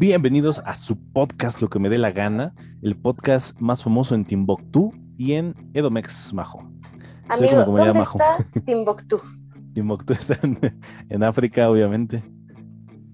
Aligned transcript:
Bienvenidos 0.00 0.60
a 0.64 0.76
su 0.76 0.96
podcast 1.12 1.60
Lo 1.60 1.68
que 1.68 1.80
me 1.80 1.88
dé 1.88 1.98
la 1.98 2.12
gana, 2.12 2.54
el 2.82 2.96
podcast 2.96 3.58
más 3.60 3.82
famoso 3.82 4.14
en 4.14 4.24
Timbuktu 4.24 4.92
y 5.16 5.32
en 5.32 5.56
Edomex 5.74 6.32
Majo. 6.32 6.62
Amigo, 7.28 7.64
¿dónde 7.64 7.92
Majo. 7.92 8.16
está 8.20 8.60
Timbuktu? 8.60 9.20
Timbuktu 9.74 10.12
está 10.12 10.38
en, 10.44 10.56
en 11.08 11.22
África, 11.24 11.68
obviamente. 11.68 12.22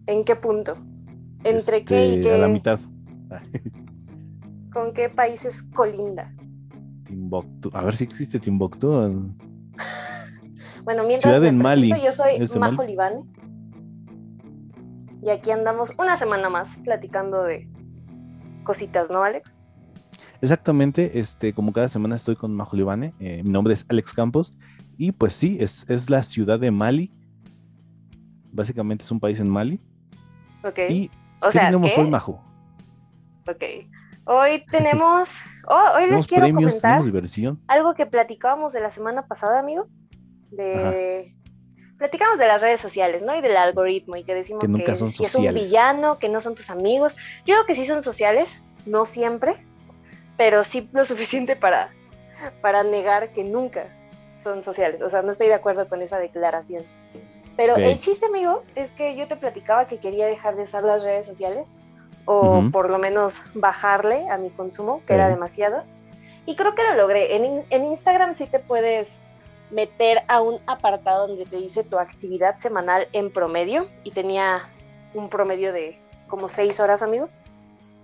¿En 0.06 0.24
qué 0.26 0.36
punto? 0.36 0.76
¿Entre 1.42 1.86
qué 1.86 2.06
y 2.06 2.14
Este, 2.16 2.28
qué? 2.28 2.34
A 2.34 2.38
la 2.38 2.48
mitad. 2.48 2.78
¿Con 4.70 4.92
qué 4.92 5.08
países 5.08 5.62
colinda? 5.74 6.34
Timbuktu. 7.04 7.70
A 7.72 7.82
ver 7.82 7.94
si 7.96 8.04
existe 8.04 8.38
Timbuktu. 8.38 9.32
Bueno, 10.84 11.04
mientras 11.06 11.32
Ciudad 11.32 11.40
me 11.40 11.48
en 11.48 11.56
Mali. 11.56 11.88
yo 11.88 12.12
soy 12.12 12.34
¿Es 12.36 12.52
de 12.52 12.58
Majo? 12.58 12.82
Libane. 12.82 13.22
Y 15.24 15.30
aquí 15.30 15.50
andamos 15.50 15.90
una 15.98 16.18
semana 16.18 16.50
más 16.50 16.76
platicando 16.84 17.44
de 17.44 17.66
cositas, 18.62 19.08
¿no, 19.08 19.22
Alex? 19.22 19.58
Exactamente, 20.42 21.18
este, 21.18 21.54
como 21.54 21.72
cada 21.72 21.88
semana 21.88 22.16
estoy 22.16 22.36
con 22.36 22.54
Majo 22.54 22.76
Libane. 22.76 23.14
eh, 23.20 23.42
mi 23.42 23.48
nombre 23.48 23.72
es 23.72 23.86
Alex 23.88 24.12
Campos. 24.12 24.52
Y 24.98 25.12
pues 25.12 25.32
sí, 25.32 25.56
es, 25.60 25.86
es 25.88 26.10
la 26.10 26.22
ciudad 26.22 26.60
de 26.60 26.70
Mali. 26.70 27.10
Básicamente 28.52 29.04
es 29.04 29.10
un 29.10 29.18
país 29.18 29.40
en 29.40 29.48
Mali. 29.48 29.80
Ok. 30.62 30.78
¿Y 30.90 31.10
o 31.40 31.46
qué 31.46 31.52
sea, 31.52 31.66
tenemos 31.66 31.92
¿qué? 31.94 32.00
hoy, 32.02 32.10
Majo? 32.10 32.44
Ok. 33.48 33.64
Hoy 34.26 34.62
tenemos... 34.70 35.30
oh, 35.68 35.96
hoy 35.96 36.10
les 36.10 36.26
quiero 36.26 36.44
premios, 36.44 36.80
comentar 36.82 37.00
algo 37.68 37.94
que 37.94 38.04
platicábamos 38.04 38.74
de 38.74 38.80
la 38.82 38.90
semana 38.90 39.26
pasada, 39.26 39.58
amigo. 39.58 39.88
De... 40.50 41.34
Platicamos 41.98 42.38
de 42.38 42.48
las 42.48 42.60
redes 42.60 42.80
sociales, 42.80 43.22
¿no? 43.22 43.34
Y 43.36 43.40
del 43.40 43.56
algoritmo 43.56 44.16
y 44.16 44.24
que 44.24 44.34
decimos 44.34 44.62
Que 44.62 44.68
nunca 44.68 44.94
son 44.94 45.10
si 45.10 45.24
es 45.24 45.34
un 45.34 45.44
sociales. 45.44 45.62
villano, 45.62 46.18
que 46.18 46.28
no 46.28 46.40
son 46.40 46.54
tus 46.54 46.70
amigos. 46.70 47.14
Yo 47.46 47.54
creo 47.54 47.66
que 47.66 47.74
sí 47.74 47.86
son 47.86 48.02
sociales, 48.02 48.62
no 48.84 49.04
siempre, 49.04 49.56
pero 50.36 50.64
sí 50.64 50.88
lo 50.92 51.04
suficiente 51.04 51.54
para, 51.56 51.90
para 52.60 52.82
negar 52.82 53.32
que 53.32 53.44
nunca 53.44 53.86
son 54.42 54.64
sociales. 54.64 55.02
O 55.02 55.08
sea, 55.08 55.22
no 55.22 55.30
estoy 55.30 55.46
de 55.46 55.54
acuerdo 55.54 55.88
con 55.88 56.02
esa 56.02 56.18
declaración. 56.18 56.82
Pero 57.56 57.76
el 57.76 57.98
chiste, 58.00 58.26
amigo, 58.26 58.64
es 58.74 58.90
que 58.90 59.14
yo 59.14 59.28
te 59.28 59.36
platicaba 59.36 59.86
que 59.86 59.98
quería 59.98 60.26
dejar 60.26 60.56
de 60.56 60.64
usar 60.64 60.82
las 60.82 61.04
redes 61.04 61.24
sociales 61.26 61.78
o 62.24 62.64
por 62.72 62.90
lo 62.90 62.98
menos 62.98 63.40
bajarle 63.54 64.28
a 64.28 64.38
mi 64.38 64.50
consumo, 64.50 65.02
que 65.06 65.14
era 65.14 65.28
demasiado. 65.28 65.84
Y 66.46 66.56
creo 66.56 66.74
que 66.74 66.82
lo 66.82 66.94
logré. 66.96 67.36
En, 67.36 67.64
en 67.70 67.84
Instagram 67.84 68.34
sí 68.34 68.46
te 68.46 68.58
puedes 68.58 69.18
meter 69.70 70.22
a 70.28 70.40
un 70.40 70.58
apartado 70.66 71.26
donde 71.28 71.44
te 71.46 71.56
dice 71.56 71.84
tu 71.84 71.98
actividad 71.98 72.58
semanal 72.58 73.08
en 73.12 73.32
promedio 73.32 73.88
y 74.04 74.10
tenía 74.10 74.68
un 75.14 75.28
promedio 75.28 75.72
de 75.72 75.98
como 76.28 76.48
6 76.48 76.78
horas, 76.80 77.02
amigo. 77.02 77.28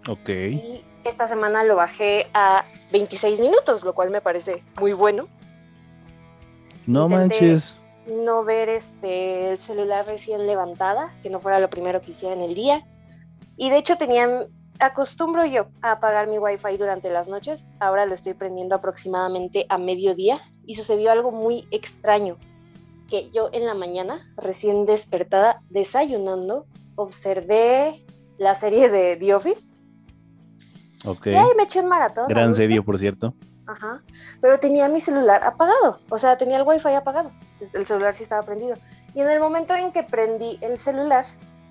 Ok. 0.09 0.29
Y 0.29 0.85
esta 1.05 1.27
semana 1.29 1.65
lo 1.65 1.77
bajé 1.77 2.27
a 2.35 2.65
26 2.93 3.41
minutos, 3.41 3.83
lo 3.85 3.95
cual 3.95 4.11
me 4.11 4.21
parece 4.21 4.63
muy 4.79 4.93
bueno. 4.93 5.29
No 6.87 7.07
Intenté- 7.09 7.19
manches. 7.43 7.75
No 8.11 8.43
ver 8.45 8.69
este 8.69 9.51
el 9.53 9.59
celular 9.59 10.07
recién 10.07 10.47
levantada, 10.47 11.13
que 11.23 11.31
no 11.31 11.39
fuera 11.39 11.61
lo 11.61 11.71
primero 11.71 12.01
que 12.01 12.13
hiciera 12.13 12.35
en 12.35 12.41
el 12.41 12.55
día. 12.55 12.81
Y 13.57 13.71
de 13.71 13.77
hecho 13.77 13.97
tenían 13.99 14.47
acostumbro 14.81 15.45
yo 15.47 15.69
a 15.83 15.93
apagar 15.93 16.27
mi 16.27 16.39
wifi 16.39 16.77
durante 16.77 17.11
las 17.11 17.29
noches. 17.29 17.67
Ahora 17.79 18.07
lo 18.07 18.15
estoy 18.15 18.35
prendiendo 18.35 18.75
aproximadamente 18.75 19.67
a 19.69 19.79
mediodía 19.79 20.41
y 20.67 20.75
sucedió 20.75 21.11
algo 21.11 21.31
muy 21.31 21.67
extraño. 21.71 22.37
Que 23.09 23.31
yo 23.31 23.51
en 23.53 23.67
la 23.67 23.75
mañana, 23.75 24.33
recién 24.37 24.87
despertada, 24.87 25.63
desayunando, 25.69 26.67
observé 26.97 28.05
la 28.39 28.55
serie 28.55 28.89
de 28.89 29.17
The 29.17 29.35
Office 29.35 29.69
Ok. 31.05 31.27
y 31.27 31.35
ahí 31.35 31.49
me 31.57 31.65
eché 31.65 31.81
un 31.81 31.89
maratón. 31.89 32.29
Gran 32.29 32.55
serie, 32.55 32.83
por 32.83 32.99
cierto. 32.99 33.35
Ajá. 33.67 34.03
Pero 34.41 34.59
tenía 34.59 34.89
mi 34.89 35.01
celular 35.01 35.43
apagado. 35.45 35.99
O 36.11 36.19
sea, 36.19 36.37
tenía 36.37 36.57
el 36.57 36.67
wifi 36.67 36.89
apagado. 36.89 37.31
El 37.73 37.87
celular 37.87 38.15
sí 38.15 38.25
estaba 38.25 38.43
prendido. 38.43 38.77
Y 39.15 39.21
en 39.21 39.31
el 39.31 39.41
momento 39.41 39.75
en 39.75 39.93
que 39.93 40.03
prendí 40.03 40.59
el 40.61 40.79
celular 40.79 41.25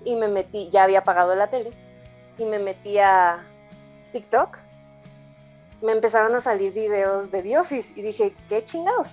y 0.04 0.16
me 0.16 0.28
metí, 0.28 0.70
ya 0.70 0.84
había 0.84 1.00
apagado 1.00 1.34
la 1.34 1.48
tele, 1.48 1.70
y 2.40 2.44
me 2.46 2.58
metí 2.58 2.98
a 2.98 3.38
TikTok, 4.12 4.58
me 5.82 5.92
empezaron 5.92 6.34
a 6.34 6.40
salir 6.40 6.72
videos 6.72 7.30
de 7.30 7.42
The 7.42 7.58
Office. 7.58 7.92
Y 7.96 8.02
dije, 8.02 8.34
¿qué 8.48 8.64
chingados? 8.64 9.10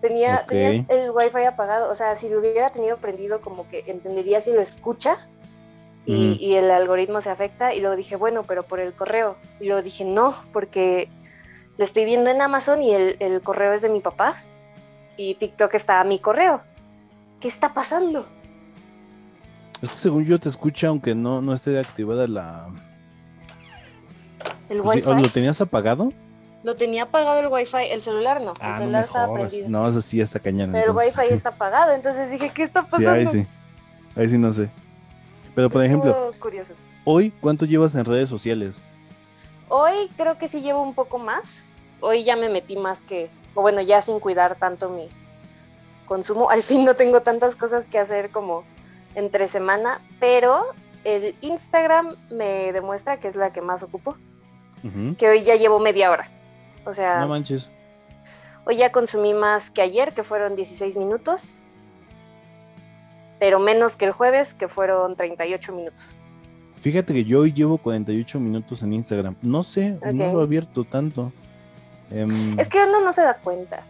Tenía, 0.00 0.40
Ok. 0.42 0.48
tenía 0.48 0.84
el 0.88 1.10
wifi 1.10 1.44
apagado. 1.44 1.90
O 1.90 1.94
sea, 1.94 2.16
si 2.16 2.28
lo 2.28 2.40
hubiera 2.40 2.70
tenido 2.70 2.96
prendido, 2.98 3.40
como 3.40 3.68
que 3.68 3.84
entendería 3.86 4.40
si 4.40 4.52
lo 4.52 4.60
escucha. 4.60 5.26
Y 6.04 6.54
el 6.54 6.68
algoritmo 6.72 7.20
se 7.20 7.30
afecta 7.30 7.72
y 7.74 7.80
luego 7.80 7.94
dije, 7.94 8.16
bueno, 8.16 8.42
pero 8.42 8.64
por 8.64 8.80
el 8.80 8.92
correo. 8.92 9.36
Y 9.60 9.66
luego 9.66 9.82
dije, 9.82 10.04
no, 10.04 10.34
porque 10.52 11.08
lo 11.78 11.84
estoy 11.84 12.04
viendo 12.04 12.28
en 12.28 12.42
Amazon 12.42 12.82
y 12.82 12.92
el, 12.92 13.16
el 13.20 13.40
correo 13.40 13.72
es 13.72 13.82
de 13.82 13.88
mi 13.88 14.00
papá 14.00 14.34
y 15.16 15.36
TikTok 15.36 15.72
está 15.74 16.00
a 16.00 16.04
mi 16.04 16.18
correo. 16.18 16.60
¿Qué 17.40 17.46
está 17.46 17.72
pasando? 17.72 18.26
Es 19.82 19.90
que 19.90 19.96
según 19.98 20.24
yo 20.24 20.38
te 20.38 20.48
escucha, 20.48 20.88
aunque 20.88 21.14
no, 21.14 21.42
no 21.42 21.52
esté 21.52 21.78
activada 21.78 22.26
la. 22.26 22.68
¿El 24.68 24.80
Pues 24.80 25.02
sí, 25.02 25.08
wifi? 25.08 25.22
¿Lo 25.22 25.28
tenías 25.28 25.60
apagado? 25.60 26.12
Lo 26.62 26.76
tenía 26.76 27.02
apagado 27.04 27.40
el 27.40 27.48
wifi, 27.48 27.76
el 27.90 28.00
celular 28.02 28.40
no. 28.40 28.54
Ah, 28.60 28.66
el 28.66 28.72
no 28.72 28.78
celular 28.78 29.00
me 29.00 29.06
estaba 29.06 29.26
jodas. 29.26 29.48
prendido. 29.48 29.68
No, 29.68 29.88
eso 29.88 30.00
sí 30.00 30.20
está 30.20 30.38
cañón. 30.38 30.70
pero 30.72 30.84
el 30.84 30.90
entonces. 30.90 31.18
wifi 31.18 31.34
está 31.34 31.48
apagado, 31.50 31.92
entonces 31.92 32.30
dije, 32.30 32.50
¿qué 32.54 32.62
está 32.62 32.80
Sí, 32.82 32.86
pasando? 32.90 33.10
ahí 33.10 33.26
sí. 33.26 33.46
Ahí 34.14 34.28
sí 34.28 34.38
no 34.38 34.52
sé. 34.52 34.70
Pero 35.54 35.68
por 35.68 35.84
ejemplo, 35.84 36.30
curioso. 36.38 36.74
hoy, 37.04 37.30
¿cuánto 37.40 37.66
llevas 37.66 37.94
en 37.94 38.04
redes 38.04 38.28
sociales? 38.28 38.82
Hoy 39.68 40.08
creo 40.16 40.38
que 40.38 40.48
sí 40.48 40.60
llevo 40.60 40.82
un 40.82 40.94
poco 40.94 41.18
más. 41.18 41.60
Hoy 42.00 42.24
ya 42.24 42.36
me 42.36 42.48
metí 42.48 42.76
más 42.76 43.02
que, 43.02 43.28
o 43.54 43.62
bueno, 43.62 43.80
ya 43.80 44.00
sin 44.00 44.20
cuidar 44.20 44.54
tanto 44.56 44.88
mi 44.90 45.08
consumo. 46.06 46.50
Al 46.50 46.62
fin 46.62 46.84
no 46.84 46.94
tengo 46.94 47.22
tantas 47.22 47.56
cosas 47.56 47.86
que 47.86 47.98
hacer 47.98 48.30
como 48.30 48.64
entre 49.14 49.48
semana, 49.48 50.00
pero 50.20 50.64
el 51.04 51.34
Instagram 51.40 52.14
me 52.30 52.72
demuestra 52.72 53.18
que 53.18 53.28
es 53.28 53.36
la 53.36 53.52
que 53.52 53.60
más 53.60 53.82
ocupo, 53.82 54.16
que 55.18 55.28
hoy 55.28 55.42
ya 55.42 55.54
llevo 55.56 55.78
media 55.78 56.10
hora. 56.10 56.28
O 56.84 56.92
sea, 56.94 57.20
No 57.20 57.28
manches. 57.28 57.68
hoy 58.64 58.76
ya 58.76 58.90
consumí 58.92 59.32
más 59.34 59.70
que 59.70 59.80
ayer, 59.82 60.12
que 60.12 60.24
fueron 60.24 60.56
16 60.56 60.96
minutos, 60.96 61.54
pero 63.38 63.58
menos 63.58 63.96
que 63.96 64.04
el 64.06 64.12
jueves, 64.12 64.54
que 64.54 64.68
fueron 64.68 65.16
38 65.16 65.72
minutos. 65.72 66.18
Fíjate 66.80 67.12
que 67.14 67.24
yo 67.24 67.40
hoy 67.40 67.52
llevo 67.52 67.78
48 67.78 68.40
minutos 68.40 68.82
en 68.82 68.92
Instagram. 68.92 69.36
No 69.42 69.62
sé, 69.62 69.98
no 70.12 70.32
lo 70.32 70.40
he 70.40 70.44
abierto 70.44 70.84
tanto. 70.84 71.32
Em, 72.10 72.58
Es 72.58 72.68
que 72.68 72.82
uno 72.82 73.00
no 73.00 73.12
se 73.12 73.22
da 73.22 73.34
cuenta. 73.34 73.82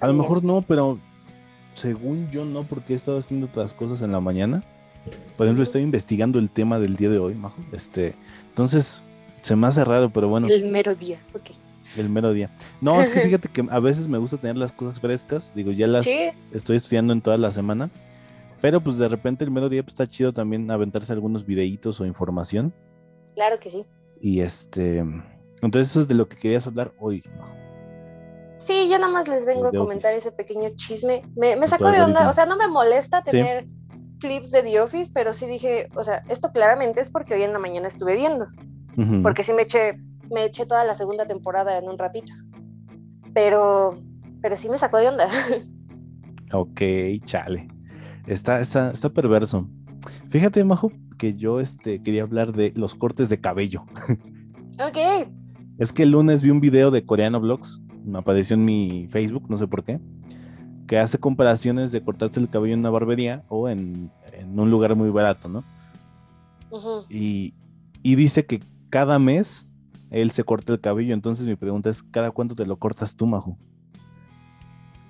a 0.00 0.06
lo 0.06 0.14
mejor 0.14 0.42
no, 0.42 0.62
pero 0.62 0.98
según 1.74 2.30
yo 2.30 2.44
no, 2.44 2.62
porque 2.64 2.92
he 2.92 2.96
estado 2.96 3.18
haciendo 3.18 3.46
otras 3.46 3.74
cosas 3.74 4.02
en 4.02 4.12
la 4.12 4.20
mañana. 4.20 4.62
Por 5.36 5.46
ejemplo, 5.46 5.62
estoy 5.62 5.82
investigando 5.82 6.38
el 6.38 6.50
tema 6.50 6.78
del 6.78 6.96
día 6.96 7.08
de 7.08 7.18
hoy, 7.18 7.34
Majo. 7.34 7.60
Este, 7.72 8.14
entonces, 8.48 9.00
se 9.40 9.56
me 9.56 9.66
hace 9.66 9.84
raro, 9.84 10.10
pero 10.10 10.28
bueno, 10.28 10.48
El 10.48 10.70
mero 10.70 10.94
día, 10.94 11.18
ok. 11.34 11.50
el 11.96 12.08
mero 12.10 12.32
día. 12.32 12.50
No, 12.80 13.00
es 13.00 13.08
que 13.08 13.20
fíjate 13.22 13.48
que 13.48 13.66
a 13.70 13.80
veces 13.80 14.08
me 14.08 14.18
gusta 14.18 14.36
tener 14.36 14.56
las 14.56 14.72
cosas 14.72 15.00
frescas. 15.00 15.50
Digo, 15.54 15.72
ya 15.72 15.86
las 15.86 16.04
Sí, 16.04 16.28
estoy 16.52 16.76
estudiando 16.76 17.12
en 17.12 17.22
toda 17.22 17.38
la 17.38 17.50
semana. 17.50 17.90
Pero 18.60 18.82
pues 18.82 18.98
de 18.98 19.08
repente 19.08 19.42
el 19.42 19.50
mero 19.50 19.70
día 19.70 19.82
pues, 19.82 19.94
está 19.94 20.06
chido 20.06 20.34
también 20.34 20.70
aventarse 20.70 21.12
algunos 21.14 21.46
videitos 21.46 21.98
o 22.00 22.04
información. 22.06 22.74
claro 23.34 23.58
que 23.58 23.70
sí. 23.70 23.86
Y 24.20 24.40
este, 24.40 24.98
entonces 25.62 25.90
eso 25.90 26.02
es 26.02 26.08
de 26.08 26.14
lo 26.14 26.28
que 26.28 26.36
querías 26.36 26.66
hablar 26.66 26.92
hoy. 26.98 27.22
Majo. 27.38 27.54
Sí, 28.60 28.88
yo 28.90 28.98
nada 28.98 29.10
más 29.12 29.26
les 29.26 29.46
vengo 29.46 29.68
a 29.68 29.72
comentar 29.72 30.12
Office. 30.12 30.28
ese 30.28 30.32
pequeño 30.32 30.68
chisme. 30.76 31.22
Me, 31.34 31.56
me 31.56 31.66
sacó 31.66 31.90
de 31.90 32.00
onda, 32.02 32.28
o 32.28 32.32
sea, 32.32 32.46
no 32.46 32.56
me 32.56 32.68
molesta 32.68 33.22
Sí. 33.24 33.30
tener 33.32 33.66
clips 34.20 34.50
de 34.50 34.62
The 34.62 34.80
Office, 34.80 35.10
pero 35.14 35.32
sí 35.32 35.46
dije, 35.46 35.88
o 35.96 36.04
sea, 36.04 36.22
esto 36.28 36.50
claramente 36.52 37.00
es 37.00 37.10
porque 37.10 37.34
hoy 37.34 37.42
en 37.42 37.52
la 37.54 37.58
mañana 37.58 37.88
estuve 37.88 38.16
viendo, 38.16 38.46
porque 39.22 39.42
sí 39.42 39.54
me 39.54 39.62
eché, 39.62 39.94
me 40.30 40.44
eché 40.44 40.66
toda 40.66 40.84
la 40.84 40.94
segunda 40.94 41.26
temporada 41.26 41.78
en 41.78 41.88
un 41.88 41.96
ratito. 41.98 42.32
Pero, 43.32 43.98
pero 44.42 44.56
sí 44.56 44.68
me 44.68 44.78
sacó 44.78 44.98
de 44.98 45.08
onda. 45.08 45.26
Ok, 46.52 46.80
chale. 47.24 47.68
Está, 48.26 48.58
está, 48.58 48.90
está 48.90 49.08
perverso. 49.10 49.68
Fíjate, 50.30 50.64
Majo, 50.64 50.90
que 51.16 51.36
yo 51.36 51.60
este, 51.60 52.02
quería 52.02 52.24
hablar 52.24 52.52
de 52.52 52.72
los 52.74 52.96
cortes 52.96 53.28
de 53.28 53.40
cabello. 53.40 53.84
ok, 54.84 55.28
Es 55.78 55.92
que 55.92 56.02
el 56.02 56.10
lunes 56.10 56.42
vi 56.42 56.50
un 56.50 56.60
video 56.60 56.90
de 56.90 57.06
Coreano 57.06 57.40
Vlogs, 57.40 57.80
me 58.04 58.18
apareció 58.18 58.54
en 58.54 58.64
mi 58.64 59.06
Facebook, 59.10 59.44
no 59.48 59.56
sé 59.56 59.66
por 59.66 59.84
qué, 59.84 60.00
que 60.86 60.98
hace 60.98 61.18
comparaciones 61.18 61.92
de 61.92 62.02
cortarse 62.02 62.40
el 62.40 62.48
cabello 62.50 62.74
en 62.74 62.80
una 62.80 62.90
barbería 62.90 63.44
o 63.48 63.68
en, 63.68 64.10
en 64.32 64.58
un 64.58 64.70
lugar 64.70 64.94
muy 64.96 65.10
barato, 65.10 65.48
¿no? 65.48 65.64
Y, 67.08 67.54
y 68.02 68.14
dice 68.14 68.46
que 68.46 68.60
cada 68.90 69.18
mes 69.18 69.68
él 70.10 70.30
se 70.30 70.44
corta 70.44 70.72
el 70.72 70.80
cabello, 70.80 71.14
entonces 71.14 71.46
mi 71.46 71.56
pregunta 71.56 71.90
es, 71.90 72.02
¿cada 72.02 72.30
cuánto 72.30 72.54
te 72.54 72.66
lo 72.66 72.76
cortas 72.78 73.16
tú, 73.16 73.26
Majo? 73.26 73.56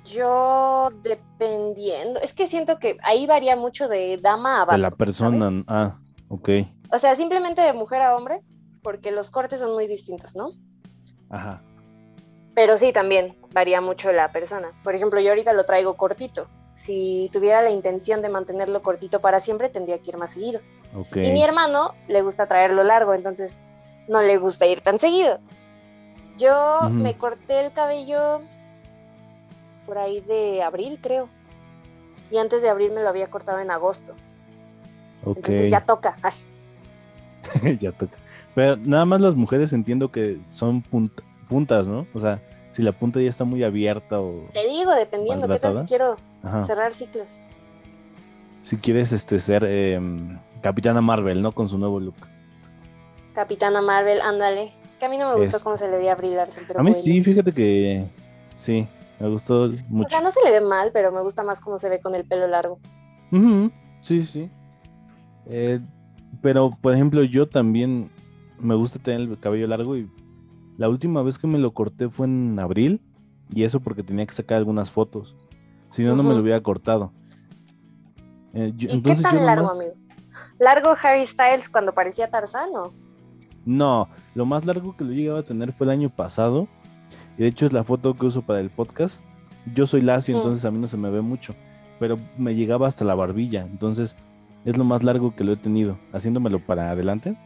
yo 0.04 0.90
dependiendo, 1.02 2.20
es 2.20 2.32
que 2.32 2.46
siento 2.48 2.78
que 2.78 2.96
ahí 3.02 3.26
varía 3.26 3.54
mucho 3.54 3.86
de 3.88 4.16
dama 4.16 4.56
a 4.56 4.60
De 4.60 4.66
vato, 4.66 4.78
la 4.78 4.90
persona, 4.90 5.50
¿sabes? 5.50 5.64
ah, 5.68 5.98
Ok. 6.28 6.48
O 6.92 6.98
sea, 6.98 7.14
simplemente 7.14 7.60
de 7.62 7.72
mujer 7.72 8.02
a 8.02 8.16
hombre, 8.16 8.40
porque 8.82 9.12
los 9.12 9.30
cortes 9.30 9.60
son 9.60 9.72
muy 9.74 9.86
distintos, 9.86 10.34
¿no? 10.34 10.50
Ajá. 11.28 11.62
Pero 12.60 12.76
sí, 12.76 12.92
también 12.92 13.34
varía 13.54 13.80
mucho 13.80 14.12
la 14.12 14.32
persona. 14.32 14.68
Por 14.84 14.94
ejemplo, 14.94 15.18
yo 15.18 15.30
ahorita 15.30 15.54
lo 15.54 15.64
traigo 15.64 15.94
cortito. 15.94 16.46
Si 16.74 17.30
tuviera 17.32 17.62
la 17.62 17.70
intención 17.70 18.20
de 18.20 18.28
mantenerlo 18.28 18.82
cortito 18.82 19.22
para 19.22 19.40
siempre, 19.40 19.70
tendría 19.70 19.96
que 19.98 20.10
ir 20.10 20.18
más 20.18 20.32
seguido. 20.32 20.60
Y 21.26 21.32
mi 21.32 21.42
hermano 21.42 21.94
le 22.06 22.20
gusta 22.20 22.46
traerlo 22.48 22.84
largo, 22.84 23.14
entonces 23.14 23.56
no 24.08 24.20
le 24.20 24.36
gusta 24.36 24.66
ir 24.66 24.82
tan 24.82 24.98
seguido. 24.98 25.38
Yo 26.36 26.90
me 26.90 27.16
corté 27.16 27.60
el 27.64 27.72
cabello 27.72 28.42
por 29.86 29.96
ahí 29.96 30.20
de 30.20 30.62
abril, 30.62 30.98
creo. 31.02 31.30
Y 32.30 32.36
antes 32.36 32.60
de 32.60 32.68
abril 32.68 32.92
me 32.92 33.02
lo 33.02 33.08
había 33.08 33.28
cortado 33.30 33.58
en 33.60 33.70
agosto. 33.70 34.14
Entonces 35.24 35.70
ya 35.70 35.80
toca. 35.80 36.14
Ya 37.80 37.90
toca. 37.92 38.18
Pero 38.54 38.76
nada 38.76 39.06
más 39.06 39.22
las 39.22 39.34
mujeres 39.34 39.72
entiendo 39.72 40.12
que 40.12 40.38
son 40.50 40.82
punt- 40.84 41.22
puntas, 41.48 41.86
¿no? 41.86 42.06
O 42.14 42.20
sea, 42.20 42.38
si 42.72 42.82
la 42.82 42.92
punta 42.92 43.20
ya 43.20 43.30
está 43.30 43.44
muy 43.44 43.62
abierta 43.64 44.20
o... 44.20 44.48
te 44.52 44.66
digo, 44.68 44.92
dependiendo, 44.94 45.48
¿qué 45.48 45.58
tal 45.58 45.78
si 45.78 45.84
quiero 45.84 46.16
Ajá. 46.42 46.64
cerrar 46.66 46.92
ciclos? 46.94 47.38
Si 48.62 48.76
quieres 48.76 49.12
este 49.12 49.40
ser 49.40 49.64
em, 49.64 50.38
Capitana 50.62 51.00
Marvel, 51.00 51.40
¿no? 51.42 51.52
Con 51.52 51.68
su 51.68 51.78
nuevo 51.78 51.98
look. 51.98 52.14
Capitana 53.34 53.80
Marvel, 53.80 54.20
ándale. 54.20 54.72
Que 54.98 55.06
a 55.06 55.08
mí 55.08 55.16
no 55.16 55.30
me 55.30 55.36
gustó 55.40 55.56
Es- 55.56 55.62
cómo 55.62 55.76
se 55.76 55.90
le 55.90 55.96
veía 55.96 56.12
a 56.12 56.16
Brie 56.16 56.34
Larson, 56.34 56.64
pero 56.66 56.80
A 56.80 56.82
mí 56.82 56.90
bueno. 56.90 57.02
sí, 57.02 57.22
fíjate 57.24 57.52
que 57.52 58.04
sí, 58.54 58.86
me 59.18 59.28
gustó 59.28 59.64
O 59.64 59.68
mucho. 59.88 60.10
sea, 60.10 60.20
no 60.20 60.30
se 60.30 60.40
le 60.44 60.50
ve 60.50 60.60
mal, 60.60 60.90
pero 60.92 61.10
me 61.10 61.22
gusta 61.22 61.42
más 61.42 61.60
cómo 61.60 61.78
se 61.78 61.88
ve 61.88 62.00
con 62.00 62.14
el 62.14 62.24
pelo 62.24 62.46
largo. 62.48 62.78
Sí, 64.00 64.24
sí. 64.26 64.50
Eh, 65.46 65.80
pero, 66.42 66.76
por 66.82 66.92
ejemplo, 66.94 67.22
yo 67.22 67.48
también 67.48 68.10
me 68.58 68.74
gusta 68.74 68.98
tener 68.98 69.20
el 69.22 69.38
cabello 69.38 69.66
largo 69.68 69.96
y 69.96 70.08
la 70.80 70.88
última 70.88 71.22
vez 71.22 71.38
que 71.38 71.46
me 71.46 71.58
lo 71.58 71.72
corté 71.74 72.08
fue 72.08 72.26
en 72.26 72.58
abril 72.58 73.02
y 73.52 73.64
eso 73.64 73.80
porque 73.80 74.02
tenía 74.02 74.24
que 74.24 74.32
sacar 74.32 74.56
algunas 74.56 74.90
fotos. 74.90 75.36
Si 75.90 76.02
no, 76.02 76.16
no 76.16 76.22
me 76.22 76.32
lo 76.34 76.40
hubiera 76.40 76.62
cortado. 76.62 77.12
Eh, 78.54 78.72
yo- 78.76 78.88
¿Y 78.88 78.92
entonces 78.94 79.24
qué 79.26 79.32
yo 79.32 79.36
tan 79.38 79.46
largo, 79.46 79.70
amigo? 79.70 79.92
¿Largo 80.58 80.94
Harry 81.02 81.26
Styles 81.26 81.68
cuando 81.68 81.92
parecía 81.92 82.30
Tarzán 82.30 82.70
o? 82.74 82.92
No, 83.66 84.08
lo 84.34 84.46
más 84.46 84.64
largo 84.64 84.96
que 84.96 85.04
lo 85.04 85.12
llegaba 85.12 85.40
a 85.40 85.42
tener 85.42 85.70
fue 85.72 85.84
el 85.84 85.90
año 85.90 86.08
pasado. 86.08 86.66
Y 87.36 87.42
de 87.42 87.48
hecho 87.48 87.66
es 87.66 87.72
la 87.74 87.84
foto 87.84 88.14
que 88.14 88.24
uso 88.26 88.40
para 88.42 88.60
el 88.60 88.70
podcast. 88.70 89.20
Yo 89.74 89.86
soy 89.86 90.00
lacio, 90.00 90.34
Mm. 90.34 90.38
entonces 90.38 90.64
a 90.64 90.70
mí 90.70 90.78
no 90.78 90.88
se 90.88 90.96
me 90.96 91.10
ve 91.10 91.20
mucho. 91.20 91.54
Pero 91.98 92.16
me 92.38 92.54
llegaba 92.54 92.88
hasta 92.88 93.04
la 93.04 93.14
barbilla. 93.14 93.62
Entonces 93.64 94.16
es 94.64 94.76
lo 94.78 94.84
más 94.84 95.02
largo 95.02 95.34
que 95.36 95.44
lo 95.44 95.52
he 95.52 95.56
tenido. 95.56 95.98
Haciéndomelo 96.14 96.58
para 96.64 96.90
adelante. 96.90 97.36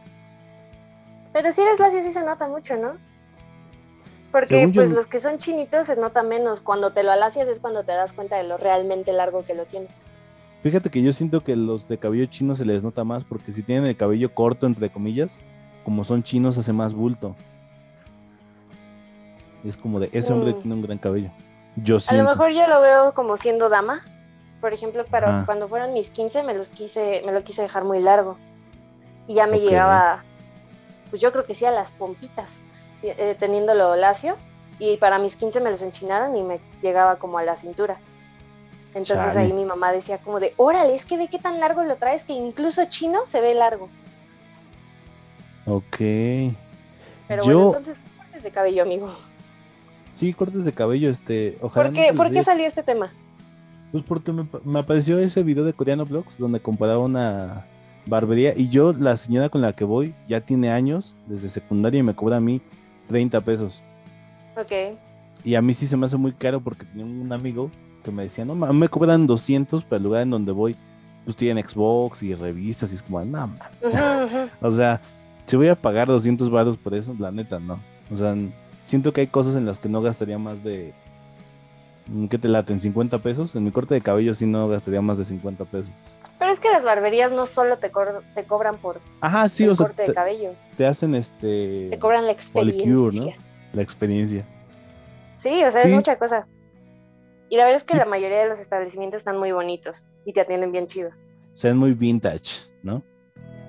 Pero 1.33 1.51
si 1.51 1.61
eres 1.61 1.79
lacio 1.81 2.01
sí 2.01 2.11
se 2.13 2.25
nota 2.25 2.47
mucho, 2.47 2.77
¿no? 2.77 2.93
Porque 4.35 4.47
Según 4.59 4.73
yo- 4.73 4.81
pues 4.81 4.89
los 4.91 5.07
que 5.07 5.21
son 5.21 5.37
chinitos 5.37 5.87
se 5.87 5.95
nota 5.95 6.21
menos. 6.21 6.59
Cuando 6.59 6.91
te 6.91 7.03
lo 7.03 7.11
alacias 7.13 7.47
es 7.47 7.61
cuando 7.61 7.85
te 7.85 7.93
das 7.93 8.11
cuenta 8.11 8.35
de 8.35 8.43
lo 8.43 8.57
realmente 8.57 9.13
largo 9.13 9.45
que 9.45 9.53
lo 9.53 9.63
tienes. 9.63 9.89
Fíjate 10.61 10.89
que 10.89 11.01
yo 11.01 11.13
siento 11.13 11.39
que 11.39 11.55
los 11.55 11.87
de 11.87 11.97
cabello 11.97 12.25
chino 12.25 12.53
se 12.53 12.65
les 12.65 12.83
nota 12.83 13.05
más 13.05 13.23
porque 13.23 13.53
si 13.53 13.63
tienen 13.63 13.87
el 13.87 13.95
cabello 13.95 14.33
corto, 14.35 14.65
entre 14.65 14.89
comillas, 14.89 15.37
como 15.85 16.03
son 16.03 16.21
chinos, 16.21 16.57
hace 16.57 16.73
más 16.73 16.93
bulto. 16.93 17.33
Es 19.63 19.77
como 19.77 20.01
de, 20.01 20.09
ese 20.11 20.33
hombre 20.33 20.51
Mm. 20.53 20.61
tiene 20.61 20.75
un 20.75 20.81
gran 20.81 20.97
cabello. 20.97 21.29
Yo 21.77 21.97
A 22.09 22.13
lo 22.13 22.23
mejor 22.25 22.51
yo 22.51 22.67
lo 22.67 22.81
veo 22.81 23.13
como 23.13 23.37
siendo 23.37 23.69
dama. 23.69 24.03
Por 24.59 24.73
ejemplo, 24.73 25.05
para 25.05 25.37
Ajá. 25.37 25.45
cuando 25.45 25.69
fueron 25.69 25.93
mis 25.93 26.09
15 26.09 26.43
me 26.43 26.53
los 26.53 26.67
quise, 26.69 27.21
me 27.25 27.31
lo 27.31 27.41
quise 27.43 27.61
dejar 27.61 27.85
muy 27.85 27.99
largo. 28.01 28.37
Y 29.27 29.35
ya 29.35 29.47
me 29.47 29.59
llegaba, 29.61 30.23
pues 31.09 31.21
yo 31.21 31.31
creo 31.31 31.45
que 31.45 31.55
sí 31.55 31.65
a 31.65 31.71
las 31.71 31.91
pompitas, 31.91 32.49
eh, 33.09 33.35
teniéndolo 33.37 33.95
lacio. 33.95 34.35
Y 34.79 34.97
para 34.97 35.19
mis 35.19 35.35
15 35.35 35.61
me 35.61 35.69
los 35.71 35.81
enchinaron 35.81 36.35
y 36.35 36.43
me 36.43 36.59
llegaba 36.81 37.15
como 37.17 37.37
a 37.37 37.43
la 37.43 37.55
cintura. 37.55 37.97
Entonces 38.93 39.33
Chale. 39.33 39.39
ahí 39.47 39.53
mi 39.53 39.65
mamá 39.65 39.91
decía 39.91 40.17
como 40.19 40.39
de, 40.39 40.53
órale, 40.57 40.95
es 40.95 41.05
que 41.05 41.17
ve 41.17 41.27
qué 41.29 41.37
tan 41.39 41.59
largo 41.59 41.83
lo 41.83 41.95
traes 41.97 42.23
que 42.23 42.33
incluso 42.33 42.83
chino 42.85 43.19
se 43.27 43.41
ve 43.41 43.53
largo. 43.53 43.89
Ok. 45.65 45.95
Pero 47.27 47.43
Yo- 47.43 47.43
bueno, 47.43 47.65
entonces, 47.77 47.97
¿qué 47.97 48.17
cortes 48.17 48.43
de 48.43 48.51
cabello, 48.51 48.83
amigo? 48.83 49.09
Sí, 50.11 50.33
cortes 50.33 50.63
de 50.65 50.71
cabello, 50.71 51.09
este. 51.09 51.57
Ojalá 51.61 51.87
¿Por 51.87 51.93
qué, 51.95 52.01
se 52.01 52.07
les 52.11 52.17
¿por 52.17 52.27
qué 52.27 52.33
dé- 52.39 52.43
salió 52.43 52.65
este 52.67 52.83
tema? 52.83 53.11
Pues 53.91 54.03
porque 54.03 54.31
me, 54.31 54.45
me 54.63 54.79
apareció 54.79 55.19
ese 55.19 55.43
video 55.43 55.63
de 55.63 55.73
Coreano 55.73 56.05
Vlogs 56.05 56.37
donde 56.37 56.59
comparaba 56.59 56.99
una 56.99 57.65
barbería 58.05 58.53
y 58.55 58.69
yo, 58.69 58.93
la 58.93 59.17
señora 59.17 59.49
con 59.49 59.61
la 59.61 59.73
que 59.73 59.83
voy, 59.83 60.13
ya 60.27 60.41
tiene 60.41 60.69
años 60.69 61.15
desde 61.27 61.49
secundaria 61.49 61.99
y 61.99 62.03
me 62.03 62.15
cobra 62.15 62.37
a 62.37 62.39
mí 62.39 62.61
30 63.07 63.41
pesos. 63.41 63.81
Ok. 64.57 64.97
Y 65.43 65.55
a 65.55 65.61
mí 65.61 65.73
sí 65.73 65.87
se 65.87 65.95
me 65.97 66.05
hace 66.05 66.17
muy 66.17 66.31
caro 66.31 66.59
porque 66.61 66.85
tenía 66.85 67.05
un 67.05 67.31
amigo 67.31 67.69
que 68.03 68.11
me 68.11 68.23
decía, 68.23 68.45
no, 68.45 68.55
me 68.55 68.89
cobran 68.89 69.27
200, 69.27 69.83
pero 69.83 69.97
el 69.97 70.03
lugar 70.03 70.21
en 70.21 70.29
donde 70.29 70.51
voy, 70.51 70.75
pues 71.23 71.35
tienen 71.35 71.67
Xbox 71.67 72.23
y 72.23 72.35
revistas 72.35 72.91
y 72.91 72.95
es 72.95 73.03
como, 73.03 73.23
no, 73.23 73.47
ma". 73.47 73.69
Ujú, 73.81 73.97
ujú. 74.25 74.49
o 74.61 74.71
sea, 74.71 75.01
si 75.45 75.55
voy 75.55 75.67
a 75.67 75.75
pagar 75.75 76.07
200 76.07 76.49
baros 76.49 76.77
por 76.77 76.93
eso, 76.93 77.15
la 77.19 77.31
neta, 77.31 77.59
no. 77.59 77.79
O 78.11 78.15
sea, 78.15 78.35
siento 78.85 79.13
que 79.13 79.21
hay 79.21 79.27
cosas 79.27 79.55
en 79.55 79.65
las 79.65 79.79
que 79.79 79.89
no 79.89 80.01
gastaría 80.01 80.37
más 80.37 80.63
de... 80.63 80.93
¿Qué 82.29 82.37
te 82.37 82.47
laten? 82.47 82.79
¿50 82.79 83.19
pesos? 83.19 83.55
En 83.55 83.63
mi 83.63 83.71
corte 83.71 83.95
de 83.95 84.01
cabello 84.01 84.35
sí 84.35 84.45
no 84.45 84.67
gastaría 84.67 85.01
más 85.01 85.17
de 85.17 85.25
50 85.25 85.65
pesos. 85.65 85.93
Pero 86.37 86.51
es 86.51 86.59
que 86.59 86.69
las 86.69 86.83
barberías 86.83 87.31
no 87.31 87.45
solo 87.45 87.77
te, 87.77 87.91
te 88.33 88.43
cobran 88.43 88.77
por 88.77 88.99
Ajá, 89.21 89.47
sí, 89.47 89.63
el 89.63 89.69
o 89.71 89.75
sea, 89.75 89.85
corte 89.87 90.03
te, 90.03 90.11
de 90.11 90.15
cabello, 90.15 90.51
te 90.75 90.85
hacen 90.85 91.15
este 91.15 91.87
te 91.89 91.99
cobran 91.99 92.25
la 92.25 92.31
experiencia. 92.33 92.83
Policure, 92.83 93.17
¿no? 93.17 93.31
la 93.73 93.81
experiencia. 93.81 94.45
Sí, 95.35 95.63
o 95.63 95.71
sea, 95.71 95.83
es 95.83 95.93
mucha 95.93 96.17
cosa. 96.17 96.47
Y 97.49 97.57
la 97.57 97.63
verdad 97.63 97.77
es 97.77 97.83
que 97.83 97.93
Sí. 97.93 97.99
la 97.99 98.05
mayoría 98.05 98.39
de 98.39 98.49
los 98.49 98.59
establecimientos 98.59 99.19
están 99.19 99.37
muy 99.37 99.51
bonitos 99.51 99.97
y 100.25 100.33
te 100.33 100.41
atienden 100.41 100.71
bien 100.71 100.87
chido. 100.87 101.11
Se 101.53 101.67
ven 101.67 101.77
muy 101.77 101.93
vintage, 101.93 102.65
¿no? 102.83 103.03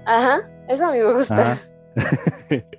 Ajá, 0.06 0.38
eso 0.68 0.86
a 0.86 0.92
mí 0.92 0.98
me 0.98 1.12
gusta. 1.12 1.58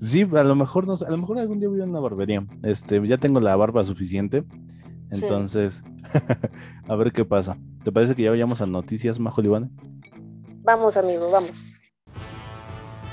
Sí, 0.00 0.28
a 0.34 0.42
lo 0.42 0.54
mejor 0.54 0.86
no 0.86 0.94
a 0.94 1.10
lo 1.10 1.16
mejor 1.16 1.38
algún 1.38 1.58
día 1.58 1.68
voy 1.68 1.80
a 1.80 1.84
una 1.84 1.98
barbería. 2.00 2.44
Este, 2.62 3.04
ya 3.06 3.16
tengo 3.16 3.40
la 3.40 3.56
barba 3.56 3.82
suficiente. 3.84 4.44
Entonces, 5.10 5.82
a 6.88 6.94
ver 6.94 7.12
qué 7.12 7.24
pasa. 7.24 7.56
¿Te 7.86 7.92
parece 7.92 8.16
que 8.16 8.24
ya 8.24 8.30
vayamos 8.30 8.60
a 8.60 8.66
noticias, 8.66 9.20
Majo 9.20 9.40
Libana? 9.40 9.70
Vamos, 10.64 10.96
amigo, 10.96 11.30
vamos. 11.30 11.72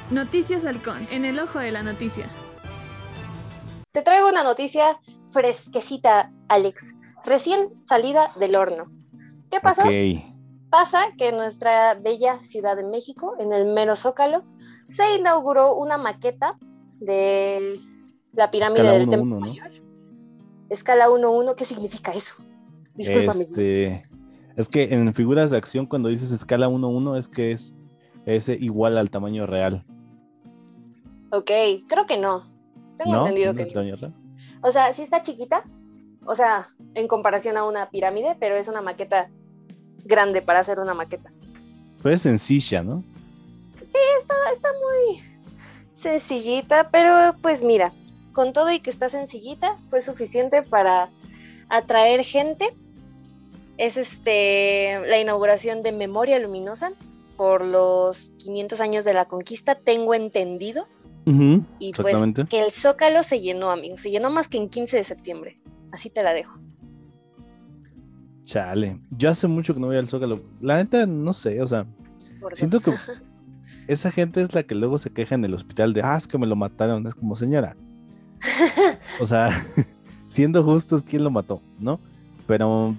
Noticias 0.10 0.66
Halcón, 0.66 1.08
en 1.12 1.26
el 1.26 1.38
ojo 1.38 1.60
de 1.60 1.72
la 1.72 1.84
noticia. 1.84 2.28
Te 3.92 4.02
traigo 4.02 4.28
una 4.30 4.44
noticia 4.44 4.98
fresquecita, 5.30 6.34
Alex, 6.48 6.96
recién 7.24 7.86
salida 7.86 8.32
del 8.40 8.56
horno. 8.56 8.86
¿Qué 9.52 9.60
pasó? 9.60 9.84
Pasa 10.72 11.04
que 11.20 11.30
en 11.30 11.38
nuestra 11.38 11.94
bella 11.94 12.42
Ciudad 12.42 12.76
de 12.76 12.84
México, 12.84 13.36
en 13.40 13.54
el 13.54 13.68
mero 13.68 13.96
Zócalo, 13.96 14.44
se 14.88 15.18
inauguró 15.18 15.76
una 15.76 16.00
maqueta 16.00 16.58
de 17.00 17.80
la 18.32 18.50
pirámide 18.50 18.82
Escala 18.82 18.98
del 18.98 19.08
1-1, 19.08 19.12
Templo 19.12 19.36
¿no? 19.36 19.40
Mayor. 19.40 19.72
Escala 20.70 21.10
1-1, 21.10 21.54
¿qué 21.54 21.66
significa 21.66 22.12
eso? 22.12 22.34
Discúlpame. 22.96 23.44
Este, 23.44 24.08
es 24.56 24.68
que 24.68 24.94
en 24.94 25.14
figuras 25.14 25.52
de 25.52 25.58
acción, 25.58 25.86
cuando 25.86 26.10
dices 26.10 26.32
escala 26.32 26.70
1-1, 26.70 27.18
es 27.18 27.28
que 27.28 27.52
es, 27.52 27.76
es 28.26 28.50
igual 28.50 28.98
al 28.98 29.10
tamaño 29.10 29.46
real. 29.46 29.86
Ok, 31.32 31.52
creo 31.88 32.06
que 32.06 32.18
no. 32.18 32.46
Tengo 32.98 33.12
¿No? 33.12 33.22
entendido 33.22 33.54
¿No 33.54 33.58
que 33.58 33.74
no. 33.74 33.96
real? 33.96 34.14
O 34.62 34.72
sea, 34.72 34.94
sí 34.94 35.02
está 35.02 35.22
chiquita, 35.22 35.64
o 36.26 36.36
sea, 36.36 36.70
en 36.94 37.08
comparación 37.08 37.58
a 37.58 37.66
una 37.66 37.90
pirámide, 37.90 38.38
pero 38.40 38.56
es 38.56 38.68
una 38.68 38.82
maqueta 38.82 39.30
grande 40.06 40.42
para 40.42 40.60
hacer 40.60 40.80
una 40.80 40.94
maqueta. 40.94 41.32
Pero 42.02 42.16
es 42.16 42.22
sencilla, 42.22 42.84
¿no? 42.84 43.04
Está, 43.82 44.36
está 44.54 44.70
muy 44.72 45.22
sencillita, 45.94 46.90
pero 46.92 47.36
pues 47.42 47.64
mira, 47.64 47.92
con 48.34 48.54
todo 48.54 48.72
y 48.72 48.80
que 48.80 48.90
está 48.90 49.10
sencillita, 49.10 49.78
fue 49.90 50.02
suficiente 50.02 50.64
para 50.64 51.10
atraer 51.70 52.24
gente. 52.24 52.70
Es 53.78 53.98
este 53.98 55.00
la 55.08 55.20
inauguración 55.20 55.84
de 55.84 55.92
Memoria 55.92 56.40
Luminosa 56.40 56.92
por 57.38 57.66
los 57.66 58.32
500 58.38 58.80
años 58.82 59.06
de 59.06 59.14
la 59.14 59.26
conquista, 59.26 59.76
tengo 59.76 60.14
entendido. 60.14 60.88
Y 61.80 61.94
pues 61.94 62.16
que 62.50 62.60
el 62.60 62.72
Zócalo 62.72 63.24
se 63.24 63.40
llenó, 63.40 63.72
amigos, 63.72 64.02
se 64.02 64.12
llenó 64.12 64.30
más 64.30 64.50
que 64.50 64.58
en 64.58 64.70
15 64.70 64.98
de 64.98 65.04
septiembre. 65.06 65.60
Así 65.92 66.10
te 66.10 66.22
la 66.22 66.34
dejo. 66.34 66.60
Chale. 68.44 69.00
Yo 69.12 69.30
hace 69.30 69.48
mucho 69.48 69.74
que 69.74 69.80
no 69.80 69.88
voy 69.88 69.96
al 69.96 70.10
Zócalo. 70.10 70.42
La 70.60 70.78
neta, 70.78 71.06
no 71.06 71.32
sé, 71.32 71.62
o 71.62 71.68
sea, 71.68 71.86
por 72.42 72.58
siento 72.58 72.82
que 72.82 72.92
esa 73.88 74.12
gente 74.12 74.42
es 74.42 74.54
la 74.54 74.64
que 74.64 74.76
luego 74.76 75.00
se 75.00 75.12
queja 75.12 75.36
en 75.36 75.46
el 75.46 75.54
hospital 75.54 75.94
de, 75.94 76.02
ah, 76.04 76.18
es 76.18 76.28
que 76.28 76.38
me 76.38 76.48
lo 76.48 76.56
mataron. 76.56 77.08
Es 77.08 77.16
como, 77.16 77.36
señora. 77.36 77.76
O 79.20 79.28
sea, 79.28 79.50
siendo 80.28 80.64
justos, 80.64 81.04
¿quién 81.04 81.24
lo 81.24 81.30
mató? 81.30 81.62
¿No? 81.80 82.00
Pero, 82.48 82.96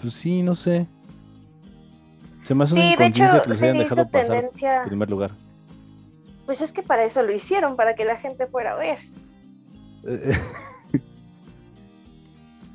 pues 0.00 0.14
sí, 0.14 0.42
no 0.42 0.54
sé. 0.54 0.86
Se 2.44 2.54
me 2.54 2.64
hace 2.64 2.74
una 2.74 2.82
Sí, 2.82 2.88
de 2.88 2.92
inconsciencia 2.94 3.36
hecho, 3.36 3.42
que 3.42 3.48
los 3.50 3.58
se 3.58 3.64
hayan 3.64 3.78
dejado 3.78 4.08
pasar 4.10 4.28
tendencia. 4.28 4.82
en 4.82 4.88
primer 4.88 5.10
lugar. 5.10 5.30
Pues 6.46 6.60
es 6.60 6.72
que 6.72 6.82
para 6.82 7.04
eso 7.04 7.22
lo 7.22 7.32
hicieron, 7.32 7.76
para 7.76 7.94
que 7.94 8.04
la 8.04 8.16
gente 8.16 8.46
fuera 8.46 8.72
a 8.72 8.76
ver. 8.76 8.98
Eh, 10.06 10.32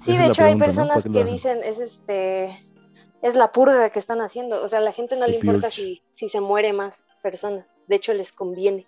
Sí, 0.01 0.15
de 0.15 0.27
hecho 0.27 0.45
hay 0.45 0.55
personas 0.55 1.03
¿Para 1.03 1.03
qué 1.03 1.19
lo 1.19 1.25
que 1.25 1.31
dicen 1.31 1.59
es 1.65 1.79
este 1.79 2.45
es 3.21 3.35
la 3.35 3.51
purga 3.51 3.89
que 3.89 3.99
están 3.99 4.21
haciendo. 4.21 4.63
O 4.63 4.67
sea, 4.69 4.79
a 4.79 4.81
la 4.81 4.93
gente 4.93 5.17
no 5.17 5.25
The 5.25 5.31
le 5.31 5.37
importa 5.39 5.69
si, 5.69 6.01
si 6.13 6.29
se 6.29 6.39
muere 6.39 6.71
más 6.71 7.07
personas. 7.21 7.65
De 7.87 7.97
hecho, 7.97 8.13
les 8.13 8.31
conviene. 8.31 8.87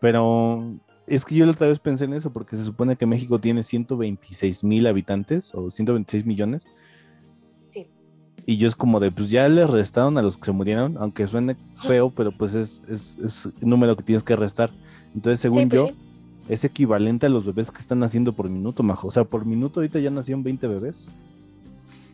Pero 0.00 0.78
es 1.06 1.24
que 1.24 1.34
yo 1.36 1.46
la 1.46 1.52
otra 1.52 1.68
vez 1.68 1.78
pensé 1.78 2.04
en 2.04 2.14
eso, 2.14 2.32
porque 2.32 2.56
se 2.56 2.64
supone 2.64 2.96
que 2.96 3.06
México 3.06 3.38
tiene 3.40 3.62
126 3.62 4.64
mil 4.64 4.86
habitantes 4.86 5.54
o 5.54 5.70
126 5.70 6.24
millones. 6.26 6.66
Sí. 7.72 7.88
Y 8.46 8.56
yo 8.56 8.68
es 8.68 8.76
como 8.76 9.00
de, 9.00 9.10
pues 9.10 9.30
ya 9.30 9.48
le 9.48 9.66
restaron 9.66 10.18
a 10.18 10.22
los 10.22 10.36
que 10.38 10.46
se 10.46 10.52
murieron, 10.52 10.96
aunque 10.98 11.26
suene 11.26 11.56
feo, 11.86 12.10
pero 12.10 12.32
pues 12.32 12.54
es, 12.54 12.82
es, 12.88 13.16
es 13.18 13.48
número 13.60 13.96
que 13.96 14.02
tienes 14.02 14.22
que 14.24 14.36
restar. 14.36 14.70
Entonces, 15.14 15.40
según 15.40 15.60
Sí, 15.62 15.66
pues 15.66 15.82
yo, 15.82 15.88
sí. 15.88 15.94
es 16.48 16.64
equivalente 16.64 17.26
a 17.26 17.28
los 17.28 17.44
bebés 17.44 17.70
que 17.70 17.80
están 17.80 17.98
naciendo 18.00 18.32
por 18.34 18.48
minuto, 18.48 18.82
majo. 18.82 19.08
O 19.08 19.10
sea, 19.10 19.24
por 19.24 19.44
minuto 19.46 19.80
ahorita 19.80 19.98
ya 20.00 20.10
nacieron 20.10 20.42
20 20.42 20.66
bebés. 20.68 21.08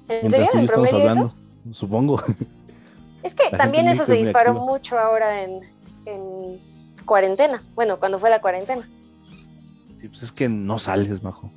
¿En 0.08 0.28
Mientras 0.28 0.48
serio? 0.50 0.50
tú 0.50 0.58
y 0.58 0.58
yo 0.58 0.58
¿En 0.58 0.64
estamos 0.64 0.92
hablando, 0.92 1.26
eso? 1.26 1.36
supongo. 1.72 2.22
Es 3.22 3.34
que 3.34 3.50
también 3.56 3.88
eso 3.88 4.04
se 4.04 4.14
disparó 4.14 4.50
activa. 4.50 4.66
mucho 4.66 4.98
ahora 4.98 5.42
en, 5.44 5.60
en 6.06 6.60
cuarentena. 7.04 7.62
Bueno, 7.74 7.98
cuando 7.98 8.18
fue 8.18 8.30
la 8.30 8.40
cuarentena. 8.40 8.88
Sí, 10.00 10.08
pues 10.08 10.22
es 10.24 10.32
que 10.32 10.48
no 10.48 10.78
sales, 10.78 11.22
majo. 11.22 11.50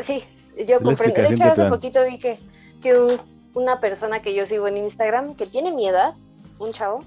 Sí, 0.00 0.22
yo 0.66 0.82
comprendo. 0.82 1.14
De 1.22 1.28
hecho, 1.28 1.44
hace 1.44 1.62
poquito 1.70 2.04
vi 2.04 2.18
que, 2.18 2.38
que 2.82 2.98
un- 2.98 3.20
una 3.54 3.80
persona 3.80 4.20
que 4.20 4.34
yo 4.34 4.44
sigo 4.46 4.68
en 4.68 4.76
Instagram, 4.76 5.34
que 5.34 5.46
tiene 5.46 5.72
mi 5.72 5.88
edad, 5.88 6.14
un 6.58 6.72
chavo, 6.72 7.04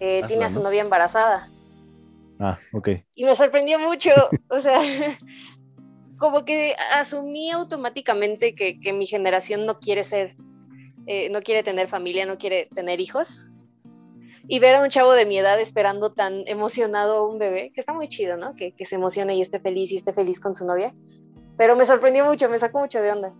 eh, 0.00 0.22
Ah, 0.24 0.26
tiene 0.26 0.44
a 0.44 0.50
su 0.50 0.60
novia 0.62 0.82
embarazada. 0.82 1.46
Ah, 2.40 2.58
ok. 2.72 2.88
Y 3.14 3.24
me 3.24 3.36
sorprendió 3.36 3.78
mucho, 3.78 4.10
o 4.50 4.60
sea, 4.60 4.78
como 6.18 6.44
que 6.44 6.74
asumí 6.92 7.50
automáticamente 7.50 8.54
que, 8.54 8.80
que 8.80 8.92
mi 8.92 9.06
generación 9.06 9.64
no 9.66 9.78
quiere 9.78 10.02
ser, 10.02 10.34
eh, 11.06 11.28
no 11.30 11.40
quiere 11.40 11.62
tener 11.62 11.86
familia, 11.88 12.26
no 12.26 12.38
quiere 12.38 12.68
tener 12.74 13.00
hijos. 13.00 13.44
Y 14.48 14.58
ver 14.60 14.76
a 14.76 14.82
un 14.82 14.88
chavo 14.88 15.12
de 15.12 15.26
mi 15.26 15.38
edad 15.38 15.60
esperando 15.60 16.12
tan 16.12 16.46
emocionado 16.46 17.16
a 17.16 17.28
un 17.28 17.38
bebé, 17.38 17.72
que 17.74 17.80
está 17.80 17.92
muy 17.92 18.08
chido, 18.08 18.36
¿no? 18.36 18.54
Que, 18.54 18.72
que 18.72 18.84
se 18.84 18.94
emocione 18.94 19.36
y 19.36 19.40
esté 19.40 19.58
feliz 19.58 19.90
y 19.92 19.96
esté 19.96 20.12
feliz 20.12 20.38
con 20.38 20.54
su 20.54 20.64
novia. 20.66 20.94
Pero 21.56 21.74
me 21.74 21.84
sorprendió 21.84 22.24
mucho, 22.26 22.48
me 22.48 22.58
sacó 22.58 22.80
mucho 22.80 23.00
de 23.00 23.12
onda. 23.12 23.34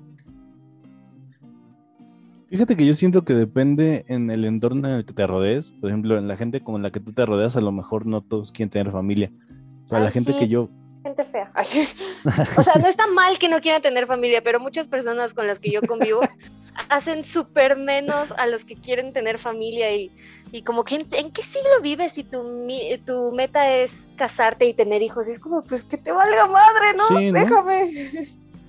Fíjate 2.49 2.77
que 2.77 2.87
yo 2.87 2.95
siento 2.95 3.25
que 3.25 3.35
depende 3.35 4.05
en 4.09 4.31
el 4.31 4.45
entorno 4.45 4.87
en 4.89 4.95
el 4.95 5.05
que 5.05 5.13
te 5.13 5.27
rodees. 5.27 5.73
Por 5.73 5.91
ejemplo, 5.91 6.17
en 6.17 6.29
la 6.29 6.37
gente 6.37 6.63
con 6.63 6.81
la 6.81 6.91
que 6.91 7.01
tú 7.01 7.13
te 7.13 7.27
rodeas, 7.27 7.57
a 7.57 7.61
lo 7.61 7.73
mejor 7.73 8.07
no 8.07 8.23
todos 8.23 8.53
quieren 8.53 8.71
tener 8.71 8.93
familia. 8.93 9.33
Para 9.89 10.03
la 10.03 10.09
Ay, 10.09 10.13
gente 10.13 10.33
sí. 10.33 10.39
que 10.39 10.49
yo. 10.49 10.71
Gente 11.07 11.25
fea. 11.25 11.53
O 12.59 12.63
sea, 12.65 12.75
no 12.81 12.89
está 12.89 13.07
mal 13.07 13.39
que 13.39 13.49
no 13.49 13.61
quieran 13.61 13.81
tener 13.81 14.07
familia, 14.09 14.43
pero 14.43 14.59
muchas 14.59 14.89
personas 14.89 15.35
con 15.35 15.47
las 15.47 15.61
que 15.61 15.71
yo 15.71 15.81
convivo 15.83 16.21
hacen 16.89 17.23
súper 17.25 17.77
menos 17.77 18.33
a 18.37 18.47
los 18.49 18.65
que 18.65 18.75
quieren 18.75 19.13
tener 19.13 19.39
familia 19.39 19.95
y, 19.95 20.11
y 20.51 20.63
como 20.63 20.83
que 20.83 20.97
en, 20.97 21.07
¿en 21.13 21.31
qué 21.31 21.43
siglo 21.45 21.71
vives 21.81 22.13
si 22.15 22.25
tu, 22.25 22.43
mi- 22.43 22.99
tu 23.07 23.31
meta 23.33 23.73
es 23.73 24.09
casarte 24.17 24.67
y 24.67 24.75
tener 24.75 25.01
hijos? 25.03 25.29
Y 25.29 25.33
es 25.33 25.39
como, 25.39 25.63
pues 25.63 25.85
que 25.85 25.97
te 25.97 26.11
valga 26.11 26.47
madre, 26.47 26.87
¿no? 26.97 27.07
Sí, 27.19 27.31
¿no? 27.31 27.39
Déjame. 27.39 27.91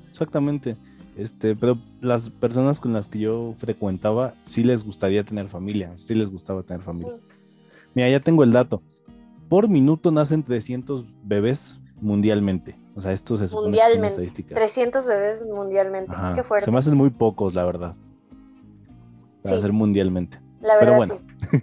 Exactamente. 0.10 0.75
Este, 1.17 1.56
pero 1.56 1.79
las 2.01 2.29
personas 2.29 2.79
con 2.79 2.94
las 2.94 3.08
que 3.08 3.17
yo 3.20 3.53
frecuentaba, 3.58 4.36
sí 4.44 4.63
les 4.63 4.84
gustaría 4.84 5.24
tener 5.24 5.48
familia. 5.48 5.91
Sí 5.98 6.13
les 6.13 6.29
gustaba 6.29 6.62
tener 6.62 6.84
familia. 6.84 7.13
Mira, 7.96 8.10
ya 8.10 8.20
tengo 8.20 8.44
el 8.44 8.51
dato. 8.51 8.84
Por 9.50 9.67
minuto 9.67 10.12
nacen 10.12 10.44
300 10.44 11.06
bebés 11.24 11.77
mundialmente. 12.01 12.77
O 12.96 13.01
sea, 13.01 13.12
esto 13.12 13.38
se 13.38 13.48
supone 13.48 13.72
que 13.72 13.77
son 13.77 13.86
Mundialmente. 13.86 14.08
estadísticas. 14.10 14.56
300 14.56 15.08
bebés 15.08 15.46
mundialmente. 15.46 16.12
Ajá. 16.12 16.34
Qué 16.34 16.44
fuerte. 16.44 16.66
Se 16.66 16.72
me 16.72 16.80
hacen 16.80 16.96
muy 16.96 17.10
pocos, 17.12 17.54
la 17.54 17.63
verdad. 17.66 17.96
Para 19.44 19.56
Sí. 19.58 19.62
ser 19.62 19.74
mundialmente. 19.74 20.39
La 20.62 20.80
pero 20.80 20.98
verdad, 20.98 20.98
bueno. 20.98 21.20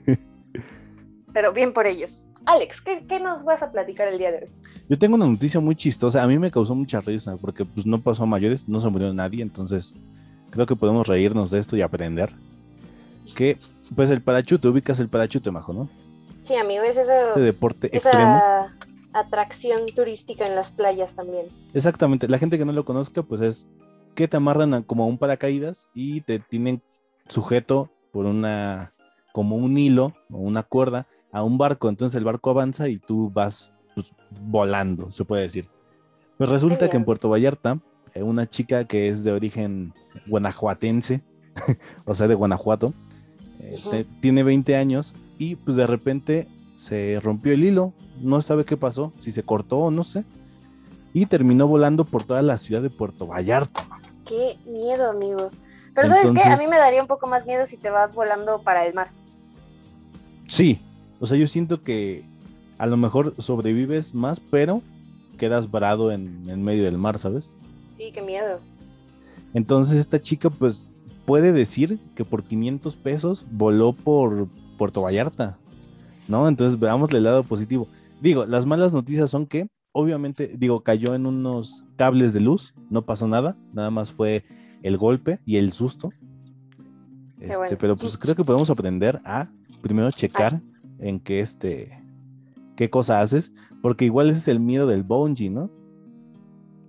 sí. 0.06 0.18
Pero 1.32 1.52
bien 1.52 1.72
por 1.72 1.86
ellos. 1.86 2.22
Alex, 2.46 2.80
¿qué, 2.82 3.04
qué 3.08 3.20
nos 3.20 3.44
vas 3.44 3.62
a 3.62 3.72
platicar 3.72 4.06
el 4.08 4.18
día 4.18 4.30
de 4.30 4.38
hoy? 4.44 4.48
Yo 4.88 4.98
tengo 4.98 5.16
una 5.16 5.26
noticia 5.26 5.60
muy 5.60 5.74
chistosa. 5.74 6.22
A 6.22 6.26
mí 6.26 6.38
me 6.38 6.50
causó 6.50 6.74
mucha 6.74 7.00
risa 7.00 7.36
porque 7.38 7.64
pues 7.64 7.86
no 7.86 7.98
pasó 7.98 8.24
a 8.24 8.26
mayores, 8.26 8.68
no 8.68 8.78
se 8.80 8.88
murió 8.90 9.12
nadie, 9.14 9.42
entonces 9.42 9.94
creo 10.50 10.66
que 10.66 10.76
podemos 10.76 11.06
reírnos 11.08 11.50
de 11.50 11.58
esto 11.58 11.76
y 11.76 11.82
aprender. 11.82 12.30
Que 13.34 13.58
pues 13.96 14.10
el 14.10 14.20
parachute, 14.20 14.68
ubicas 14.68 15.00
el 15.00 15.08
parachute, 15.08 15.50
majo, 15.50 15.72
¿no? 15.72 15.88
Sí, 16.42 16.54
amigo, 16.54 16.84
es 16.84 16.96
eso, 16.98 17.10
Este 17.30 17.40
deporte 17.40 17.86
extremo. 17.96 18.40
Atracción 19.14 19.80
turística 19.94 20.44
en 20.46 20.54
las 20.54 20.72
playas 20.72 21.14
también. 21.14 21.46
Exactamente. 21.72 22.28
La 22.28 22.38
gente 22.38 22.58
que 22.58 22.64
no 22.64 22.72
lo 22.72 22.84
conozca, 22.84 23.22
pues 23.22 23.40
es 23.40 23.66
que 24.14 24.28
te 24.28 24.36
amarran 24.36 24.74
a- 24.74 24.82
como 24.82 25.04
a 25.04 25.06
un 25.06 25.18
paracaídas 25.18 25.88
y 25.94 26.20
te 26.22 26.38
tienen 26.38 26.82
sujeto 27.28 27.90
por 28.12 28.26
una 28.26 28.92
como 29.32 29.56
un 29.56 29.76
hilo 29.76 30.12
o 30.30 30.38
una 30.38 30.62
cuerda 30.62 31.06
a 31.32 31.42
un 31.42 31.58
barco. 31.58 31.88
Entonces 31.88 32.16
el 32.16 32.24
barco 32.24 32.50
avanza 32.50 32.88
y 32.88 32.98
tú 32.98 33.30
vas 33.32 33.72
pues, 33.94 34.12
volando, 34.42 35.10
se 35.10 35.24
puede 35.24 35.42
decir. 35.42 35.68
Pues 36.38 36.50
resulta 36.50 36.88
que 36.90 36.96
en. 36.96 37.04
Puerto 37.04 37.28
Vallarta, 37.28 37.80
eh, 38.14 38.22
una 38.22 38.48
chica 38.48 38.84
que 38.84 39.08
es 39.08 39.24
de 39.24 39.32
origen 39.32 39.92
guanajuatense, 40.26 41.22
o 42.04 42.14
sea, 42.14 42.28
de 42.28 42.34
Guanajuato, 42.34 42.92
eh, 43.60 44.04
tiene 44.20 44.42
20 44.42 44.76
años 44.76 45.14
y 45.38 45.56
pues 45.56 45.76
de 45.76 45.86
repente 45.86 46.46
se 46.74 47.18
rompió 47.20 47.52
el 47.52 47.64
hilo, 47.64 47.92
no 48.20 48.42
sabe 48.42 48.64
qué 48.64 48.76
pasó, 48.76 49.12
si 49.20 49.32
se 49.32 49.42
cortó 49.42 49.78
o 49.78 49.90
no 49.90 50.04
sé, 50.04 50.24
y 51.12 51.26
terminó 51.26 51.66
volando 51.68 52.04
por 52.04 52.24
toda 52.24 52.42
la 52.42 52.58
ciudad 52.58 52.82
de 52.82 52.90
Puerto 52.90 53.26
Vallarta. 53.26 53.86
Qué 54.24 54.56
miedo, 54.66 55.10
amigo. 55.10 55.50
Pero 55.94 56.08
¿sabes 56.08 56.32
qué? 56.32 56.42
A 56.42 56.56
mí 56.56 56.66
me 56.66 56.76
daría 56.76 57.00
un 57.00 57.06
poco 57.06 57.26
más 57.26 57.46
miedo 57.46 57.66
si 57.66 57.76
te 57.76 57.90
vas 57.90 58.14
volando 58.14 58.60
para 58.62 58.84
el 58.86 58.94
mar. 58.94 59.08
Sí, 60.48 60.80
o 61.20 61.26
sea, 61.26 61.38
yo 61.38 61.46
siento 61.46 61.82
que 61.82 62.24
a 62.78 62.86
lo 62.86 62.96
mejor 62.96 63.34
sobrevives 63.38 64.14
más, 64.14 64.40
pero 64.40 64.80
quedas 65.38 65.70
varado 65.70 66.10
en, 66.10 66.48
en 66.48 66.62
medio 66.62 66.84
del 66.84 66.98
mar, 66.98 67.18
¿sabes? 67.18 67.54
Sí, 67.96 68.10
qué 68.12 68.22
miedo. 68.22 68.58
Entonces 69.52 69.98
esta 69.98 70.20
chica 70.20 70.50
pues 70.50 70.88
puede 71.24 71.52
decir 71.52 71.98
que 72.14 72.24
por 72.24 72.42
500 72.42 72.96
pesos 72.96 73.44
voló 73.50 73.92
por 73.92 74.48
Puerto 74.76 75.02
Vallarta, 75.02 75.56
¿no? 76.28 76.48
Entonces 76.48 76.78
veamos 76.78 77.12
el 77.12 77.24
lado 77.24 77.44
positivo. 77.44 77.86
Digo, 78.20 78.46
las 78.46 78.66
malas 78.66 78.92
noticias 78.92 79.30
son 79.30 79.46
que 79.46 79.68
obviamente, 79.94 80.52
digo, 80.58 80.82
cayó 80.82 81.14
en 81.14 81.24
unos 81.24 81.84
cables 81.96 82.34
de 82.34 82.40
luz, 82.40 82.74
no 82.90 83.06
pasó 83.06 83.28
nada, 83.28 83.56
nada 83.72 83.90
más 83.90 84.12
fue 84.12 84.44
el 84.82 84.98
golpe 84.98 85.38
y 85.46 85.56
el 85.56 85.72
susto. 85.72 86.10
Este, 87.40 87.56
bueno. 87.56 87.76
Pero 87.80 87.96
pues 87.96 88.18
creo 88.18 88.34
que 88.34 88.44
podemos 88.44 88.68
aprender 88.70 89.20
a 89.24 89.46
primero 89.82 90.10
checar 90.10 90.60
en 90.98 91.20
qué 91.20 91.40
este 91.40 92.02
qué 92.76 92.90
cosa 92.90 93.20
haces, 93.20 93.52
porque 93.82 94.04
igual 94.04 94.30
ese 94.30 94.40
es 94.40 94.48
el 94.48 94.58
miedo 94.58 94.88
del 94.88 95.04
bungee, 95.04 95.48
¿no? 95.48 95.70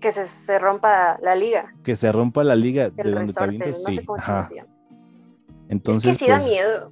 Que 0.02 0.12
se, 0.12 0.26
se 0.26 0.58
rompa 0.58 1.20
la 1.22 1.36
liga, 1.36 1.74
Que 1.84 1.96
se 1.96 2.12
rompa 2.12 2.44
la 2.44 2.56
liga 2.56 2.90
de 2.90 3.04
donde 3.04 3.34
te 3.34 3.40
resorte, 3.40 3.44
avientas, 3.44 3.84
no 3.84 3.90
sí. 3.90 3.96
sé 3.98 4.06
cómo 4.06 4.18
ajá. 4.18 4.48
chingados 4.48 4.50
se 4.50 4.56
llama. 4.56 4.70
Entonces, 5.70 6.12
es 6.14 6.18
que 6.18 6.26
sí 6.26 6.32
da 6.32 6.38
pues, 6.38 6.50
miedo. 6.50 6.92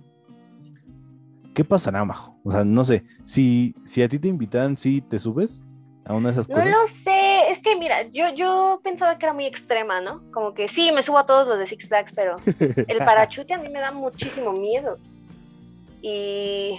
¿Qué 1.53 1.63
pasará, 1.63 2.03
Majo? 2.05 2.37
O 2.43 2.51
sea, 2.51 2.63
no 2.63 2.83
sé, 2.83 3.03
si, 3.25 3.75
si 3.85 4.01
a 4.03 4.09
ti 4.09 4.19
te 4.19 4.27
invitaran, 4.27 4.75
¿sí 4.77 5.01
te 5.01 5.19
subes 5.19 5.63
a 6.05 6.13
una 6.13 6.29
de 6.29 6.33
esas 6.33 6.49
No 6.49 6.55
cosas? 6.55 6.69
lo 6.71 6.87
sé, 7.03 7.51
es 7.51 7.59
que 7.59 7.77
mira, 7.77 8.03
yo, 8.11 8.33
yo 8.35 8.81
pensaba 8.83 9.17
que 9.17 9.25
era 9.25 9.33
muy 9.33 9.45
extrema, 9.45 10.01
¿no? 10.01 10.21
Como 10.31 10.53
que 10.53 10.67
sí, 10.67 10.91
me 10.91 11.01
subo 11.03 11.17
a 11.19 11.25
todos 11.25 11.47
los 11.47 11.57
de 11.59 11.65
Six 11.67 11.87
Flags, 11.87 12.13
pero 12.13 12.35
el 12.87 12.97
parachute 12.97 13.53
a 13.53 13.57
mí 13.57 13.69
me 13.69 13.79
da 13.79 13.91
muchísimo 13.91 14.53
miedo. 14.53 14.97
Y 16.01 16.77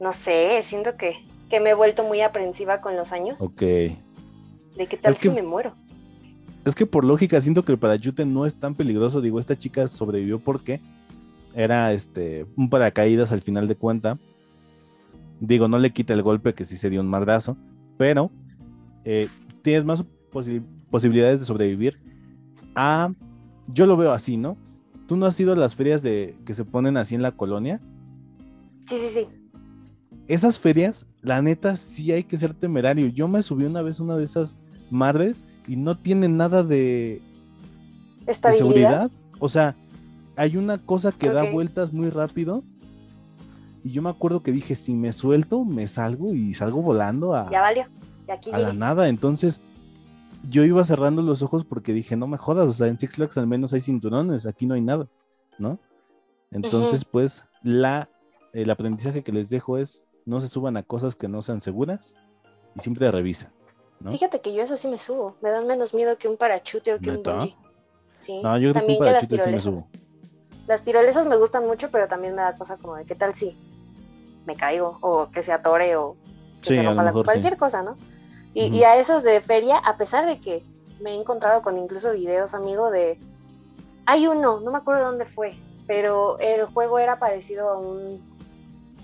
no 0.00 0.12
sé, 0.12 0.60
siento 0.62 0.96
que, 0.96 1.16
que 1.50 1.58
me 1.60 1.70
he 1.70 1.74
vuelto 1.74 2.04
muy 2.04 2.20
aprensiva 2.20 2.80
con 2.80 2.96
los 2.96 3.12
años. 3.12 3.40
Ok. 3.40 3.60
De 3.60 3.96
qué 4.88 4.96
tal 4.96 5.12
Es 5.14 5.18
que- 5.18 5.28
si 5.30 5.34
me 5.34 5.42
muero. 5.42 5.72
Es 6.64 6.74
que 6.74 6.84
por 6.86 7.02
lógica 7.04 7.40
siento 7.40 7.64
que 7.64 7.72
el 7.72 7.78
parachute 7.78 8.26
no 8.26 8.44
es 8.44 8.60
tan 8.60 8.74
peligroso. 8.74 9.20
Digo, 9.22 9.40
esta 9.40 9.56
chica 9.56 9.88
sobrevivió 9.88 10.38
porque 10.38 10.80
era 11.54 11.92
este 11.92 12.46
un 12.56 12.70
paracaídas 12.70 13.32
al 13.32 13.42
final 13.42 13.68
de 13.68 13.76
cuenta. 13.76 14.18
Digo, 15.40 15.68
no 15.68 15.78
le 15.78 15.92
quita 15.92 16.14
el 16.14 16.22
golpe 16.22 16.54
que 16.54 16.64
sí 16.64 16.76
se 16.76 16.90
dio 16.90 17.00
un 17.00 17.08
madrazo, 17.08 17.56
pero 17.96 18.30
eh, 19.04 19.28
tienes 19.62 19.84
más 19.84 20.04
posi- 20.32 20.62
posibilidades 20.90 21.40
de 21.40 21.46
sobrevivir. 21.46 21.98
A, 22.74 23.12
yo 23.68 23.86
lo 23.86 23.96
veo 23.96 24.12
así, 24.12 24.36
¿no? 24.36 24.56
¿Tú 25.06 25.16
no 25.16 25.26
has 25.26 25.38
ido 25.40 25.52
a 25.52 25.56
las 25.56 25.74
ferias 25.76 26.02
de 26.02 26.36
que 26.44 26.54
se 26.54 26.64
ponen 26.64 26.96
así 26.96 27.14
en 27.14 27.22
la 27.22 27.32
colonia? 27.32 27.80
Sí, 28.86 28.96
sí, 28.98 29.08
sí. 29.10 29.28
esas 30.26 30.58
ferias, 30.58 31.06
la 31.22 31.40
neta, 31.40 31.76
sí 31.76 32.10
hay 32.12 32.24
que 32.24 32.36
ser 32.38 32.52
temerario. 32.54 33.06
Yo 33.06 33.28
me 33.28 33.42
subí 33.42 33.64
una 33.64 33.82
vez 33.82 34.00
a 34.00 34.02
una 34.02 34.16
de 34.16 34.24
esas 34.24 34.56
madres 34.90 35.44
y 35.66 35.76
no 35.76 35.94
tiene 35.94 36.28
nada 36.28 36.62
de, 36.62 37.20
de 38.26 38.34
seguridad. 38.34 39.10
O 39.38 39.48
sea, 39.48 39.76
hay 40.38 40.56
una 40.56 40.78
cosa 40.78 41.10
que 41.10 41.30
da 41.30 41.50
vueltas 41.50 41.92
muy 41.92 42.10
rápido. 42.10 42.62
Y 43.82 43.90
yo 43.90 44.02
me 44.02 44.10
acuerdo 44.10 44.42
que 44.42 44.52
dije, 44.52 44.76
si 44.76 44.94
me 44.94 45.12
suelto, 45.12 45.64
me 45.64 45.88
salgo 45.88 46.32
y 46.32 46.54
salgo 46.54 46.80
volando 46.80 47.34
a, 47.34 47.50
Ya 47.50 47.60
valió. 47.60 47.86
Y 48.26 48.30
aquí 48.30 48.50
a 48.52 48.58
la 48.58 48.72
nada. 48.72 49.08
Entonces, 49.08 49.60
yo 50.48 50.64
iba 50.64 50.84
cerrando 50.84 51.22
los 51.22 51.42
ojos 51.42 51.64
porque 51.64 51.92
dije, 51.92 52.16
no 52.16 52.28
me 52.28 52.38
jodas, 52.38 52.68
o 52.68 52.72
sea, 52.72 52.86
en 52.86 52.98
Six 52.98 53.16
Flags 53.16 53.36
al 53.36 53.48
menos 53.48 53.72
hay 53.72 53.80
cinturones, 53.80 54.46
aquí 54.46 54.66
no 54.66 54.74
hay 54.74 54.80
nada, 54.80 55.08
¿no? 55.58 55.80
Entonces, 56.52 57.04
pues, 57.04 57.44
la, 57.62 58.08
el 58.52 58.70
aprendizaje 58.70 59.24
que 59.24 59.32
les 59.32 59.50
dejo 59.50 59.76
es, 59.76 60.04
no 60.24 60.40
se 60.40 60.48
suban 60.48 60.76
a 60.76 60.84
cosas 60.84 61.16
que 61.16 61.26
no 61.26 61.42
sean 61.42 61.60
seguras 61.60 62.14
y 62.76 62.80
siempre 62.80 63.10
revisen, 63.10 63.48
¿no? 63.98 64.12
Fíjate 64.12 64.40
que 64.40 64.54
yo 64.54 64.62
eso 64.62 64.76
sí 64.76 64.86
me 64.86 64.98
subo. 64.98 65.36
Me 65.40 65.50
dan 65.50 65.66
menos 65.66 65.94
miedo 65.94 66.16
que 66.16 66.28
un 66.28 66.36
parachute 66.36 66.94
o 66.94 67.00
que 67.00 67.10
un 67.10 67.22
bungee. 67.24 67.56
Sí. 68.18 68.40
No, 68.42 68.56
yo 68.58 68.72
creo 68.72 68.86
que 68.86 68.92
un 68.92 68.98
que 68.98 69.04
las 69.04 69.26
parachute 69.26 69.42
sí 69.42 69.50
me 69.50 69.60
subo. 69.60 69.88
Las 70.68 70.82
tirolesas 70.82 71.26
me 71.26 71.36
gustan 71.36 71.66
mucho, 71.66 71.90
pero 71.90 72.06
también 72.06 72.34
me 72.36 72.42
da 72.42 72.56
cosa 72.56 72.76
como 72.76 72.94
de 72.96 73.04
qué 73.06 73.14
tal 73.14 73.34
si 73.34 73.56
me 74.46 74.54
caigo 74.54 74.98
o 75.00 75.30
que 75.30 75.42
se 75.42 75.50
atore 75.52 75.96
o 75.96 76.14
que 76.60 76.68
Sí, 76.68 76.74
se 76.76 76.82
rompa 76.82 77.02
la 77.02 77.12
sí. 77.12 77.22
cualquier 77.24 77.56
cosa, 77.56 77.82
¿no? 77.82 77.96
Y, 78.54 78.66
y 78.66 78.84
a 78.84 78.96
esos 78.96 79.22
de 79.22 79.40
feria, 79.40 79.78
a 79.78 79.96
pesar 79.96 80.26
de 80.26 80.36
que 80.36 80.62
me 81.00 81.12
he 81.12 81.14
encontrado 81.14 81.62
con 81.62 81.76
incluso 81.78 82.12
videos, 82.12 82.54
amigo, 82.54 82.90
de... 82.90 83.18
Hay 84.06 84.26
uno, 84.26 84.60
no 84.60 84.70
me 84.70 84.78
acuerdo 84.78 85.04
dónde 85.04 85.24
fue, 85.24 85.56
pero 85.86 86.38
el 86.38 86.64
juego 86.66 86.98
era 86.98 87.18
parecido 87.18 87.70
a 87.70 87.78
un 87.78 88.22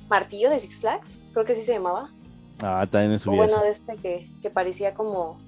martillo 0.08 0.50
de 0.50 0.58
Six 0.58 0.80
Flags, 0.80 1.18
creo 1.32 1.44
que 1.44 1.52
así 1.52 1.62
se 1.62 1.72
llamaba. 1.72 2.10
Ah, 2.62 2.86
también 2.90 3.18
a 3.18 3.30
bueno, 3.30 3.62
de 3.62 3.70
este 3.70 3.96
que, 3.96 4.28
que 4.42 4.50
parecía 4.50 4.94
como... 4.94 5.38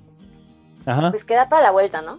Ajá, 0.84 1.10
Pues 1.10 1.24
que 1.24 1.34
da 1.34 1.48
toda 1.48 1.62
la 1.62 1.72
vuelta, 1.72 2.00
¿no? 2.00 2.18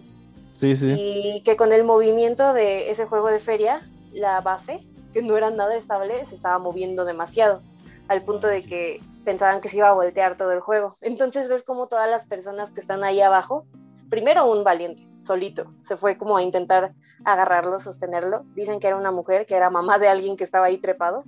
Sí, 0.58 0.76
sí. 0.76 0.94
Y 0.98 1.42
que 1.42 1.56
con 1.56 1.72
el 1.72 1.84
movimiento 1.84 2.52
de 2.52 2.90
ese 2.90 3.06
juego 3.06 3.28
de 3.28 3.38
feria, 3.38 3.80
la 4.12 4.40
base, 4.40 4.80
que 5.12 5.22
no 5.22 5.36
era 5.36 5.50
nada 5.50 5.74
estable, 5.76 6.24
se 6.26 6.34
estaba 6.34 6.58
moviendo 6.58 7.04
demasiado, 7.04 7.60
al 8.08 8.22
punto 8.22 8.46
de 8.46 8.62
que 8.62 9.00
pensaban 9.24 9.60
que 9.60 9.68
se 9.68 9.78
iba 9.78 9.88
a 9.88 9.94
voltear 9.94 10.36
todo 10.36 10.52
el 10.52 10.60
juego. 10.60 10.96
Entonces 11.00 11.48
ves 11.48 11.62
como 11.62 11.86
todas 11.88 12.08
las 12.10 12.26
personas 12.26 12.70
que 12.70 12.80
están 12.80 13.04
ahí 13.04 13.20
abajo, 13.20 13.66
primero 14.08 14.50
un 14.50 14.64
valiente, 14.64 15.06
solito, 15.20 15.72
se 15.82 15.96
fue 15.96 16.16
como 16.16 16.36
a 16.36 16.42
intentar 16.42 16.94
agarrarlo, 17.24 17.78
sostenerlo. 17.78 18.44
Dicen 18.54 18.80
que 18.80 18.86
era 18.86 18.96
una 18.96 19.10
mujer, 19.10 19.44
que 19.44 19.54
era 19.54 19.68
mamá 19.70 19.98
de 19.98 20.08
alguien 20.08 20.36
que 20.36 20.44
estaba 20.44 20.66
ahí 20.66 20.78
trepado, 20.78 21.24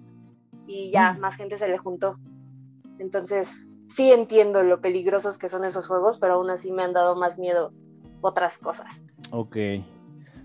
y 0.66 0.90
ya 0.90 1.12
Mm. 1.14 1.20
más 1.20 1.36
gente 1.36 1.58
se 1.58 1.68
le 1.68 1.78
juntó. 1.78 2.16
Entonces, 2.98 3.52
sí 3.88 4.12
entiendo 4.12 4.62
lo 4.62 4.80
peligrosos 4.80 5.36
que 5.36 5.48
son 5.48 5.64
esos 5.64 5.88
juegos, 5.88 6.18
pero 6.18 6.34
aún 6.34 6.50
así 6.50 6.70
me 6.70 6.82
han 6.82 6.92
dado 6.92 7.16
más 7.16 7.38
miedo 7.38 7.72
otras 8.20 8.58
cosas. 8.58 9.00
Ok. 9.30 9.56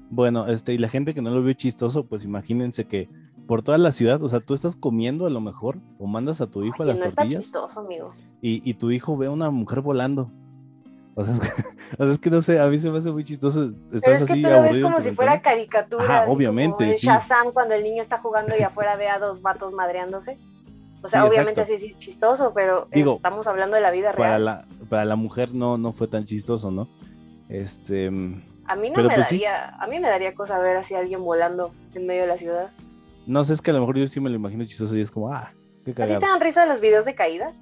Bueno, 0.10 0.48
este, 0.48 0.74
y 0.74 0.77
la 0.77 0.88
gente 0.88 1.13
que 1.13 1.22
no 1.22 1.32
lo 1.32 1.41
vio 1.44 1.53
chistoso, 1.53 2.05
pues 2.05 2.24
imagínense 2.24 2.86
que 2.86 3.10
por 3.48 3.62
toda 3.62 3.77
la 3.77 3.91
ciudad, 3.91 4.22
o 4.24 4.29
sea, 4.29 4.39
tú 4.39 4.53
estás 4.53 4.75
comiendo 4.75 5.25
a 5.25 5.29
lo 5.29 5.41
mejor, 5.41 5.77
o 6.00 6.08
mandas 6.08 6.41
a 6.41 6.48
tu 6.48 6.63
hijo 6.63 6.84
a 6.84 6.86
las 6.88 7.00
no 7.00 7.05
está 7.05 7.22
tortillas, 7.24 7.44
chistoso, 7.44 7.79
amigo. 7.82 8.13
y, 8.41 8.67
y 8.70 8.74
tu 8.75 8.91
hijo 8.91 9.17
ve 9.17 9.27
a 9.27 9.32
una 9.32 9.50
mujer 9.51 9.82
volando. 9.82 10.32
O 11.17 11.24
sea, 11.24 11.34
es 11.34 11.39
que, 11.39 11.48
o 12.00 12.05
sea, 12.05 12.12
es 12.13 12.20
que 12.20 12.29
no 12.29 12.41
sé, 12.41 12.60
a 12.60 12.67
mí 12.67 12.77
se 12.79 12.89
me 12.91 12.98
hace 12.98 13.12
muy 13.12 13.24
chistoso. 13.24 13.65
Estás 13.65 14.01
Pero 14.03 14.15
es 14.17 14.25
que 14.25 14.34
así 14.34 14.41
tú 14.41 14.50
lo 14.50 14.62
ves 14.63 14.79
como 14.79 15.00
si 15.01 15.12
fuera 15.12 15.41
caricatura. 15.41 16.03
Ajá, 16.03 16.17
así 16.20 16.25
como 16.25 16.36
obviamente, 16.38 16.84
en 16.91 17.00
sí. 17.00 17.08
Shazam 17.08 17.51
cuando 17.53 17.74
el 17.75 17.84
niño 17.84 18.01
está 18.01 18.17
jugando 18.20 18.53
y 18.60 18.63
afuera 18.63 18.96
ve 18.98 19.08
a 19.10 19.20
dos 19.20 19.41
vatos 19.41 19.74
madreándose. 19.74 20.38
O 21.03 21.08
sea, 21.08 21.22
Sí, 21.22 21.27
obviamente 21.27 21.62
exacto. 21.62 21.74
así 21.75 21.86
sí 21.88 21.91
es 21.91 21.98
chistoso, 22.00 22.51
pero 22.55 22.88
Digo, 22.91 23.15
estamos 23.17 23.45
hablando 23.47 23.76
de 23.76 23.82
la 23.82 23.91
vida 23.91 24.12
Para 24.13 24.30
real. 24.38 24.45
la, 24.45 24.65
para 24.89 25.06
la 25.06 25.15
mujer 25.15 25.54
no, 25.54 25.78
no 25.78 25.91
fue 25.91 26.08
tan 26.08 26.26
chistoso, 26.26 26.71
¿no? 26.71 26.88
Este, 27.49 28.10
mm, 28.10 28.41
A 28.65 28.75
mí 28.75 28.89
no 28.89 29.03
me 29.03 29.03
pues 29.03 29.27
sí. 29.27 29.36
daría, 29.38 29.69
a 29.75 29.88
mí 29.88 29.99
me 29.99 30.08
daría 30.08 30.34
cosa 30.34 30.60
ver 30.60 30.77
así 30.77 30.93
a 30.95 30.99
alguien 30.99 31.23
volando 31.23 31.69
en 31.93 32.08
medio 32.08 32.21
de 32.21 32.27
la 32.27 32.38
ciudad. 32.38 32.69
no 33.27 33.43
sé, 33.43 33.53
es 33.53 33.62
que 33.62 33.71
a 33.71 33.73
lo 33.73 33.79
mejor 33.81 33.97
yo 33.97 34.08
sí 34.08 34.19
me 34.19 34.29
lo 34.29 34.36
imagino 34.36 34.65
chistoso 34.65 34.97
y 34.97 35.01
es 35.01 35.12
como, 35.12 35.31
ah, 35.31 35.51
qué 35.84 35.91
¿A 35.91 35.93
ti 35.93 35.97
cagado. 36.01 36.19
te 36.19 36.25
dan 36.25 36.41
risa 36.41 36.65
los 36.65 36.81
videos 36.81 37.05
de 37.05 37.13
caídas? 37.15 37.62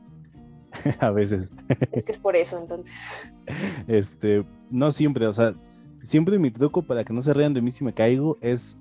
a 0.99 1.11
veces. 1.11 1.51
Es 1.91 2.03
que 2.03 2.11
es 2.11 2.19
por 2.19 2.35
eso, 2.35 2.57
entonces. 2.59 2.93
Este, 3.87 4.45
no 4.71 4.91
siempre, 4.93 5.27
o 5.27 5.33
sea, 5.33 5.53
siempre 6.01 6.39
mi 6.39 6.49
truco 6.49 6.81
para 6.81 7.03
que 7.03 7.11
no 7.13 7.21
se 7.21 7.33
rían 7.33 7.53
de 7.53 7.61
mí 7.61 7.73
si 7.73 7.83
me 7.83 7.93
caigo 7.93 8.37
es, 8.39 8.77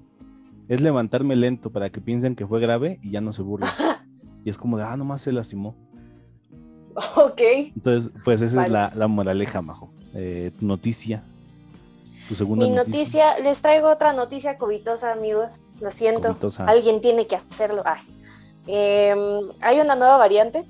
es 0.68 0.80
levantarme 0.80 1.34
lento 1.34 1.70
para 1.70 1.90
que 1.90 2.00
piensen 2.00 2.36
que 2.36 2.46
fue 2.46 2.60
grave 2.60 3.00
y 3.02 3.10
ya 3.10 3.20
no 3.20 3.32
se 3.32 3.42
burlen. 3.42 3.68
Y 4.44 4.50
es 4.50 4.58
como 4.58 4.76
de, 4.76 4.82
ah, 4.82 4.96
nomás 4.96 5.22
se 5.22 5.30
lastimó. 5.30 5.76
ok. 7.16 7.40
Entonces, 7.76 8.10
pues 8.24 8.40
esa 8.42 8.56
Vale. 8.56 8.66
es 8.66 8.72
la, 8.72 8.92
la 8.96 9.06
moraleja, 9.06 9.62
Majo. 9.62 9.88
Eh, 10.14 10.50
tu 10.58 10.66
noticia. 10.66 11.22
Tu 12.28 12.34
segunda 12.34 12.64
Mi 12.64 12.70
noticia, 12.70 13.38
les 13.38 13.60
traigo 13.60 13.88
otra 13.88 14.12
noticia 14.12 14.56
covitosa, 14.56 15.12
amigos. 15.12 15.52
Lo 15.80 15.90
siento. 15.90 16.28
Covitosa. 16.28 16.64
Alguien 16.66 17.00
tiene 17.00 17.26
que 17.26 17.36
hacerlo. 17.36 17.82
Ay. 17.84 18.00
Em, 18.66 19.18
hay 19.60 19.80
una 19.80 19.96
nueva 19.96 20.16
variante, 20.18 20.64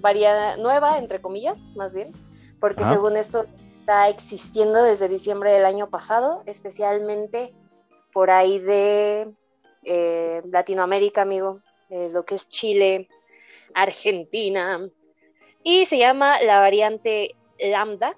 varia- 0.00 0.56
nueva 0.58 0.98
entre 0.98 1.18
comillas, 1.20 1.58
más 1.76 1.94
bien, 1.94 2.12
porque 2.60 2.82
Ajá. 2.82 2.94
según 2.94 3.16
esto 3.16 3.46
está 3.80 4.08
existiendo 4.08 4.82
desde 4.82 5.08
diciembre 5.08 5.50
del 5.52 5.64
año 5.64 5.88
pasado, 5.88 6.42
especialmente 6.44 7.54
por 8.12 8.30
ahí 8.30 8.58
de 8.58 9.30
eh, 9.84 10.42
Latinoamérica, 10.50 11.22
amigo, 11.22 11.60
eh, 11.88 12.10
lo 12.12 12.24
que 12.26 12.34
es 12.34 12.48
Chile, 12.50 13.08
Argentina, 13.74 14.86
y 15.62 15.86
se 15.86 15.96
llama 15.98 16.42
la 16.42 16.60
variante 16.60 17.34
Lambda, 17.58 18.14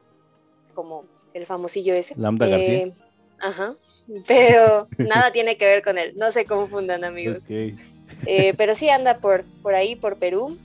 como 0.75 1.05
el 1.35 1.47
famosillo 1.47 1.95
ese. 1.95 2.15
Lambda 2.17 2.47
García. 2.47 2.83
Eh, 2.85 2.95
Ajá, 3.41 3.75
pero 4.27 4.89
nada 4.99 5.31
tiene 5.33 5.57
que 5.57 5.67
ver 5.67 5.83
con 5.83 5.99
él, 5.99 6.13
no 6.17 6.31
se 6.31 6.45
confundan 6.45 7.05
amigos. 7.05 7.45
Eh, 7.49 8.55
pero 8.57 8.75
sí 8.75 8.91
anda 8.91 9.19
por, 9.19 9.45
por 9.63 9.75
ahí, 9.75 9.97
por 9.97 10.19
Perú. 10.19 10.59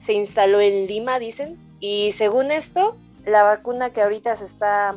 Se 0.00 0.12
instaló 0.12 0.60
en 0.60 0.86
Lima, 0.86 1.18
dicen. 1.18 1.58
Y 1.80 2.12
según 2.12 2.50
esto, 2.50 2.96
la 3.24 3.42
vacuna 3.42 3.90
que 3.90 4.02
ahorita 4.02 4.36
se 4.36 4.44
está 4.44 4.94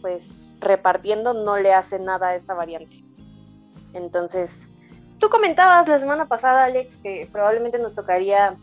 pues 0.00 0.42
repartiendo 0.60 1.34
no 1.34 1.56
le 1.56 1.72
hace 1.72 1.98
nada 1.98 2.28
a 2.28 2.34
esta 2.34 2.54
variante. 2.54 3.02
Entonces, 3.94 4.66
tú 5.18 5.28
comentabas 5.30 5.88
la 5.88 5.98
semana 5.98 6.26
pasada, 6.26 6.64
Alex, 6.64 6.96
que 7.02 7.28
probablemente 7.32 7.78
nos 7.78 7.94
tocaría 7.94 8.54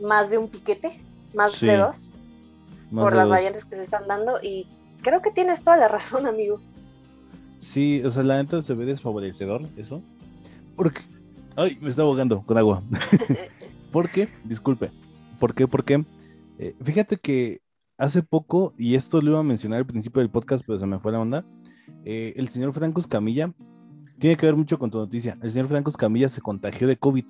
más 0.00 0.30
de 0.30 0.38
un 0.38 0.48
piquete, 0.48 1.00
más 1.34 1.54
Sí, 1.54 1.66
de 1.66 1.76
dos, 1.76 2.10
Más 2.90 3.04
por 3.04 3.14
las 3.16 3.28
variantes 3.28 3.64
que 3.64 3.76
se 3.76 3.82
están 3.82 4.06
dando. 4.06 4.38
Y 4.42 4.66
creo 5.02 5.22
que 5.22 5.30
tienes 5.30 5.62
toda 5.62 5.76
la 5.76 5.88
razón, 5.88 6.26
amigo. 6.26 6.60
Sí, 7.58 8.02
o 8.04 8.10
sea, 8.10 8.22
la 8.22 8.42
neta 8.42 8.62
se 8.62 8.74
ve 8.74 8.84
desfavorecedor 8.86 9.62
eso. 9.76 10.02
Porque. 10.76 11.00
Ay, 11.56 11.78
me 11.80 11.88
está 11.88 12.02
ahogando 12.02 12.42
con 12.42 12.58
agua. 12.58 12.82
¿Por 13.92 14.10
qué? 14.10 14.28
Disculpe. 14.44 14.90
¿Por 15.38 15.54
qué? 15.54 15.66
Porque 15.66 16.04
eh, 16.58 16.74
fíjate 16.82 17.16
que 17.16 17.60
hace 17.98 18.22
poco, 18.22 18.74
y 18.76 18.94
esto 18.94 19.20
lo 19.22 19.30
iba 19.32 19.40
a 19.40 19.42
mencionar 19.42 19.78
al 19.78 19.86
principio 19.86 20.20
del 20.20 20.30
podcast, 20.30 20.62
pero 20.66 20.78
se 20.78 20.86
me 20.86 20.98
fue 20.98 21.12
la 21.12 21.20
onda. 21.20 21.44
eh, 22.04 22.34
el 22.36 22.48
señor 22.48 22.72
Franco 22.74 23.00
Escamilla 23.00 23.52
tiene 24.18 24.36
que 24.36 24.46
ver 24.46 24.56
mucho 24.56 24.78
con 24.78 24.90
tu 24.90 24.98
noticia. 24.98 25.36
El 25.42 25.50
señor 25.50 25.68
Franco 25.68 25.90
Escamilla 25.90 26.28
se 26.28 26.40
contagió 26.40 26.86
de 26.86 26.96
COVID. 26.96 27.24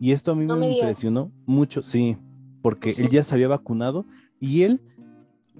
Y 0.00 0.12
esto 0.12 0.32
a 0.32 0.34
mí 0.36 0.44
No 0.44 0.54
me, 0.56 0.68
me 0.68 0.72
impresionó 0.78 1.30
mucho, 1.46 1.82
sí, 1.82 2.16
porque 2.62 2.90
él 2.98 3.08
ya 3.10 3.22
se 3.22 3.34
había 3.34 3.48
vacunado 3.48 4.06
y 4.40 4.62
él 4.64 4.80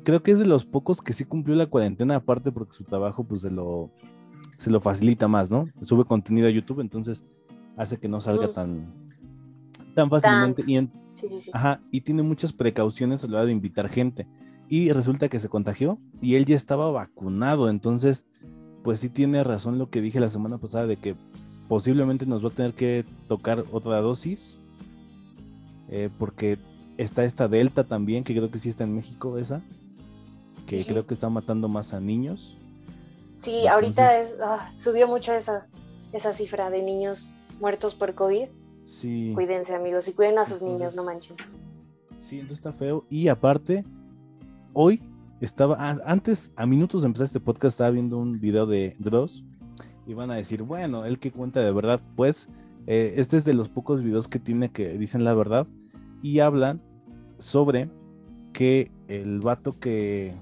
creo 0.04 0.22
que 0.22 0.32
es 0.32 0.38
de 0.38 0.46
los 0.46 0.64
pocos 0.64 1.02
que 1.02 1.12
sí 1.12 1.24
cumplió 1.24 1.56
la 1.56 1.66
cuarentena, 1.66 2.16
aparte 2.16 2.52
porque 2.52 2.72
su 2.72 2.84
trabajo 2.84 3.24
pues 3.24 3.40
se 3.42 3.50
lo, 3.50 3.90
se 4.58 4.70
lo 4.70 4.80
facilita 4.80 5.26
más, 5.28 5.50
¿no? 5.50 5.68
Sube 5.82 6.04
contenido 6.04 6.46
a 6.46 6.50
YouTube, 6.50 6.80
entonces 6.80 7.22
hace 7.76 7.98
que 7.98 8.08
no 8.08 8.20
salga 8.20 8.46
Ujú. 8.46 8.54
tan, 8.54 8.94
tan 9.94 10.08
fácilmente. 10.10 10.62
Y, 10.66 10.76
en- 10.76 10.92
Sí, 11.14 11.28
sí, 11.28 11.40
sí. 11.40 11.50
ajá, 11.52 11.80
y 11.92 12.00
tiene 12.00 12.22
muchas 12.22 12.52
precauciones 12.52 13.22
a 13.24 13.28
la 13.28 13.38
hora 13.38 13.46
de 13.46 13.52
invitar 13.52 13.88
gente. 13.88 14.26
Y 14.68 14.90
resulta 14.92 15.28
que 15.28 15.38
se 15.40 15.48
contagió 15.48 15.98
y 16.20 16.34
él 16.36 16.44
ya 16.44 16.56
estaba 16.56 16.90
vacunado, 16.90 17.68
entonces 17.68 18.24
pues 18.82 19.00
sí 19.00 19.08
tiene 19.08 19.42
razón 19.44 19.78
lo 19.78 19.88
que 19.90 20.00
dije 20.02 20.20
la 20.20 20.28
semana 20.30 20.58
pasada 20.58 20.86
de 20.86 20.96
que 20.96 21.14
posiblemente 21.68 22.26
nos 22.26 22.44
va 22.44 22.48
a 22.48 22.52
tener 22.52 22.72
que 22.74 23.04
tocar 23.28 23.64
otra 23.72 24.00
dosis. 24.00 24.56
eh, 25.88 26.08
porque 26.18 26.58
está 26.96 27.24
esta 27.24 27.46
Delta 27.48 27.84
también, 27.84 28.24
que 28.24 28.34
creo 28.34 28.50
que 28.50 28.58
sí 28.58 28.68
está 28.70 28.84
en 28.84 28.94
México 28.94 29.38
esa. 29.38 29.62
Que 30.66 30.84
creo 30.84 31.06
que 31.06 31.14
está 31.14 31.28
matando 31.28 31.68
más 31.68 31.92
a 31.92 32.00
niños. 32.00 32.56
Sí, 33.40 33.66
ahorita 33.66 34.20
es, 34.20 34.36
ah, 34.42 34.72
subió 34.78 35.06
mucho 35.06 35.34
esa, 35.34 35.66
esa 36.12 36.32
cifra 36.32 36.70
de 36.70 36.82
niños 36.82 37.26
muertos 37.60 37.94
por 37.94 38.14
COVID. 38.14 38.46
Sí. 38.84 39.32
Cuídense, 39.34 39.74
amigos, 39.74 40.08
y 40.08 40.12
cuiden 40.12 40.38
a 40.38 40.44
sus 40.44 40.62
Entonces- 40.62 40.78
niños, 40.78 40.94
no 40.94 41.04
manchen. 41.04 41.36
Sí, 42.18 42.36
entonces 42.36 42.58
está 42.58 42.72
feo. 42.72 43.04
Y 43.10 43.28
aparte, 43.28 43.84
hoy 44.72 45.02
estaba, 45.40 45.76
antes, 46.06 46.50
a 46.56 46.64
minutos 46.64 47.02
de 47.02 47.06
empezar 47.06 47.26
este 47.26 47.40
podcast, 47.40 47.74
estaba 47.74 47.90
viendo 47.90 48.16
un 48.16 48.40
video 48.40 48.66
de 48.66 48.96
Dross. 48.98 49.42
Y 50.06 50.14
van 50.14 50.30
a 50.30 50.34
decir, 50.36 50.62
bueno, 50.62 51.04
él 51.04 51.18
que 51.18 51.30
cuenta 51.32 51.60
de 51.60 51.72
verdad. 51.72 52.00
Pues, 52.16 52.48
eh, 52.86 53.14
este 53.16 53.36
es 53.38 53.44
de 53.44 53.54
los 53.54 53.68
pocos 53.68 54.02
videos 54.02 54.28
que 54.28 54.38
tiene 54.38 54.70
que 54.70 54.96
dicen 54.98 55.24
la 55.24 55.34
verdad. 55.34 55.66
Y 56.22 56.40
hablan 56.40 56.80
sobre 57.38 57.90
que 58.54 58.90
el 59.08 59.40
vato 59.40 59.78
que, 59.78 60.32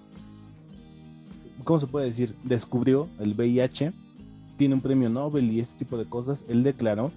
¿cómo 1.65 1.79
se 1.79 1.87
puede 1.87 2.07
decir? 2.07 2.35
Descubrió 2.45 3.09
el 3.19 3.35
VIH. 3.35 3.93
tiene 4.57 4.75
un 4.75 4.81
premio 4.81 5.09
Nobel 5.09 5.51
y 5.51 5.61
este 5.61 5.79
tipo 5.79 5.97
de 5.97 6.05
cosas, 6.05 6.45
él 6.49 6.63
declaró 6.63 7.11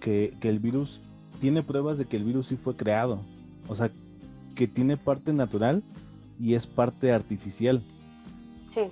que, 0.00 0.34
que 0.40 0.48
el 0.48 0.58
virus 0.58 1.00
tiene 1.40 1.62
pruebas 1.62 1.98
de 1.98 2.06
que 2.06 2.16
el 2.16 2.24
virus 2.24 2.46
sí 2.48 2.56
fue 2.56 2.76
creado. 2.76 3.20
O 3.68 3.74
sea, 3.74 3.90
que 4.54 4.66
tiene 4.66 4.96
parte 4.96 5.32
natural 5.32 5.82
y 6.40 6.54
es 6.54 6.66
parte 6.66 7.12
artificial. 7.12 7.82
Sí. 8.66 8.90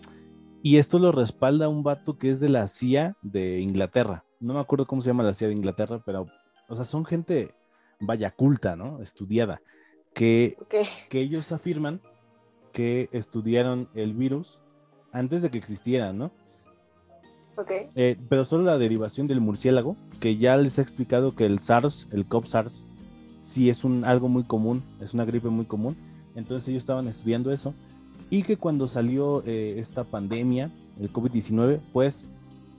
Y 0.63 0.79
esto 0.79 0.99
lo 0.99 1.13
respalda 1.13 1.69
un 1.69 1.83
vato 1.83 2.19
que 2.19 2.31
es 2.31 2.41
de 2.41 2.49
la 2.49 2.69
CIA 2.69 3.17
de 3.23 3.61
Inglaterra. 3.61 4.25
No 4.41 4.55
me 4.55 4.61
acuerdo 4.61 4.87
cómo 4.87 5.03
se 5.03 5.09
llama 5.09 5.23
la 5.23 5.35
CIA 5.35 5.49
de 5.49 5.55
Inglaterra, 5.55 6.03
pero, 6.05 6.27
o 6.69 6.77
sea, 6.77 6.85
son 6.85 7.05
gente, 7.05 7.55
vaya, 8.01 8.31
culta, 8.31 8.77
¿no? 8.77 9.01
Estudiada. 9.01 9.61
Que, 10.15 10.57
que 11.09 11.21
ellos 11.21 11.53
afirman 11.53 12.01
que 12.77 13.09
estudiaron 13.13 13.89
el 13.95 14.13
virus 14.13 14.61
antes 15.11 15.41
de 15.41 15.51
que 15.51 15.57
existiera, 15.57 16.13
¿no? 16.13 16.31
Ok. 17.57 17.71
Eh, 17.95 18.19
pero 18.29 18.45
solo 18.45 18.65
la 18.65 18.77
derivación 18.77 19.27
del 19.27 19.41
murciélago, 19.41 19.97
que 20.21 20.37
ya 20.37 20.59
les 20.59 20.77
he 20.79 20.83
explicado 20.83 21.33
que 21.33 21.47
el 21.47 21.61
SARS, 21.61 22.07
el 22.13 22.27
COP 22.27 22.45
SARS, 22.45 22.83
sí 23.43 23.71
es 23.71 23.83
un, 23.83 24.05
algo 24.05 24.29
muy 24.29 24.45
común, 24.45 24.83
es 25.01 25.15
una 25.15 25.25
gripe 25.25 25.49
muy 25.49 25.65
común. 25.65 25.97
Entonces 26.35 26.69
ellos 26.69 26.83
estaban 26.83 27.09
estudiando 27.09 27.51
eso. 27.51 27.73
Y 28.29 28.43
que 28.43 28.59
cuando 28.59 28.89
salió 28.89 29.43
eh, 29.47 29.77
esta 29.79 30.05
pandemia, 30.05 30.71
el 31.01 31.11
COVID-19, 31.11 31.81
pues 31.95 32.27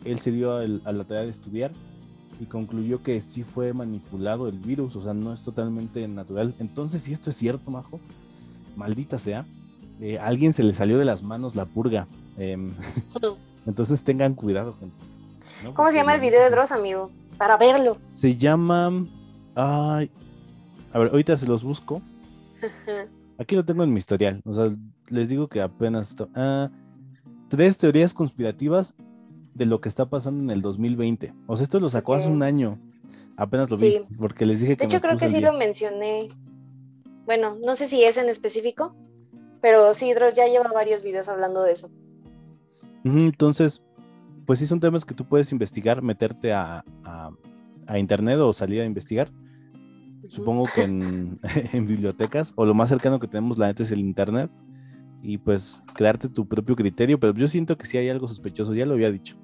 él 0.06 0.20
se 0.20 0.30
dio 0.32 0.58
al- 0.58 0.84
a 0.86 0.92
la 0.92 1.06
tarea 1.06 1.24
de 1.24 1.32
estudiar 1.32 1.72
y 2.40 2.46
concluyó 2.46 3.02
que 3.02 3.20
sí 3.20 3.42
fue 3.42 3.74
manipulado 3.74 4.48
el 4.48 4.60
virus, 4.60 4.96
o 4.96 5.02
sea, 5.02 5.16
no 5.16 5.34
es 5.34 5.44
totalmente 5.44 6.08
natural. 6.08 6.54
Entonces, 6.60 7.02
si 7.02 7.14
esto 7.14 7.32
es 7.32 7.36
cierto, 7.36 7.72
Majo, 7.72 8.00
maldita 8.76 9.18
sea, 9.18 9.44
eh, 10.02 10.18
a 10.20 10.26
alguien 10.28 10.54
se 10.54 10.64
le 10.64 10.74
salió 10.74 10.98
de 10.98 11.06
las 11.06 11.24
manos 11.24 11.56
la 11.56 11.66
purga. 11.66 12.08
Em, 12.38 12.74
entonces 13.66 14.04
tengan 14.04 14.36
cuidado, 14.36 14.74
gente. 14.80 14.96
¿no? 15.64 15.74
¿Cómo 15.74 15.90
se 15.90 15.96
llama 15.96 16.14
el 16.16 16.22
video 16.22 16.42
de 16.44 16.50
Dross, 16.50 16.72
amigo? 16.72 17.10
Para 17.38 17.58
verlo. 17.58 17.98
Se 18.14 18.36
llama. 18.36 19.06
Ay. 19.56 20.10
A 20.94 21.00
ver, 21.00 21.10
ahorita 21.12 21.36
se 21.38 21.48
los 21.48 21.64
busco. 21.64 22.02
Aquí 23.38 23.56
lo 23.56 23.66
tengo 23.66 23.84
en 23.84 23.94
mi 23.94 24.00
historial. 24.00 24.42
O 24.46 24.54
sea, 24.54 24.70
les 25.10 25.30
digo 25.30 25.48
que 25.48 25.62
apenas. 25.62 26.16
ah, 26.36 26.70
tres 27.50 27.78
teorías 27.78 28.14
conspirativas 28.14 28.94
de 29.54 29.66
lo 29.66 29.82
que 29.82 29.90
está 29.90 30.08
pasando 30.08 30.44
en 30.44 30.52
el 30.52 30.62
2020. 30.62 31.34
O 31.48 31.56
sea, 31.58 31.64
esto 31.64 31.80
lo 31.80 31.90
sacó 31.90 32.14
hace 32.16 32.28
un 32.30 32.44
año. 32.44 32.78
Apenas 33.36 33.70
lo 33.70 33.78
Sí. 33.78 34.02
vi. 34.10 34.16
Porque 34.18 34.46
les 34.46 34.60
dije 34.62 34.76
que. 34.78 34.82
De 34.82 34.86
hecho, 34.86 34.98
me 34.98 35.02
creo 35.02 35.18
que 35.18 35.28
sí 35.28 35.38
día. 35.38 35.52
lo 35.52 35.58
mencioné. 35.58 36.30
Bueno, 37.26 37.58
no 37.66 37.76
sé 37.76 37.88
si 37.88 38.04
es 38.04 38.18
en 38.18 38.30
específico, 38.30 38.96
pero 39.62 39.94
sí, 39.94 40.14
Dross 40.14 40.34
ya 40.36 40.48
lleva 40.48 40.72
varios 40.72 41.02
videos 41.04 41.28
hablando 41.30 41.64
de 41.64 41.72
eso. 41.74 41.90
Entonces, 43.04 43.82
pues 44.46 44.60
sí 44.60 44.66
son 44.66 44.80
temas 44.80 45.06
que 45.06 45.14
tú 45.14 45.26
puedes 45.28 45.52
investigar, 45.52 46.02
meterte 46.02 46.54
a, 46.54 46.84
a- 47.04 47.32
a 47.88 48.00
internet 48.00 48.38
o 48.40 48.52
salir 48.54 48.82
a 48.82 48.86
investigar. 48.86 49.32
Supongo 50.26 50.64
que 50.74 50.84
en, 50.84 51.40
en 51.74 51.88
bibliotecas 51.88 52.52
o 52.56 52.66
lo 52.66 52.74
más 52.74 52.90
cercano 52.90 53.20
que 53.20 53.28
tenemos 53.28 53.58
la 53.58 53.68
neta 53.68 53.84
es 53.84 53.92
el 53.92 54.00
internet 54.00 54.52
y 55.24 55.38
pues 55.38 55.82
crearte 55.94 56.28
tu 56.30 56.48
propio 56.48 56.76
criterio, 56.76 57.20
pero 57.20 57.34
yo 57.34 57.48
siento 57.48 57.78
que 57.78 57.86
sí 57.86 57.98
hay 57.98 58.10
algo 58.10 58.28
sospechoso, 58.28 58.74
ya 58.74 58.86
lo 58.86 58.94
había 58.94 59.10
dicho, 59.12 59.36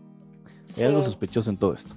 hay 0.78 0.84
algo 0.84 1.02
sospechoso 1.04 1.49
en 1.49 1.58
todo 1.58 1.73
esto. 1.73 1.95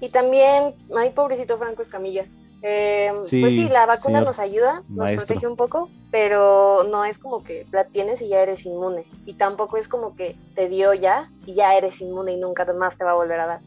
Y 0.00 0.08
también, 0.10 0.74
ay, 0.96 1.10
pobrecito 1.14 1.56
Franco 1.58 1.80
Escamilla. 1.82 2.24
Eh, 2.62 3.10
Sí, 3.26 3.40
pues 3.40 3.52
sí, 3.54 3.68
la 3.68 3.86
vacuna 3.86 4.20
nos 4.20 4.38
ayuda, 4.38 4.76
nos 4.88 4.90
maestro. 4.90 5.26
protege 5.26 5.46
un 5.48 5.56
poco, 5.56 5.88
pero 6.12 6.84
no 6.90 7.04
es 7.04 7.18
como 7.18 7.42
que 7.42 7.66
la 7.72 7.84
tienes 7.84 8.22
y 8.22 8.28
ya 8.28 8.40
eres 8.40 8.64
inmune. 8.66 9.04
Y 9.26 9.34
tampoco 9.34 9.76
es 9.76 9.88
como 9.88 10.14
que 10.14 10.36
te 10.54 10.68
dio 10.68 10.94
ya 10.94 11.28
y 11.44 11.54
ya 11.54 11.76
eres 11.76 12.00
inmune 12.00 12.32
y 12.34 12.36
nunca 12.40 12.64
más 12.74 12.96
te 12.96 13.04
va 13.04 13.10
a 13.12 13.14
volver 13.14 13.40
a 13.40 13.46
dar. 13.46 13.60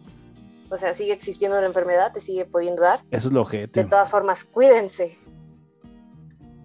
O 0.71 0.77
sea, 0.77 0.93
sigue 0.93 1.13
existiendo 1.13 1.59
la 1.59 1.67
enfermedad, 1.67 2.11
te 2.13 2.21
sigue 2.21 2.45
pudiendo 2.45 2.81
dar. 2.81 3.01
Eso 3.11 3.27
es 3.27 3.33
lo 3.33 3.41
De 3.41 3.45
ojete. 3.45 3.83
todas 3.85 4.09
formas, 4.09 4.45
cuídense. 4.45 5.17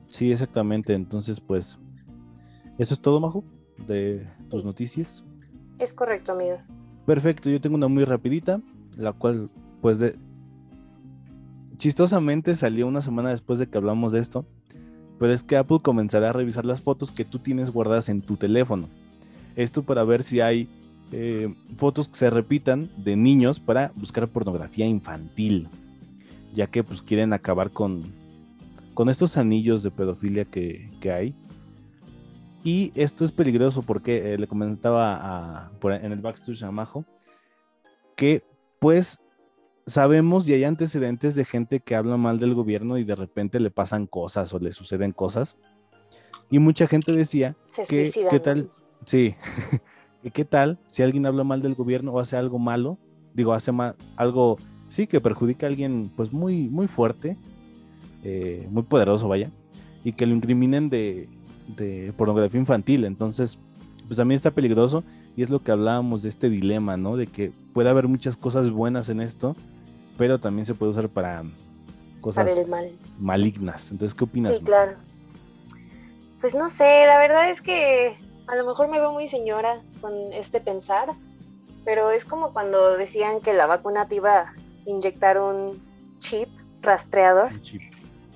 Sí, 0.08 0.32
exactamente. 0.32 0.94
Entonces, 0.94 1.40
pues, 1.40 1.78
eso 2.78 2.94
es 2.94 3.00
todo, 3.00 3.20
Majo, 3.20 3.44
de 3.86 4.26
tus 4.48 4.60
Sí. 4.60 4.66
noticias. 4.66 5.24
Es 5.78 5.92
correcto, 5.92 6.32
amigo. 6.32 6.58
Perfecto, 7.06 7.48
yo 7.50 7.60
tengo 7.60 7.76
una 7.76 7.88
muy 7.88 8.04
rapidita, 8.04 8.60
la 8.96 9.12
cual, 9.12 9.50
pues, 9.82 9.98
de... 9.98 10.16
chistosamente 11.80 12.54
salió 12.56 12.86
una 12.86 13.00
semana 13.00 13.30
después 13.30 13.58
de 13.58 13.66
que 13.66 13.78
hablamos 13.78 14.12
de 14.12 14.20
esto, 14.20 14.44
pero 15.18 15.32
es 15.32 15.42
que 15.42 15.56
Apple 15.56 15.78
comenzará 15.82 16.28
a 16.28 16.32
revisar 16.34 16.66
las 16.66 16.82
fotos 16.82 17.10
que 17.10 17.24
tú 17.24 17.38
tienes 17.38 17.70
guardadas 17.70 18.10
en 18.10 18.20
tu 18.20 18.36
teléfono. 18.36 18.86
Esto 19.56 19.82
para 19.82 20.04
ver 20.04 20.22
si 20.22 20.40
hay 20.40 20.68
eh, 21.10 21.52
fotos 21.76 22.06
que 22.08 22.16
se 22.16 22.28
repitan 22.28 22.90
de 22.98 23.16
niños 23.16 23.60
para 23.60 23.92
buscar 23.96 24.28
pornografía 24.28 24.86
infantil, 24.86 25.68
ya 26.52 26.66
que 26.66 26.84
pues 26.84 27.00
quieren 27.00 27.32
acabar 27.32 27.70
con, 27.70 28.04
con 28.92 29.08
estos 29.08 29.38
anillos 29.38 29.82
de 29.82 29.90
pedofilia 29.90 30.44
que, 30.44 30.90
que 31.00 31.12
hay. 31.12 31.34
Y 32.62 32.92
esto 32.94 33.24
es 33.24 33.32
peligroso 33.32 33.80
porque 33.80 34.34
eh, 34.34 34.38
le 34.38 34.46
comentaba 34.46 35.16
a- 35.16 35.70
en 35.82 36.12
el 36.12 36.20
backstage 36.20 36.62
a 36.62 36.70
Majo 36.70 37.06
que 38.16 38.44
pues 38.80 39.18
sabemos 39.86 40.48
y 40.48 40.54
hay 40.54 40.64
antecedentes 40.64 41.34
de 41.34 41.44
gente 41.44 41.80
que 41.80 41.94
habla 41.96 42.16
mal 42.16 42.38
del 42.38 42.54
gobierno 42.54 42.98
y 42.98 43.04
de 43.04 43.14
repente 43.14 43.60
le 43.60 43.70
pasan 43.70 44.06
cosas 44.06 44.52
o 44.54 44.58
le 44.58 44.72
suceden 44.72 45.12
cosas. 45.12 45.56
Y 46.50 46.58
mucha 46.58 46.86
gente 46.86 47.12
decía 47.12 47.56
Se 47.72 47.84
¿Qué- 47.84 48.40
tal? 48.40 48.70
Sí. 49.04 49.34
¿Y 50.22 50.30
qué 50.30 50.44
tal 50.44 50.78
si 50.86 51.02
alguien 51.02 51.24
habla 51.26 51.44
mal 51.44 51.62
del 51.62 51.74
gobierno 51.74 52.12
o 52.12 52.20
hace 52.20 52.36
algo 52.36 52.58
malo? 52.58 52.98
Digo, 53.32 53.52
hace 53.54 53.72
ma- 53.72 53.94
algo, 54.16 54.58
sí, 54.88 55.06
que 55.06 55.20
perjudica 55.20 55.66
a 55.66 55.68
alguien 55.70 56.10
pues 56.14 56.32
muy, 56.32 56.68
muy 56.68 56.88
fuerte, 56.88 57.36
eh, 58.22 58.66
muy 58.70 58.82
poderoso, 58.82 59.28
vaya, 59.28 59.50
y 60.04 60.12
que 60.12 60.26
lo 60.26 60.34
incriminen 60.34 60.90
de, 60.90 61.26
de 61.76 62.12
pornografía 62.18 62.60
infantil. 62.60 63.04
Entonces, 63.06 63.56
pues 64.08 64.18
también 64.18 64.36
está 64.36 64.50
peligroso 64.50 65.02
y 65.40 65.42
es 65.42 65.48
lo 65.48 65.60
que 65.60 65.72
hablábamos 65.72 66.20
de 66.20 66.28
este 66.28 66.50
dilema, 66.50 66.98
¿no? 66.98 67.16
De 67.16 67.26
que 67.26 67.50
puede 67.72 67.88
haber 67.88 68.08
muchas 68.08 68.36
cosas 68.36 68.68
buenas 68.68 69.08
en 69.08 69.22
esto, 69.22 69.56
pero 70.18 70.38
también 70.38 70.66
se 70.66 70.74
puede 70.74 70.92
usar 70.92 71.08
para 71.08 71.44
cosas 72.20 72.44
Para 72.44 72.60
el 72.60 72.68
mal. 72.68 72.92
malignas. 73.18 73.90
Entonces, 73.90 74.14
¿qué 74.14 74.24
opinas? 74.24 74.58
Sí, 74.58 74.62
claro. 74.62 74.98
Pues 76.42 76.54
no 76.54 76.68
sé, 76.68 77.06
la 77.06 77.18
verdad 77.18 77.48
es 77.48 77.62
que 77.62 78.18
a 78.48 78.54
lo 78.54 78.66
mejor 78.66 78.90
me 78.90 78.98
veo 78.98 79.14
muy 79.14 79.28
señora 79.28 79.80
con 80.02 80.12
este 80.34 80.60
pensar, 80.60 81.08
pero 81.86 82.10
es 82.10 82.26
como 82.26 82.52
cuando 82.52 82.98
decían 82.98 83.40
que 83.40 83.54
la 83.54 83.64
vacuna 83.64 84.06
te 84.08 84.16
iba 84.16 84.40
a 84.40 84.54
inyectar 84.84 85.40
un 85.40 85.78
chip 86.18 86.50
rastreador. 86.82 87.50
Un 87.50 87.62
chip. 87.62 87.80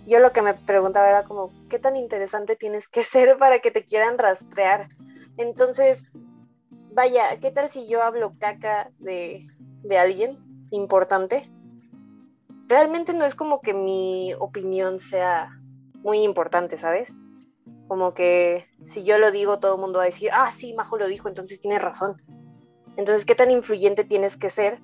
Yo 0.06 0.20
lo 0.20 0.32
que 0.32 0.40
me 0.40 0.54
preguntaba 0.54 1.06
era 1.06 1.24
como, 1.24 1.52
¿qué 1.68 1.78
tan 1.78 1.96
interesante 1.96 2.56
tienes 2.56 2.88
que 2.88 3.02
ser 3.02 3.36
para 3.36 3.58
que 3.58 3.70
te 3.70 3.84
quieran 3.84 4.16
rastrear? 4.16 4.88
Entonces, 5.36 6.10
vaya, 6.94 7.38
¿qué 7.40 7.50
tal 7.50 7.68
si 7.68 7.88
yo 7.88 8.02
hablo 8.02 8.34
caca 8.38 8.90
de, 8.98 9.46
de 9.82 9.98
alguien 9.98 10.38
importante? 10.70 11.50
Realmente 12.68 13.12
no 13.12 13.24
es 13.24 13.34
como 13.34 13.60
que 13.60 13.74
mi 13.74 14.32
opinión 14.38 15.00
sea 15.00 15.50
muy 16.02 16.22
importante, 16.22 16.76
¿sabes? 16.76 17.16
Como 17.88 18.14
que 18.14 18.66
si 18.86 19.04
yo 19.04 19.18
lo 19.18 19.30
digo, 19.30 19.58
todo 19.58 19.74
el 19.74 19.80
mundo 19.80 19.98
va 19.98 20.04
a 20.04 20.06
decir, 20.06 20.30
ah, 20.32 20.50
sí, 20.52 20.72
Majo 20.72 20.96
lo 20.96 21.08
dijo, 21.08 21.28
entonces 21.28 21.60
tiene 21.60 21.78
razón. 21.78 22.22
Entonces, 22.96 23.26
¿qué 23.26 23.34
tan 23.34 23.50
influyente 23.50 24.04
tienes 24.04 24.36
que 24.36 24.50
ser 24.50 24.80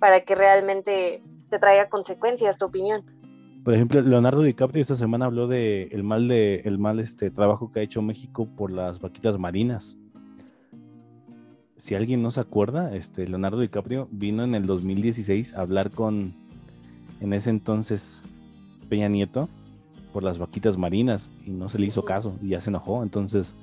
para 0.00 0.24
que 0.24 0.34
realmente 0.34 1.22
te 1.48 1.58
traiga 1.58 1.88
consecuencias 1.88 2.58
tu 2.58 2.66
opinión? 2.66 3.04
Por 3.64 3.72
ejemplo, 3.72 4.02
Leonardo 4.02 4.42
DiCaprio 4.42 4.82
esta 4.82 4.96
semana 4.96 5.24
habló 5.24 5.46
de 5.46 5.84
el 5.84 6.02
mal 6.02 6.28
de 6.28 6.56
el 6.66 6.78
mal 6.78 7.00
este 7.00 7.30
trabajo 7.30 7.72
que 7.72 7.80
ha 7.80 7.82
hecho 7.82 8.02
México 8.02 8.46
por 8.56 8.70
las 8.70 9.00
vaquitas 9.00 9.38
marinas. 9.38 9.96
Si 11.84 11.94
alguien 11.94 12.22
no 12.22 12.30
se 12.30 12.40
acuerda, 12.40 12.96
este 12.96 13.28
Leonardo 13.28 13.60
DiCaprio 13.60 14.08
vino 14.10 14.42
en 14.42 14.54
el 14.54 14.64
2016 14.64 15.52
a 15.52 15.60
hablar 15.60 15.90
con 15.90 16.32
en 17.20 17.32
ese 17.34 17.50
entonces 17.50 18.22
Peña 18.88 19.08
Nieto 19.08 19.50
por 20.10 20.22
las 20.22 20.38
vaquitas 20.38 20.78
marinas 20.78 21.28
y 21.44 21.50
no 21.50 21.68
se 21.68 21.78
le 21.78 21.84
hizo 21.84 22.02
caso 22.02 22.38
y 22.40 22.48
ya 22.48 22.62
se 22.62 22.70
enojó. 22.70 23.02
Entonces, 23.02 23.54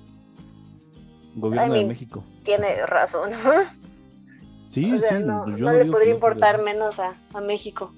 gobierno 1.36 1.76
I 1.76 1.80
de 1.80 1.86
México. 1.88 2.24
Tiene 2.44 2.86
razón. 2.86 3.32
Sí, 4.68 4.94
o 4.94 5.00
sea, 5.00 5.18
sí, 5.18 5.24
no, 5.26 5.58
yo 5.58 5.66
no 5.66 5.74
le 5.74 5.86
podría 5.86 6.14
importar 6.14 6.62
menos 6.62 7.00
a, 7.00 7.16
a 7.34 7.42
México. 7.42 7.92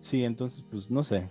Sí, 0.00 0.24
entonces, 0.24 0.64
pues 0.68 0.90
no 0.90 1.04
sé. 1.04 1.30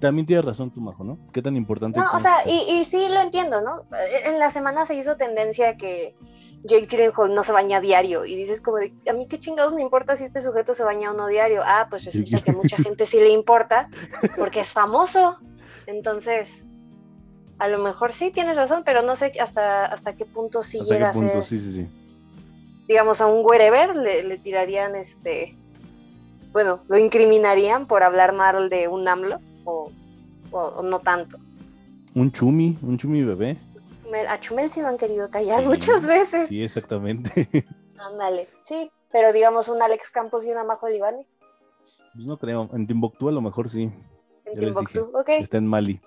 También 0.00 0.26
tienes 0.26 0.44
razón 0.44 0.72
tú, 0.72 0.80
Majo, 0.80 1.04
¿no? 1.04 1.18
¿Qué 1.32 1.40
tan 1.40 1.54
importante 1.54 2.00
No, 2.00 2.06
o 2.14 2.18
sea, 2.18 2.38
y 2.46 2.84
sí 2.84 3.06
lo 3.08 3.20
entiendo, 3.20 3.60
¿no? 3.60 3.84
En 4.24 4.40
la 4.40 4.50
semana 4.50 4.84
se 4.86 4.96
hizo 4.96 5.16
tendencia 5.16 5.76
que 5.76 6.16
Jake 6.66 6.86
Gyllenhaal 6.86 7.34
no 7.34 7.44
se 7.44 7.52
baña 7.52 7.80
diario 7.80 8.24
y 8.24 8.34
dices 8.36 8.60
como 8.62 8.78
de, 8.78 8.92
a 9.08 9.12
mí 9.12 9.26
qué 9.28 9.38
chingados 9.38 9.74
me 9.74 9.82
importa 9.82 10.16
si 10.16 10.24
este 10.24 10.40
sujeto 10.40 10.74
se 10.74 10.82
baña 10.82 11.10
o 11.10 11.14
no 11.14 11.26
diario. 11.26 11.62
Ah, 11.64 11.86
pues 11.90 12.04
resulta 12.04 12.40
que 12.40 12.50
a 12.50 12.54
mucha 12.54 12.76
gente 12.82 13.06
sí 13.06 13.18
le 13.18 13.28
importa 13.30 13.88
porque 14.38 14.60
es 14.60 14.72
famoso. 14.72 15.36
Entonces, 15.86 16.48
a 17.58 17.68
lo 17.68 17.78
mejor 17.78 18.12
sí 18.14 18.30
tienes 18.32 18.56
razón, 18.56 18.82
pero 18.84 19.02
no 19.02 19.14
sé 19.16 19.32
hasta 19.40 19.84
hasta 19.86 20.12
qué 20.12 20.24
punto 20.24 20.62
sí 20.62 20.78
¿Hasta 20.80 20.94
llega 20.94 21.06
qué 21.06 21.10
a 21.10 21.12
punto? 21.12 21.42
ser 21.42 21.44
Sí, 21.44 21.60
sí, 21.60 21.72
sí. 21.82 21.86
digamos, 22.88 23.20
a 23.20 23.26
un 23.26 23.44
wherever 23.44 23.94
le, 23.94 24.22
le 24.24 24.38
tirarían 24.38 24.96
este, 24.96 25.54
bueno, 26.52 26.82
lo 26.88 26.96
incriminarían 26.98 27.86
por 27.86 28.02
hablar 28.02 28.32
mal 28.32 28.68
de 28.70 28.88
un 28.88 29.06
AMLO 29.06 29.36
o, 29.66 29.90
o- 30.50 30.58
o 30.78 30.82
no 30.82 30.98
tanto. 31.00 31.36
Un 32.14 32.30
chumi, 32.32 32.78
un 32.82 32.96
chumi 32.96 33.22
bebé. 33.22 33.58
A 34.28 34.38
Chumel 34.40 34.70
sí 34.70 34.80
lo 34.80 34.88
han 34.88 34.98
querido 34.98 35.30
callar 35.30 35.60
Sí, 35.62 35.66
muchas 35.66 36.06
veces. 36.06 36.48
Sí, 36.48 36.62
exactamente. 36.62 37.48
Ándale, 37.98 38.48
sí, 38.64 38.90
pero 39.10 39.32
digamos 39.32 39.68
un 39.68 39.80
Alex 39.82 40.10
Campos 40.10 40.44
y 40.44 40.50
una 40.50 40.64
Majo 40.64 40.88
Libani 40.88 41.26
Pues 42.14 42.26
no 42.26 42.38
creo. 42.38 42.68
En 42.72 42.86
Timbuktu 42.86 43.28
a 43.28 43.32
lo 43.32 43.40
mejor 43.40 43.68
sí. 43.68 43.82
en 44.44 44.54
Ya. 44.54 44.60
Timbuktu, 44.60 45.10
ok. 45.14 45.28
Está 45.28 45.58
en 45.58 45.66
Mali. 45.66 46.00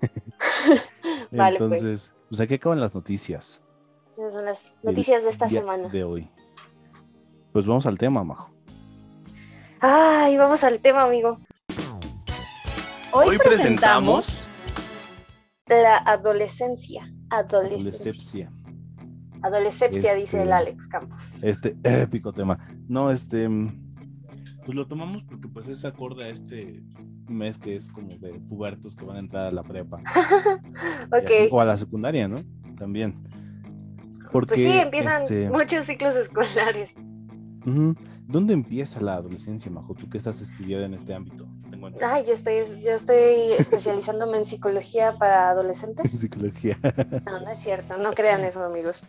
Vale, 1.30 1.58
pues. 1.58 1.72
Entonces, 1.72 2.12
pues 2.28 2.40
aquí 2.40 2.54
acaban 2.54 2.80
las 2.80 2.94
noticias. 2.94 3.62
Esas 4.16 4.32
son 4.32 4.44
las 4.46 4.72
noticias 4.82 5.22
de 5.22 5.30
esta 5.30 5.46
día 5.46 5.60
semana. 5.60 5.88
De 5.88 6.04
hoy. 6.04 6.30
Pues 7.52 7.66
vamos 7.66 7.86
al 7.86 7.98
tema, 7.98 8.24
Majo. 8.24 8.50
Ay, 9.80 10.36
vamos 10.36 10.64
al 10.64 10.80
tema, 10.80 11.02
amigo. 11.04 11.38
Hoy 13.12 13.38
presentamos 13.38 14.48
la 15.66 15.96
adolescencia. 15.98 17.10
Adolescencia. 17.30 18.50
Adolescencia. 19.42 20.14
Dice 20.14 20.36
el 20.38 20.42
Este- 20.44 20.52
Alex 20.52 20.88
Campos. 20.88 21.42
Este 21.42 21.76
épico 21.84 22.32
tema. 22.32 22.58
No, 22.88 23.10
este. 23.10 23.48
mm, 23.48 23.90
Pues 24.64 24.74
lo 24.76 24.86
tomamos 24.86 25.24
porque 25.24 25.48
pues 25.48 25.68
es 25.68 25.84
acorde 25.84 26.24
a 26.24 26.28
este 26.28 26.82
mes 27.28 27.58
que 27.58 27.76
es 27.76 27.90
como 27.90 28.08
de 28.18 28.32
pubertos 28.48 28.94
que 28.96 29.04
van 29.04 29.16
a 29.16 29.20
entrar 29.20 29.46
a 29.46 29.50
la 29.50 29.62
prepa. 29.62 30.00
y 31.12 31.16
así, 31.16 31.46
ok. 31.46 31.52
o 31.52 31.60
a 31.60 31.64
la 31.64 31.76
secundaria, 31.76 32.28
¿no? 32.28 32.42
También. 32.76 33.14
Porque, 34.32 34.54
Pues 34.54 34.60
sí, 34.66 34.78
empiezan 34.78 35.22
este, 35.22 35.48
muchos 35.50 35.86
ciclos 35.86 36.14
escolares. 36.16 36.90
¿Dónde 38.28 38.54
empieza 38.54 39.00
la 39.00 39.14
adolescencia, 39.14 39.70
Majo? 39.70 39.94
Tú 39.94 40.08
que 40.10 40.18
estás 40.18 40.40
estudiada 40.40 40.84
en 40.86 40.94
este 40.94 41.14
ámbito. 41.14 41.46
Entendido. 41.86 42.12
Ay, 42.12 42.24
yo 42.24 42.32
estoy, 42.32 42.82
yo 42.82 42.92
estoy 42.92 43.52
especializándome 43.58 44.38
en 44.38 44.46
psicología 44.46 45.12
para 45.12 45.50
adolescentes. 45.50 46.10
Psicología. 46.20 46.78
No, 47.24 47.40
no 47.40 47.50
es 47.50 47.58
cierto, 47.58 47.96
no 47.98 48.12
crean 48.12 48.44
eso, 48.44 48.62
amigos. 48.62 49.02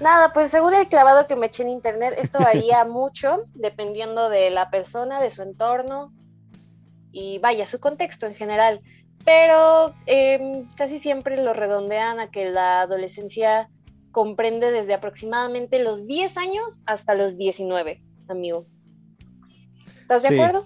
Nada, 0.00 0.32
pues 0.32 0.50
según 0.50 0.74
el 0.74 0.86
clavado 0.86 1.26
que 1.26 1.36
me 1.36 1.46
eché 1.46 1.62
en 1.62 1.70
internet, 1.70 2.14
esto 2.18 2.38
varía 2.38 2.84
mucho 2.86 3.44
dependiendo 3.54 4.28
de 4.28 4.50
la 4.50 4.70
persona, 4.70 5.20
de 5.20 5.30
su 5.30 5.42
entorno 5.42 6.12
y 7.12 7.38
vaya, 7.38 7.66
su 7.66 7.80
contexto 7.80 8.26
en 8.26 8.34
general. 8.34 8.80
Pero 9.24 9.94
em, 10.06 10.68
casi 10.76 10.98
siempre 10.98 11.42
lo 11.42 11.54
redondean 11.54 12.20
a 12.20 12.30
que 12.30 12.50
la 12.50 12.82
adolescencia 12.82 13.70
comprende 14.12 14.70
desde 14.70 14.94
aproximadamente 14.94 15.78
los 15.78 16.06
10 16.06 16.36
años 16.36 16.82
hasta 16.86 17.14
los 17.14 17.36
19, 17.36 18.02
amigo. 18.28 18.66
¿Estás 20.02 20.22
de 20.24 20.34
acuerdo? 20.34 20.64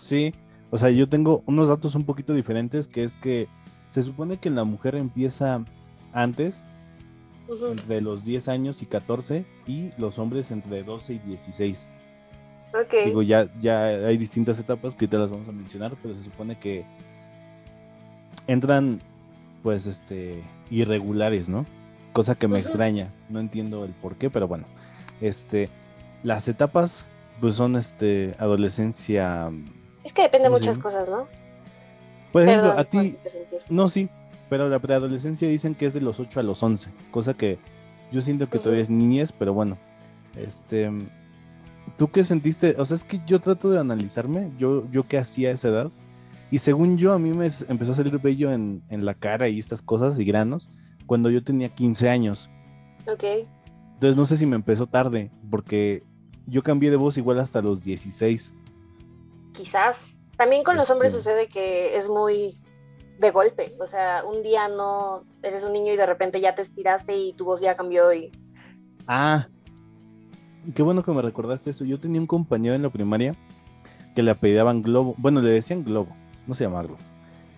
Sí, 0.00 0.32
o 0.70 0.78
sea, 0.78 0.88
yo 0.90 1.08
tengo 1.08 1.42
unos 1.46 1.68
datos 1.68 1.94
un 1.94 2.04
poquito 2.04 2.32
diferentes, 2.32 2.86
que 2.86 3.04
es 3.04 3.16
que 3.16 3.48
se 3.90 4.02
supone 4.02 4.38
que 4.38 4.48
la 4.48 4.64
mujer 4.64 4.94
empieza 4.94 5.62
antes, 6.14 6.64
entre 7.70 8.00
los 8.00 8.24
10 8.24 8.48
años 8.48 8.80
y 8.80 8.86
14, 8.86 9.44
y 9.66 9.90
los 9.98 10.18
hombres 10.18 10.50
entre 10.52 10.82
12 10.84 11.14
y 11.14 11.18
16. 11.18 11.90
Ok. 12.72 12.94
Digo, 13.04 13.22
ya, 13.22 13.52
ya 13.60 13.84
hay 13.84 14.16
distintas 14.16 14.58
etapas 14.58 14.94
que 14.94 15.04
ahorita 15.04 15.18
las 15.18 15.30
vamos 15.30 15.48
a 15.48 15.52
mencionar, 15.52 15.92
pero 16.00 16.14
se 16.14 16.22
supone 16.22 16.58
que 16.58 16.86
entran, 18.46 19.00
pues, 19.62 19.86
este, 19.86 20.42
irregulares, 20.70 21.48
¿no? 21.48 21.66
Cosa 22.14 22.36
que 22.36 22.48
me 22.48 22.58
extraña, 22.58 23.08
no 23.28 23.38
entiendo 23.38 23.84
el 23.84 23.90
por 23.90 24.16
qué, 24.16 24.30
pero 24.30 24.48
bueno, 24.48 24.64
este, 25.20 25.68
las 26.22 26.48
etapas, 26.48 27.04
pues 27.40 27.56
son, 27.56 27.76
este, 27.76 28.34
adolescencia, 28.38 29.50
Es 30.04 30.12
que 30.12 30.22
depende 30.22 30.44
de 30.44 30.48
¿cómo 30.48 30.58
se 30.58 30.68
muchas 30.68 30.82
cosas, 30.82 31.08
¿no? 31.08 31.26
por 32.32 32.42
ejemplo, 32.42 32.74
Perdón 32.74 32.78
a 32.78 32.84
ti, 32.84 33.16
no, 33.68 33.88
sí, 33.88 34.08
pero 34.48 34.68
la 34.68 34.78
preadolescencia 34.78 35.48
dicen 35.48 35.74
que 35.74 35.86
es 35.86 35.94
de 35.94 36.00
los 36.00 36.20
8 36.20 36.40
a 36.40 36.42
los 36.42 36.62
11, 36.62 36.90
cosa 37.10 37.34
que 37.34 37.58
yo 38.12 38.20
siento 38.20 38.48
que 38.48 38.58
todavía 38.58 38.82
es 38.82 38.90
niñez, 38.90 39.32
pero 39.32 39.52
bueno, 39.52 39.76
este, 40.36 40.90
¿tú 41.96 42.08
qué 42.10 42.22
sentiste? 42.24 42.76
O 42.78 42.86
sea, 42.86 42.96
es 42.96 43.04
que 43.04 43.20
yo 43.26 43.40
trato 43.40 43.70
de 43.70 43.80
analizarme, 43.80 44.52
yo, 44.58 44.88
yo 44.90 45.06
qué 45.08 45.18
hacía 45.18 45.50
a 45.50 45.52
esa 45.52 45.68
edad, 45.68 45.90
y 46.50 46.58
según 46.58 46.98
yo, 46.98 47.12
a 47.12 47.18
mí 47.18 47.32
me 47.32 47.50
empezó 47.68 47.92
a 47.92 47.96
salir 47.96 48.18
vello 48.18 48.52
en, 48.52 48.82
en 48.90 49.04
la 49.04 49.14
cara 49.14 49.48
y 49.48 49.58
estas 49.58 49.82
cosas 49.82 50.18
y 50.18 50.24
granos 50.24 50.68
cuando 51.06 51.30
yo 51.30 51.42
tenía 51.42 51.68
15 51.68 52.08
años. 52.08 52.50
Ok. 53.06 53.24
Entonces 53.94 54.16
no 54.16 54.26
sé 54.26 54.36
si 54.36 54.46
me 54.46 54.56
empezó 54.56 54.86
tarde, 54.86 55.30
porque 55.50 56.02
yo 56.46 56.62
cambié 56.62 56.90
de 56.90 56.96
voz 56.96 57.16
igual 57.18 57.38
hasta 57.38 57.62
los 57.62 57.84
16. 57.84 58.52
Quizás. 59.52 59.96
También 60.36 60.64
con 60.64 60.76
los 60.76 60.90
hombres 60.90 61.12
Este- 61.14 61.22
sucede 61.22 61.48
que 61.48 61.96
es 61.96 62.08
muy 62.08 62.58
de 63.18 63.30
golpe. 63.30 63.76
O 63.78 63.86
sea, 63.86 64.24
un 64.24 64.42
día 64.42 64.68
no 64.68 65.24
eres 65.42 65.64
un 65.64 65.72
niño 65.72 65.92
y 65.92 65.96
de 65.96 66.06
repente 66.06 66.40
ya 66.40 66.54
te 66.54 66.62
estiraste 66.62 67.16
y 67.16 67.32
tu 67.34 67.44
voz 67.44 67.60
ya 67.60 67.76
cambió 67.76 68.12
y. 68.12 68.32
Ah, 69.06 69.48
qué 70.74 70.82
bueno 70.82 71.02
que 71.02 71.10
me 71.12 71.20
recordaste 71.22 71.70
eso. 71.70 71.84
Yo 71.84 71.98
tenía 71.98 72.20
un 72.20 72.26
compañero 72.26 72.74
en 72.74 72.82
la 72.82 72.90
primaria 72.90 73.34
que 74.14 74.22
le 74.22 74.30
apellidaban 74.30 74.82
Globo. 74.82 75.14
Bueno, 75.18 75.40
le 75.40 75.50
decían 75.50 75.84
Globo, 75.84 76.16
no 76.46 76.54
se 76.54 76.64
llamaba 76.64 76.84
Globo. 76.84 76.98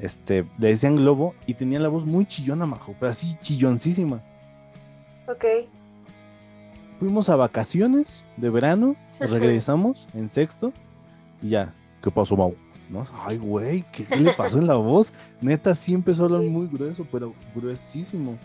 Este, 0.01 0.45
le 0.59 0.69
decían 0.69 0.97
Globo 0.97 1.35
y 1.47 1.55
tenía 1.55 1.79
la 1.79 1.89
voz 1.89 2.05
muy 2.05 2.27
chillona, 2.27 2.67
majo, 2.67 2.95
pero 2.99 3.13
así 3.13 3.37
chilloncísima. 3.41 4.21
Ok. 5.29 5.45
Fuimos 6.97 7.29
a 7.29 7.37
vacaciones 7.37 8.25
de 8.37 8.51
verano, 8.51 8.97
regresamos 9.21 10.07
en 10.15 10.29
sexto 10.29 10.73
y 11.41 11.51
ya, 11.51 11.73
¿qué 12.03 12.11
pasó, 12.11 12.37
Mau? 12.37 12.55
¿No? 12.89 13.05
Ay, 13.25 13.39
güey, 13.39 13.85
¿qué, 13.93 14.05
qué 14.05 14.17
le 14.17 14.33
pasó 14.35 14.59
en 14.59 14.67
la 14.67 14.75
voz? 14.75 15.13
Neta, 15.41 15.75
sí 15.75 15.95
empezó 15.95 16.23
a 16.23 16.25
hablar 16.27 16.43
muy 16.43 16.67
grueso, 16.67 17.07
pero 17.11 17.33
gruesísimo. 17.55 18.37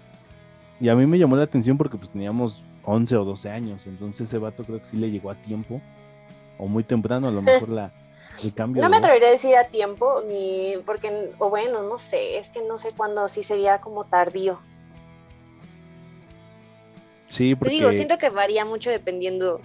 Y 0.79 0.89
a 0.89 0.95
mí 0.95 1.05
me 1.05 1.17
llamó 1.17 1.35
la 1.35 1.43
atención 1.43 1.77
porque 1.77 1.97
pues 1.97 2.11
teníamos 2.11 2.63
11 2.83 3.17
o 3.17 3.25
12 3.25 3.49
años, 3.49 3.87
entonces 3.87 4.27
ese 4.27 4.37
vato 4.37 4.63
creo 4.63 4.79
que 4.79 4.85
sí 4.85 4.95
le 4.95 5.11
llegó 5.11 5.31
a 5.31 5.35
tiempo, 5.35 5.81
o 6.57 6.67
muy 6.67 6.83
temprano 6.83 7.27
a 7.27 7.31
lo 7.31 7.41
mejor 7.43 7.69
la, 7.69 7.91
el 8.43 8.53
cambio. 8.53 8.81
No 8.81 8.89
me 8.89 8.97
atrevería 8.97 9.27
a 9.27 9.31
decir 9.31 9.55
a 9.55 9.65
tiempo, 9.65 10.23
ni 10.29 10.75
porque, 10.85 11.31
o 11.39 11.49
bueno, 11.49 11.83
no 11.83 11.97
sé, 11.97 12.37
es 12.37 12.49
que 12.49 12.61
no 12.63 12.77
sé 12.77 12.91
cuándo 12.95 13.27
sí 13.27 13.43
sería 13.43 13.81
como 13.81 14.05
tardío. 14.05 14.59
Sí, 17.27 17.49
Te 17.49 17.55
porque 17.57 17.73
digo, 17.73 17.91
siento 17.91 18.17
que 18.17 18.29
varía 18.29 18.63
mucho 18.63 18.89
dependiendo 18.89 19.59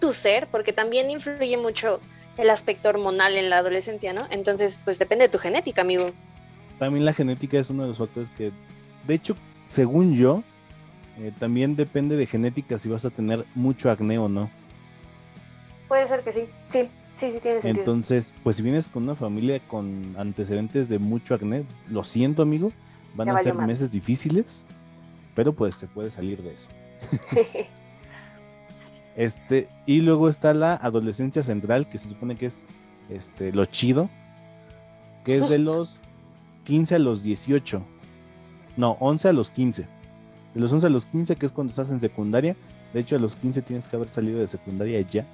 tu 0.00 0.12
ser, 0.12 0.48
porque 0.48 0.72
también 0.72 1.10
influye 1.10 1.56
mucho 1.56 2.00
el 2.36 2.50
aspecto 2.50 2.88
hormonal 2.88 3.36
en 3.36 3.50
la 3.50 3.58
adolescencia, 3.58 4.12
¿no? 4.12 4.26
Entonces, 4.30 4.80
pues 4.84 4.98
depende 4.98 5.24
de 5.24 5.28
tu 5.30 5.38
genética, 5.38 5.82
amigo. 5.82 6.06
también 6.78 7.04
la 7.04 7.12
genética 7.12 7.58
es 7.58 7.70
uno 7.70 7.82
de 7.82 7.88
los 7.90 7.98
factores 7.98 8.30
que, 8.30 8.52
de 9.06 9.14
hecho, 9.14 9.36
según 9.68 10.14
yo, 10.14 10.42
eh, 11.18 11.32
también 11.38 11.76
depende 11.76 12.16
de 12.16 12.26
genética 12.26 12.78
si 12.78 12.88
vas 12.88 13.04
a 13.04 13.10
tener 13.10 13.44
mucho 13.54 13.90
acné 13.90 14.18
o 14.18 14.28
no. 14.28 14.50
Puede 15.88 16.06
ser 16.06 16.22
que 16.22 16.32
sí, 16.32 16.48
sí, 16.68 16.88
sí, 17.16 17.30
sí 17.30 17.40
tiene 17.40 17.60
sentido. 17.60 17.82
Entonces, 17.82 18.32
pues 18.42 18.56
si 18.56 18.62
vienes 18.62 18.88
con 18.88 19.02
una 19.02 19.16
familia 19.16 19.60
con 19.68 20.14
antecedentes 20.16 20.88
de 20.88 20.98
mucho 20.98 21.34
acné, 21.34 21.64
lo 21.88 22.04
siento, 22.04 22.42
amigo, 22.42 22.72
van 23.14 23.26
Ya 23.26 23.36
a 23.36 23.42
ser 23.42 23.54
meses 23.56 23.90
difíciles, 23.90 24.64
pero 25.34 25.52
pues 25.52 25.74
se 25.74 25.86
puede 25.88 26.10
salir 26.10 26.40
de 26.42 26.54
eso. 26.54 26.70
Este, 29.20 29.68
y 29.84 30.00
luego 30.00 30.30
está 30.30 30.54
la 30.54 30.74
adolescencia 30.76 31.42
central, 31.42 31.88
que 31.90 31.98
se 31.98 32.08
supone 32.08 32.36
que 32.36 32.46
es 32.46 32.64
este, 33.10 33.52
lo 33.52 33.66
chido, 33.66 34.08
que 35.24 35.36
es 35.36 35.50
de 35.50 35.58
los 35.70 35.98
15 36.64 36.94
a 36.94 36.98
los 36.98 37.22
18. 37.22 37.82
No, 38.78 38.96
11 38.98 39.28
a 39.28 39.32
los 39.34 39.50
15. 39.50 39.82
De 40.54 40.60
los 40.60 40.72
11 40.72 40.86
a 40.86 40.90
los 40.90 41.04
15, 41.04 41.36
que 41.36 41.44
es 41.44 41.52
cuando 41.52 41.70
estás 41.70 41.90
en 41.90 42.00
secundaria. 42.00 42.56
De 42.94 43.00
hecho, 43.00 43.16
a 43.16 43.18
los 43.18 43.36
15 43.36 43.60
tienes 43.60 43.86
que 43.88 43.96
haber 43.96 44.08
salido 44.08 44.38
de 44.40 44.48
secundaria 44.48 45.00
ya. 45.02 45.26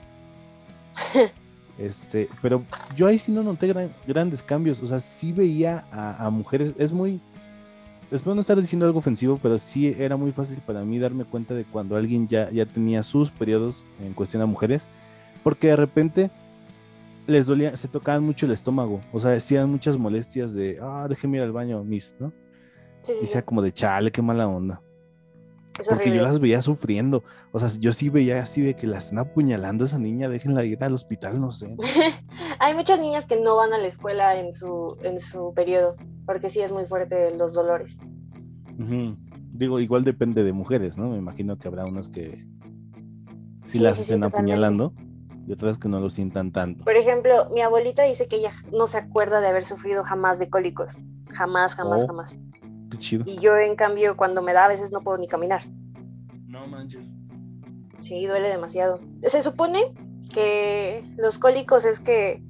Este, 1.78 2.30
pero 2.40 2.62
yo 2.96 3.06
ahí 3.06 3.18
sí 3.18 3.30
no 3.30 3.42
noté 3.42 3.66
gran- 3.68 3.92
grandes 4.06 4.42
cambios. 4.42 4.82
O 4.82 4.86
sea, 4.86 4.98
sí 4.98 5.30
veía 5.32 5.84
a, 5.92 6.24
a 6.26 6.30
mujeres. 6.30 6.72
Es 6.78 6.90
muy. 6.90 7.20
Espero 8.10 8.34
no 8.34 8.40
estar 8.40 8.60
diciendo 8.60 8.86
algo 8.86 9.00
ofensivo, 9.00 9.38
pero 9.42 9.58
sí 9.58 9.94
era 9.98 10.16
muy 10.16 10.30
fácil 10.32 10.58
para 10.64 10.84
mí 10.84 10.98
darme 10.98 11.24
cuenta 11.24 11.54
de 11.54 11.64
cuando 11.64 11.96
alguien 11.96 12.28
ya, 12.28 12.50
ya 12.50 12.64
tenía 12.64 13.02
sus 13.02 13.30
periodos 13.30 13.84
en 14.00 14.12
cuestión 14.12 14.42
a 14.42 14.46
mujeres. 14.46 14.86
Porque 15.42 15.68
de 15.68 15.76
repente 15.76 16.30
les 17.26 17.46
dolía, 17.46 17.76
se 17.76 17.88
tocaban 17.88 18.22
mucho 18.22 18.46
el 18.46 18.52
estómago. 18.52 19.00
O 19.12 19.18
sea, 19.18 19.32
hacían 19.32 19.70
muchas 19.70 19.96
molestias 19.98 20.54
de, 20.54 20.78
ah, 20.80 21.06
déjeme 21.08 21.38
ir 21.38 21.42
al 21.42 21.52
baño, 21.52 21.82
mis, 21.82 22.14
¿no? 22.20 22.32
Sí, 23.02 23.12
sí, 23.18 23.24
Y 23.24 23.26
sea 23.26 23.44
como 23.44 23.62
de 23.62 23.72
chale, 23.72 24.12
qué 24.12 24.22
mala 24.22 24.46
onda. 24.46 24.80
Es 25.78 25.88
Porque 25.88 26.04
horrible. 26.04 26.16
yo 26.18 26.22
las 26.22 26.40
veía 26.40 26.62
sufriendo. 26.62 27.22
O 27.52 27.58
sea, 27.58 27.68
yo 27.78 27.92
sí 27.92 28.08
veía 28.08 28.42
así 28.42 28.60
de 28.60 28.74
que 28.74 28.86
la 28.86 28.98
están 28.98 29.18
apuñalando 29.18 29.84
a 29.84 29.86
esa 29.86 29.98
niña, 29.98 30.28
déjenla 30.28 30.64
ir 30.64 30.82
al 30.82 30.94
hospital, 30.94 31.40
no 31.40 31.52
sé. 31.52 31.76
Hay 32.58 32.74
muchas 32.74 32.98
niñas 33.00 33.26
que 33.26 33.40
no 33.40 33.56
van 33.56 33.72
a 33.72 33.78
la 33.78 33.86
escuela 33.86 34.38
en 34.38 34.54
su, 34.54 34.96
en 35.02 35.20
su 35.20 35.52
periodo, 35.54 35.96
porque 36.24 36.50
sí 36.50 36.60
es 36.60 36.72
muy 36.72 36.86
fuerte 36.86 37.36
los 37.36 37.52
dolores. 37.52 38.00
Digo, 39.52 39.80
igual 39.80 40.04
depende 40.04 40.44
de 40.44 40.52
mujeres, 40.52 40.98
¿no? 40.98 41.10
Me 41.10 41.18
imagino 41.18 41.58
que 41.58 41.68
habrá 41.68 41.86
unas 41.86 42.08
que, 42.08 42.46
si 43.66 43.78
las 43.78 43.98
estén 43.98 44.24
apuñalando 44.24 44.92
y 45.46 45.52
otras 45.52 45.78
que 45.78 45.88
no 45.88 46.00
lo 46.00 46.10
sientan 46.10 46.52
tanto. 46.52 46.84
Por 46.84 46.96
ejemplo, 46.96 47.48
mi 47.52 47.60
abuelita 47.60 48.02
dice 48.02 48.28
que 48.28 48.36
ella 48.36 48.50
no 48.72 48.86
se 48.86 48.98
acuerda 48.98 49.40
de 49.40 49.48
haber 49.48 49.64
sufrido 49.64 50.02
jamás 50.04 50.38
de 50.38 50.50
cólicos. 50.50 50.98
Jamás, 51.32 51.74
jamás, 51.74 52.04
oh, 52.04 52.06
jamás. 52.08 52.36
Qué 52.96 52.98
chido. 52.98 53.24
Y 53.26 53.38
yo, 53.38 53.56
en 53.56 53.76
cambio, 53.76 54.16
cuando 54.16 54.42
me 54.42 54.52
da, 54.52 54.64
a 54.64 54.68
veces 54.68 54.92
no 54.92 55.02
puedo 55.02 55.18
ni 55.18 55.28
caminar. 55.28 55.62
No 56.46 56.66
manches. 56.66 57.02
Sí, 58.00 58.26
duele 58.26 58.48
demasiado. 58.48 59.00
Se 59.22 59.42
supone 59.42 59.94
que 60.32 61.04
los 61.16 61.38
cólicos 61.38 61.84
es 61.84 62.00
que 62.00 62.42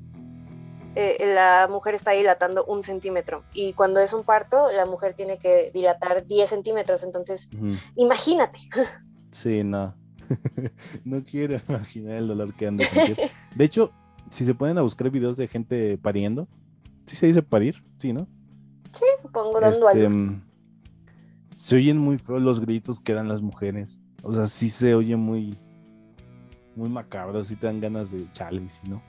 eh, 0.95 1.33
la 1.35 1.69
mujer 1.71 1.95
está 1.95 2.13
dilatando 2.13 2.65
un 2.65 2.83
centímetro 2.83 3.45
y 3.53 3.75
cuando 3.75 4.01
es 4.01 4.13
un 4.13 4.25
parto 4.25 4.73
la 4.73 4.87
mujer 4.87 5.15
tiene 5.15 5.39
que 5.39 5.71
dilatar 5.73 6.27
10 6.27 6.49
centímetros, 6.49 7.03
entonces 7.05 7.49
imagínate. 7.97 8.59
Sí, 9.31 9.63
no. 9.63 9.95
no 11.05 11.23
quiero 11.23 11.61
imaginar 11.69 12.17
el 12.17 12.29
dolor 12.29 12.55
que 12.55 12.67
han 12.67 12.79
de 12.79 12.87
sentir. 12.87 13.31
De 13.55 13.65
hecho, 13.65 13.93
si 14.31 14.47
se 14.47 14.55
ponen 14.55 14.79
a 14.79 14.83
buscar 14.83 15.11
videos 15.11 15.37
de 15.37 15.49
gente 15.49 15.99
pariendo, 15.99 16.49
¿sí 17.05 17.15
se 17.17 17.27
dice 17.27 17.43
parir? 17.43 17.83
Sí, 17.99 18.13
¿no? 18.13 18.27
Sí, 18.97 19.05
supongo, 19.21 19.61
dando 19.61 19.89
este, 19.89 20.09
mm, 20.09 20.43
Se 21.57 21.77
oyen 21.77 21.99
muy 21.99 22.19
feos 22.19 22.43
los 22.43 22.61
gritos 22.61 23.01
que 23.01 23.15
dan 23.15 23.29
las 23.29 23.43
mujeres. 23.43 23.99
O 24.23 24.33
sea, 24.33 24.47
sí 24.47 24.71
se 24.71 24.95
oye 24.95 25.17
muy, 25.17 25.57
muy 26.75 26.89
macabro, 26.89 27.45
sí 27.45 27.57
te 27.57 27.67
dan 27.67 27.81
ganas 27.81 28.11
de 28.11 28.31
chale, 28.33 28.69
¿sí, 28.69 28.81
no? 28.89 29.03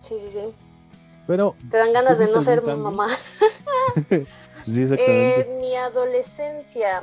Sí, 0.00 0.14
sí, 0.20 0.28
sí. 0.30 0.44
Pero. 1.26 1.54
Te 1.70 1.76
dan 1.76 1.92
ganas 1.92 2.18
de 2.18 2.26
no 2.26 2.42
ser 2.42 2.62
mi 2.62 2.74
mamá. 2.74 3.08
sí, 4.66 4.82
exactamente. 4.82 5.40
En 5.40 5.58
mi 5.58 5.74
adolescencia. 5.76 7.02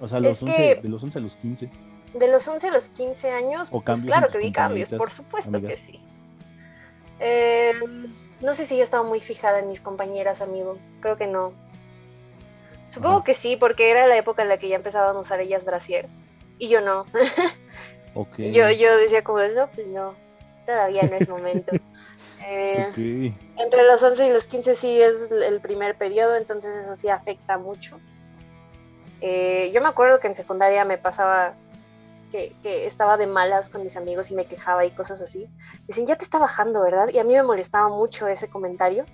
O 0.00 0.08
sea, 0.08 0.20
los 0.20 0.42
11, 0.42 0.80
de 0.82 0.88
los 0.88 1.02
11 1.02 1.18
a 1.18 1.22
los 1.22 1.36
15 1.36 1.70
de 2.14 2.28
los 2.28 2.46
11 2.46 2.68
a 2.68 2.70
los 2.70 2.84
15 2.86 3.30
años, 3.30 3.70
pues 3.70 4.02
claro 4.02 4.28
que 4.28 4.38
vi 4.38 4.52
cambios, 4.52 4.90
por 4.90 5.10
supuesto 5.10 5.60
que 5.60 5.76
sí. 5.76 6.00
Eh, 7.20 7.72
no 8.40 8.54
sé 8.54 8.66
si 8.66 8.76
yo 8.76 8.84
estaba 8.84 9.02
muy 9.02 9.20
fijada 9.20 9.58
en 9.58 9.68
mis 9.68 9.80
compañeras, 9.80 10.40
amigo. 10.40 10.78
Creo 11.00 11.16
que 11.16 11.26
no. 11.26 11.52
Supongo 12.92 13.22
que 13.24 13.34
sí, 13.34 13.56
porque 13.56 13.90
era 13.90 14.06
la 14.06 14.16
época 14.16 14.42
en 14.42 14.48
la 14.48 14.58
que 14.58 14.68
ya 14.68 14.76
empezaban 14.76 15.14
a 15.16 15.20
usar 15.20 15.40
ellas 15.40 15.64
brasier. 15.64 16.06
Y 16.58 16.68
yo 16.68 16.80
no. 16.80 17.04
yo, 18.38 18.70
yo 18.70 18.96
decía 18.96 19.22
como, 19.22 19.40
no, 19.40 19.68
pues 19.70 19.86
no, 19.88 20.14
todavía 20.66 21.02
no 21.02 21.16
es 21.16 21.28
momento. 21.28 21.72
Eh, 22.50 23.34
entre 23.56 23.82
los 23.82 24.02
11 24.02 24.26
y 24.26 24.32
los 24.32 24.46
15 24.46 24.74
sí 24.76 25.02
es 25.02 25.30
el 25.30 25.60
primer 25.60 25.98
periodo, 25.98 26.36
entonces 26.36 26.76
eso 26.76 26.96
sí 26.96 27.08
afecta 27.08 27.58
mucho. 27.58 28.00
Eh, 29.20 29.70
yo 29.74 29.82
me 29.82 29.88
acuerdo 29.88 30.18
que 30.18 30.28
en 30.28 30.34
secundaria 30.34 30.84
me 30.84 30.96
pasaba 30.96 31.54
que, 32.30 32.54
estaba 32.86 33.16
de 33.16 33.26
malas 33.26 33.68
con 33.68 33.82
mis 33.82 33.96
amigos 33.96 34.30
y 34.30 34.34
me 34.34 34.46
quejaba 34.46 34.84
y 34.84 34.90
cosas 34.90 35.20
así, 35.20 35.46
dicen, 35.86 36.06
ya 36.06 36.16
te 36.16 36.24
está 36.24 36.38
bajando, 36.38 36.82
¿verdad? 36.82 37.08
Y 37.12 37.18
a 37.18 37.24
mí 37.24 37.34
me 37.34 37.42
molestaba 37.42 37.88
mucho 37.88 38.28
ese 38.28 38.48
comentario, 38.48 39.04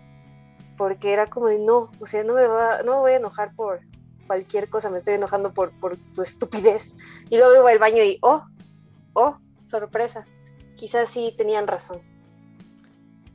porque 0.77 1.13
era 1.13 1.27
como 1.27 1.49
de, 1.49 1.59
no, 1.59 1.91
o 2.01 2.07
sea, 2.07 2.25
no 2.25 2.35
me, 2.35 2.47
va, 2.47 2.83
no 2.83 2.93
me 2.93 2.99
voy 2.99 3.13
a 3.13 3.17
enojar 3.17 3.55
por 3.55 3.81
cualquier 4.27 4.69
cosa, 4.69 4.91
me 4.91 4.99
estoy 4.99 5.15
enojando 5.15 5.53
por, 5.53 5.73
por 5.79 5.97
tu 5.97 6.23
estupidez. 6.23 6.95
Y 7.31 7.37
luego 7.37 7.61
iba 7.61 7.71
al 7.71 7.79
baño 7.79 8.03
y, 8.03 8.19
oh, 8.23 8.43
oh, 9.13 9.39
sorpresa, 9.67 10.25
quizás 10.77 11.09
sí 11.09 11.35
tenían 11.37 11.67
razón. 11.67 12.01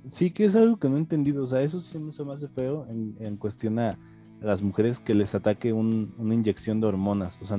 Sí, 0.10 0.32
que 0.32 0.46
es 0.46 0.56
algo 0.56 0.78
que 0.78 0.90
no 0.90 0.96
he 0.96 1.00
entendido, 1.00 1.44
o 1.44 1.48
sea, 1.48 1.62
eso 1.62 1.80
sí 1.80 2.00
me 2.00 2.34
hace 2.34 2.48
feo 2.48 2.86
en, 2.90 3.16
en 3.20 3.38
cuestión 3.38 3.80
a 3.80 3.98
las 4.42 4.62
mujeres 4.62 5.00
que 5.00 5.14
les 5.14 5.36
ataque 5.36 5.74
una 5.74 6.34
inyección 6.34 6.80
de 6.80 6.88
hormonas, 6.88 7.38
o 7.42 7.46
sea, 7.46 7.58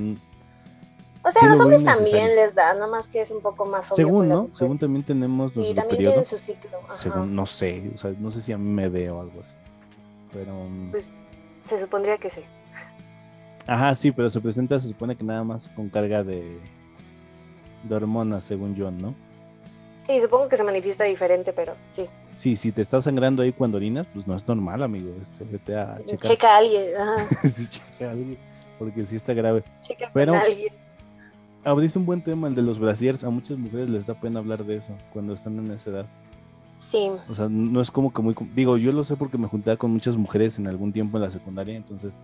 o 1.30 1.32
sea, 1.32 1.48
a 1.48 1.50
los 1.52 1.60
hombres 1.60 1.84
también 1.84 2.34
les 2.34 2.54
da, 2.54 2.74
nomás 2.74 3.06
que 3.06 3.20
es 3.20 3.30
un 3.30 3.40
poco 3.40 3.64
más 3.64 3.86
obvio 3.86 3.96
Según, 3.96 4.28
¿no? 4.28 4.48
Según 4.52 4.78
también 4.78 5.04
tenemos 5.04 5.52
Y 5.54 5.74
también 5.74 5.98
tienen 5.98 6.26
su 6.26 6.38
ciclo. 6.38 6.78
Según, 6.90 7.34
no 7.34 7.46
sé, 7.46 7.90
o 7.94 7.98
sea, 7.98 8.12
no 8.18 8.30
sé 8.30 8.40
si 8.42 8.52
a 8.52 8.58
mí 8.58 8.68
me 8.68 8.88
veo 8.88 9.20
algo 9.20 9.40
así. 9.40 9.54
Pero... 10.32 10.52
Mm, 10.52 10.90
pues 10.90 11.12
se 11.64 11.80
supondría 11.80 12.18
que 12.18 12.30
sí. 12.30 12.42
Ajá, 13.66 13.94
sí, 13.94 14.10
pero 14.10 14.28
se 14.28 14.40
presenta, 14.40 14.78
se 14.80 14.88
supone 14.88 15.16
que 15.16 15.22
nada 15.22 15.44
más 15.44 15.68
con 15.68 15.88
carga 15.88 16.24
de, 16.24 16.58
de 17.84 17.94
hormonas, 17.94 18.42
según 18.42 18.74
John, 18.76 18.98
¿no? 18.98 19.14
Sí, 20.08 20.20
supongo 20.20 20.48
que 20.48 20.56
se 20.56 20.64
manifiesta 20.64 21.04
diferente, 21.04 21.52
pero 21.52 21.74
sí. 21.94 22.08
Sí, 22.36 22.56
si 22.56 22.72
te 22.72 22.82
estás 22.82 23.04
sangrando 23.04 23.42
ahí 23.42 23.52
cuando 23.52 23.76
orinas, 23.76 24.06
pues 24.12 24.26
no 24.26 24.34
es 24.34 24.48
normal, 24.48 24.82
amigo. 24.82 25.14
Este, 25.20 25.44
vete 25.44 25.76
a 25.76 25.98
checar. 26.04 26.30
Checa 26.30 26.54
a 26.54 26.56
alguien. 26.56 26.96
Ajá. 26.98 27.28
sí, 27.54 27.68
checa 27.68 28.08
a 28.08 28.10
alguien, 28.10 28.38
porque 28.78 29.06
sí 29.06 29.14
está 29.14 29.34
grave. 29.34 29.62
Checa 29.82 30.10
pero, 30.12 30.34
a 30.34 30.40
alguien 30.40 30.72
abriste 31.64 31.98
un 31.98 32.06
buen 32.06 32.22
tema, 32.22 32.48
el 32.48 32.54
de 32.54 32.62
los 32.62 32.78
brasiers. 32.78 33.24
A 33.24 33.30
muchas 33.30 33.58
mujeres 33.58 33.88
les 33.88 34.06
da 34.06 34.14
pena 34.14 34.38
hablar 34.38 34.64
de 34.64 34.76
eso 34.76 34.94
cuando 35.12 35.34
están 35.34 35.58
en 35.58 35.72
esa 35.72 35.90
edad. 35.90 36.06
Sí. 36.90 37.10
O 37.28 37.34
sea, 37.34 37.48
no 37.48 37.80
es 37.80 37.90
como 37.90 38.12
que 38.12 38.22
muy... 38.22 38.34
Digo, 38.54 38.76
yo 38.76 38.92
lo 38.92 39.04
sé 39.04 39.16
porque 39.16 39.38
me 39.38 39.46
juntaba 39.46 39.76
con 39.76 39.92
muchas 39.92 40.16
mujeres 40.16 40.58
en 40.58 40.66
algún 40.66 40.92
tiempo 40.92 41.18
en 41.18 41.22
la 41.22 41.30
secundaria, 41.30 41.76
entonces 41.76 42.14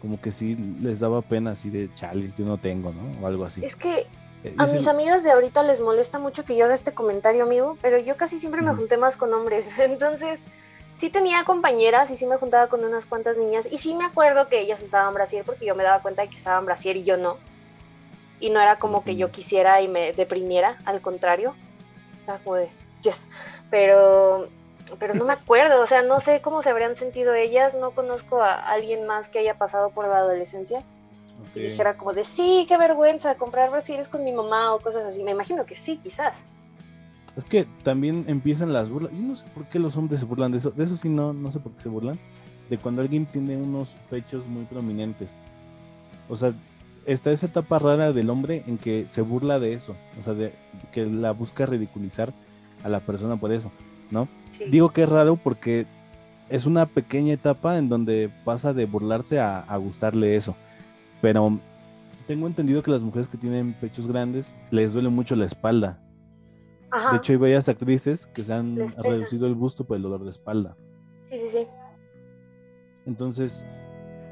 como 0.00 0.20
que 0.20 0.32
sí 0.32 0.54
les 0.82 1.00
daba 1.00 1.22
pena 1.22 1.52
así 1.52 1.70
de 1.70 1.88
chale, 1.94 2.30
yo 2.36 2.44
no 2.44 2.58
tengo, 2.58 2.92
¿no? 2.92 3.22
O 3.22 3.26
algo 3.26 3.44
así. 3.44 3.64
Es 3.64 3.74
que 3.74 4.06
eh, 4.44 4.54
a 4.58 4.66
mis 4.66 4.86
amigas 4.86 5.22
de 5.22 5.30
ahorita 5.30 5.62
les 5.62 5.80
molesta 5.80 6.18
mucho 6.18 6.44
que 6.44 6.54
yo 6.54 6.66
haga 6.66 6.74
este 6.74 6.92
comentario, 6.92 7.42
amigo, 7.42 7.78
pero 7.80 7.96
yo 7.98 8.14
casi 8.18 8.38
siempre 8.38 8.60
me 8.60 8.74
junté 8.74 8.98
más 8.98 9.16
con 9.16 9.32
hombres, 9.32 9.66
entonces 9.78 10.40
sí 10.96 11.08
tenía 11.08 11.44
compañeras 11.44 12.10
y 12.10 12.16
sí 12.18 12.26
me 12.26 12.36
juntaba 12.36 12.66
con 12.66 12.84
unas 12.84 13.06
cuantas 13.06 13.38
niñas 13.38 13.66
y 13.70 13.78
sí 13.78 13.94
me 13.94 14.04
acuerdo 14.04 14.48
que 14.48 14.60
ellas 14.60 14.82
usaban 14.82 15.14
brasier 15.14 15.44
porque 15.44 15.64
yo 15.64 15.74
me 15.74 15.82
daba 15.82 16.02
cuenta 16.02 16.20
de 16.20 16.28
que 16.28 16.36
usaban 16.36 16.66
brasier 16.66 16.98
y 16.98 17.04
yo 17.04 17.16
no 17.16 17.38
y 18.44 18.50
no 18.50 18.60
era 18.60 18.76
como 18.76 19.02
que 19.02 19.16
yo 19.16 19.30
quisiera 19.30 19.80
y 19.80 19.88
me 19.88 20.12
deprimiera, 20.12 20.76
al 20.84 21.00
contrario. 21.00 21.54
O 22.20 22.24
sea, 22.26 22.38
pues, 22.44 22.68
yes. 23.00 23.26
Pero, 23.70 24.48
pero 24.98 25.14
no 25.14 25.24
me 25.24 25.32
acuerdo, 25.40 25.80
o 25.80 25.86
sea, 25.86 26.02
no 26.02 26.20
sé 26.20 26.42
cómo 26.42 26.62
se 26.62 26.68
habrían 26.68 26.94
sentido 26.94 27.32
ellas, 27.32 27.74
no 27.74 27.92
conozco 27.92 28.42
a 28.42 28.52
alguien 28.52 29.06
más 29.06 29.30
que 29.30 29.38
haya 29.38 29.56
pasado 29.56 29.92
por 29.92 30.06
la 30.06 30.18
adolescencia. 30.18 30.82
Y 31.54 31.60
dijera 31.60 31.96
como 31.96 32.12
de, 32.12 32.22
sí, 32.22 32.66
qué 32.68 32.76
vergüenza, 32.76 33.36
comprar 33.36 33.70
brasiles 33.70 34.08
con 34.08 34.24
mi 34.24 34.32
mamá 34.32 34.74
o 34.74 34.78
cosas 34.78 35.04
así. 35.04 35.24
Me 35.24 35.30
imagino 35.30 35.64
que 35.64 35.76
sí, 35.76 35.98
quizás. 36.02 36.42
Es 37.38 37.46
que 37.46 37.66
también 37.82 38.26
empiezan 38.28 38.74
las 38.74 38.90
burlas. 38.90 39.12
Yo 39.12 39.22
no 39.22 39.34
sé 39.34 39.46
por 39.54 39.64
qué 39.68 39.78
los 39.78 39.96
hombres 39.96 40.20
se 40.20 40.26
burlan 40.26 40.52
de 40.52 40.58
eso. 40.58 40.70
De 40.70 40.84
eso 40.84 40.96
sí 40.98 41.08
no, 41.08 41.32
no 41.32 41.50
sé 41.50 41.60
por 41.60 41.72
qué 41.72 41.82
se 41.82 41.88
burlan. 41.88 42.18
De 42.68 42.76
cuando 42.76 43.00
alguien 43.00 43.24
tiene 43.24 43.56
unos 43.56 43.94
pechos 44.10 44.46
muy 44.46 44.64
prominentes. 44.64 45.30
O 46.28 46.36
sea, 46.36 46.52
está 47.06 47.32
esa 47.32 47.46
etapa 47.46 47.78
rara 47.78 48.12
del 48.12 48.30
hombre 48.30 48.64
en 48.66 48.78
que 48.78 49.06
se 49.08 49.22
burla 49.22 49.58
de 49.58 49.74
eso, 49.74 49.96
o 50.18 50.22
sea, 50.22 50.34
de 50.34 50.52
que 50.92 51.06
la 51.06 51.32
busca 51.32 51.66
ridiculizar 51.66 52.32
a 52.82 52.88
la 52.88 53.00
persona 53.00 53.36
por 53.36 53.52
eso, 53.52 53.70
¿no? 54.10 54.28
Digo 54.70 54.90
que 54.90 55.02
es 55.02 55.08
raro 55.08 55.36
porque 55.36 55.86
es 56.48 56.66
una 56.66 56.86
pequeña 56.86 57.32
etapa 57.32 57.78
en 57.78 57.88
donde 57.88 58.30
pasa 58.44 58.72
de 58.72 58.86
burlarse 58.86 59.40
a, 59.40 59.76
gustarle 59.76 60.36
eso, 60.36 60.54
pero 61.20 61.58
tengo 62.26 62.46
entendido 62.46 62.82
que 62.82 62.90
las 62.90 63.02
mujeres 63.02 63.28
que 63.28 63.38
tienen 63.38 63.74
pechos 63.74 64.06
grandes 64.06 64.54
les 64.70 64.92
duele 64.92 65.08
mucho 65.08 65.36
la 65.36 65.46
espalda. 65.46 66.00
De 67.10 67.16
hecho, 67.16 67.32
hay 67.32 67.38
varias 67.38 67.68
actrices 67.68 68.26
que 68.26 68.44
se 68.44 68.52
han 68.52 68.76
reducido 69.02 69.48
el 69.48 69.56
busto 69.56 69.84
por 69.84 69.96
el 69.96 70.02
dolor 70.04 70.22
de 70.22 70.30
espalda. 70.30 70.76
Sí, 71.28 71.38
sí, 71.38 71.48
sí. 71.48 71.66
Entonces, 73.04 73.64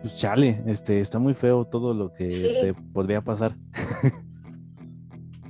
pues 0.03 0.17
chale, 0.17 0.63
este, 0.67 1.01
está 1.01 1.19
muy 1.19 1.33
feo 1.33 1.65
todo 1.65 1.95
lo 1.95 2.13
que 2.13 2.29
te 2.29 2.75
podría 2.93 3.23
pasar. 3.23 3.55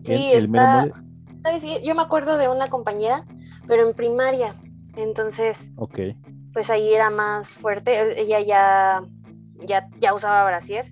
sí, 0.03 0.32
está, 0.32 0.88
¿sabes? 1.42 1.64
Yo 1.82 1.94
me 1.94 2.03
acuerdo 2.03 2.36
de 2.36 2.48
una 2.48 2.68
compañera, 2.68 3.26
pero 3.66 3.88
en 3.88 3.94
primaria, 3.94 4.55
entonces, 4.96 5.59
ok. 5.76 5.98
pues 6.53 6.68
ahí 6.68 6.92
era 6.92 7.09
más 7.09 7.48
fuerte, 7.48 7.94
e, 7.94 8.20
ella 8.20 8.40
ya, 8.40 9.03
ya, 9.66 9.88
ya 9.98 10.14
usaba 10.14 10.44
brasier, 10.44 10.90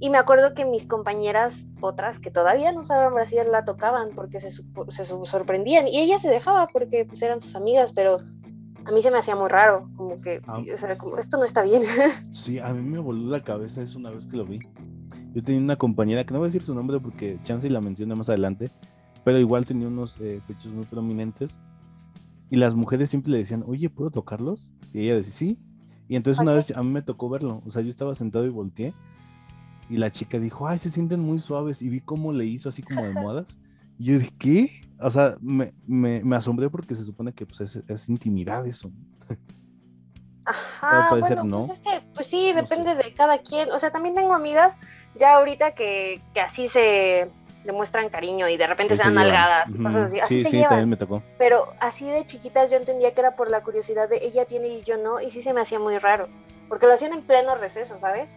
y 0.00 0.08
me 0.08 0.16
acuerdo 0.16 0.54
que 0.54 0.64
mis 0.64 0.86
compañeras, 0.86 1.66
otras 1.80 2.18
que 2.18 2.30
todavía 2.30 2.72
no 2.72 2.80
usaban 2.80 3.12
brasier, 3.12 3.46
la 3.46 3.66
tocaban 3.66 4.10
porque 4.14 4.40
se, 4.40 4.50
se 4.50 5.04
sorprendían, 5.04 5.86
y 5.86 6.00
ella 6.00 6.18
se 6.18 6.30
dejaba 6.30 6.68
porque 6.68 7.04
pues 7.04 7.20
eran 7.20 7.42
sus 7.42 7.54
amigas, 7.54 7.92
pero 7.92 8.16
a 8.86 8.92
mí 8.92 9.02
se 9.02 9.10
me 9.10 9.18
hacía 9.18 9.36
muy 9.36 9.48
raro, 9.48 9.88
como 9.96 10.20
que, 10.20 10.40
ah. 10.46 10.62
o 10.72 10.76
sea, 10.76 10.98
como, 10.98 11.18
esto 11.18 11.38
no 11.38 11.44
está 11.44 11.62
bien. 11.62 11.82
Sí, 12.30 12.58
a 12.58 12.72
mí 12.72 12.82
me 12.82 12.98
voló 12.98 13.30
la 13.30 13.42
cabeza 13.42 13.82
eso 13.82 13.98
una 13.98 14.10
vez 14.10 14.26
que 14.26 14.36
lo 14.36 14.44
vi. 14.44 14.60
Yo 15.34 15.42
tenía 15.42 15.60
una 15.60 15.76
compañera, 15.76 16.24
que 16.24 16.32
no 16.32 16.38
voy 16.38 16.46
a 16.46 16.48
decir 16.48 16.62
su 16.62 16.74
nombre 16.74 17.00
porque 17.00 17.38
Chance 17.42 17.68
la 17.70 17.80
menciona 17.80 18.14
más 18.14 18.28
adelante, 18.28 18.70
pero 19.24 19.38
igual 19.38 19.66
tenía 19.66 19.88
unos 19.88 20.20
eh, 20.20 20.40
pechos 20.46 20.72
muy 20.72 20.84
prominentes. 20.84 21.58
Y 22.50 22.56
las 22.56 22.74
mujeres 22.74 23.10
siempre 23.10 23.32
le 23.32 23.38
decían, 23.38 23.64
oye, 23.66 23.88
¿puedo 23.88 24.10
tocarlos? 24.10 24.70
Y 24.92 25.00
ella 25.00 25.16
decía, 25.16 25.32
sí. 25.32 25.58
Y 26.08 26.16
entonces 26.16 26.40
una 26.40 26.54
vez 26.54 26.76
a 26.76 26.82
mí 26.82 26.90
me 26.90 27.02
tocó 27.02 27.28
verlo. 27.28 27.62
O 27.66 27.70
sea, 27.70 27.82
yo 27.82 27.88
estaba 27.88 28.14
sentado 28.14 28.44
y 28.44 28.50
volteé. 28.50 28.92
Y 29.88 29.96
la 29.96 30.10
chica 30.10 30.38
dijo, 30.38 30.68
ay, 30.68 30.78
se 30.78 30.90
sienten 30.90 31.20
muy 31.20 31.40
suaves. 31.40 31.82
Y 31.82 31.88
vi 31.88 32.00
cómo 32.00 32.32
le 32.32 32.44
hizo 32.44 32.68
así 32.68 32.82
como 32.82 33.00
almohadas. 33.04 33.58
Y 33.98 34.04
yo 34.04 34.18
dije, 34.18 34.32
¿qué? 34.38 34.70
O 35.04 35.10
sea, 35.10 35.36
me, 35.40 35.72
me, 35.86 36.36
asombré 36.36 36.70
porque 36.70 36.94
se 36.94 37.04
supone 37.04 37.32
que 37.32 37.46
pues, 37.46 37.60
es, 37.60 38.08
intimidad 38.08 38.66
eso. 38.66 38.90
Ajá, 40.46 41.08
bueno, 41.10 41.44
no. 41.44 41.66
pues, 41.66 41.78
es 41.78 41.80
que, 41.80 42.02
pues 42.14 42.26
sí, 42.26 42.52
depende 42.52 42.94
de 42.94 43.12
cada 43.14 43.38
quien. 43.38 43.70
O 43.70 43.78
sea, 43.78 43.90
también 43.90 44.14
tengo 44.14 44.34
amigas 44.34 44.78
ya 45.14 45.36
ahorita 45.36 45.74
que, 45.74 46.20
que 46.34 46.40
así 46.40 46.68
se, 46.68 47.30
demuestran 47.64 48.10
cariño 48.10 48.48
y 48.48 48.56
de 48.56 48.66
repente 48.66 48.96
se 48.96 49.02
dan 49.02 49.14
nalgadas, 49.14 49.68
cosas 49.70 50.08
así. 50.08 50.20
Así 50.20 50.36
sí, 50.36 50.42
se 50.42 50.50
sí, 50.50 50.56
llevan. 50.56 50.70
también 50.70 50.88
me 50.90 50.96
tocó. 50.96 51.22
Pero 51.38 51.72
así 51.80 52.06
de 52.08 52.24
chiquitas 52.24 52.70
yo 52.70 52.76
entendía 52.76 53.12
que 53.14 53.20
era 53.20 53.36
por 53.36 53.50
la 53.50 53.62
curiosidad 53.62 54.08
de 54.08 54.24
ella 54.24 54.44
tiene 54.44 54.68
y 54.68 54.82
yo 54.82 54.98
no, 54.98 55.20
y 55.20 55.30
sí 55.30 55.42
se 55.42 55.52
me 55.52 55.60
hacía 55.60 55.78
muy 55.78 55.98
raro. 55.98 56.28
Porque 56.68 56.86
lo 56.86 56.92
hacían 56.92 57.12
en 57.12 57.22
pleno 57.22 57.54
receso, 57.56 57.98
¿sabes? 57.98 58.36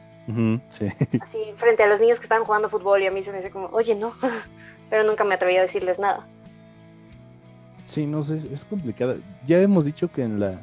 Sí. 0.70 0.88
Así, 1.22 1.40
frente 1.56 1.84
a 1.84 1.88
los 1.88 2.00
niños 2.00 2.20
que 2.20 2.24
estaban 2.24 2.46
jugando 2.46 2.70
fútbol 2.70 3.02
y 3.02 3.08
a 3.08 3.12
mí 3.12 3.24
se 3.24 3.32
me 3.32 3.40
hacía 3.40 3.52
como, 3.52 3.68
oye, 3.68 3.96
no. 3.96 4.14
Pero 4.90 5.04
nunca 5.04 5.24
me 5.24 5.36
atreví 5.36 5.58
a 5.58 5.62
decirles 5.62 6.00
nada. 6.00 6.26
Sí, 7.88 8.06
no 8.06 8.22
sé, 8.22 8.36
es, 8.36 8.46
es 8.46 8.66
complicada. 8.66 9.16
Ya 9.48 9.62
hemos 9.62 9.86
dicho 9.86 10.12
que 10.12 10.22
en 10.24 10.40
la 10.40 10.62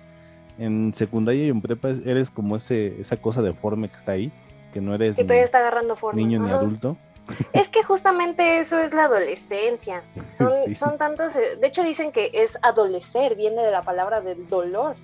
en 0.58 0.92
secundaria 0.94 1.46
y 1.46 1.48
en 1.48 1.60
prepa 1.60 1.88
es- 1.88 2.06
eres 2.06 2.30
como 2.30 2.54
ese 2.54 3.00
esa 3.00 3.16
cosa 3.16 3.42
deforme 3.42 3.88
que 3.88 3.96
está 3.96 4.12
ahí, 4.12 4.30
que 4.72 4.80
no 4.80 4.94
eres 4.94 5.16
Que 5.16 5.22
ni 5.22 5.28
todavía 5.28 5.46
está 5.46 5.58
agarrando 5.58 5.96
forma. 5.96 6.20
niño 6.20 6.38
ni 6.38 6.50
adulto. 6.50 6.96
Es 7.54 7.70
que 7.70 7.82
justamente 7.82 8.58
eso 8.58 8.78
es 8.78 8.92
la 8.92 9.04
adolescencia. 9.06 10.02
Son, 10.30 10.52
Sí. 10.66 10.74
son 10.74 10.98
tantos. 10.98 11.34
eh, 11.36 11.56
De 11.60 11.66
hecho, 11.68 11.82
dicen 11.82 12.12
que 12.12 12.30
es 12.34 12.58
adolecer, 12.62 13.34
viene 13.36 13.62
de 13.62 13.70
la 13.70 13.80
palabra 13.82 14.20
del 14.20 14.46
dolor 14.46 14.94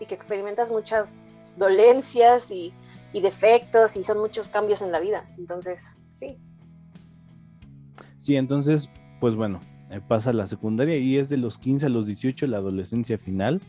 y 0.00 0.06
que 0.06 0.14
experimentas 0.16 0.70
muchas 0.72 1.14
dolencias 1.56 2.50
y, 2.50 2.74
y 3.12 3.20
defectos 3.20 3.96
y 3.96 4.02
son 4.02 4.18
muchos 4.18 4.50
cambios 4.50 4.82
en 4.82 4.90
la 4.90 4.98
vida. 4.98 5.24
Entonces, 5.38 5.84
sí. 6.10 6.36
Sí, 8.18 8.36
entonces, 8.36 8.90
pues 9.20 9.36
bueno, 9.36 9.60
eh, 9.90 10.00
pasa 10.06 10.32
la 10.32 10.46
secundaria 10.46 10.96
y 10.96 11.16
es 11.16 11.28
de 11.28 11.36
los 11.36 11.58
15 11.58 11.86
a 11.86 11.88
los 11.88 12.06
18 12.06 12.46
la 12.46 12.58
adolescencia 12.58 13.18
final, 13.18 13.60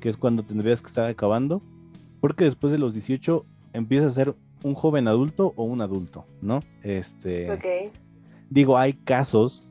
que 0.00 0.08
es 0.08 0.16
cuando 0.16 0.42
tendrías 0.42 0.82
que 0.82 0.88
estar 0.88 1.06
acabando, 1.06 1.62
porque 2.20 2.44
después 2.44 2.72
de 2.72 2.78
los 2.78 2.92
18 2.92 3.44
empiezas 3.72 4.12
a 4.12 4.14
ser 4.14 4.34
un 4.62 4.74
joven 4.74 5.08
adulto 5.08 5.52
o 5.56 5.64
un 5.64 5.80
adulto, 5.80 6.24
¿no? 6.40 6.60
Este, 6.82 7.90
digo, 8.50 8.78
hay 8.78 8.92
casos 8.94 9.64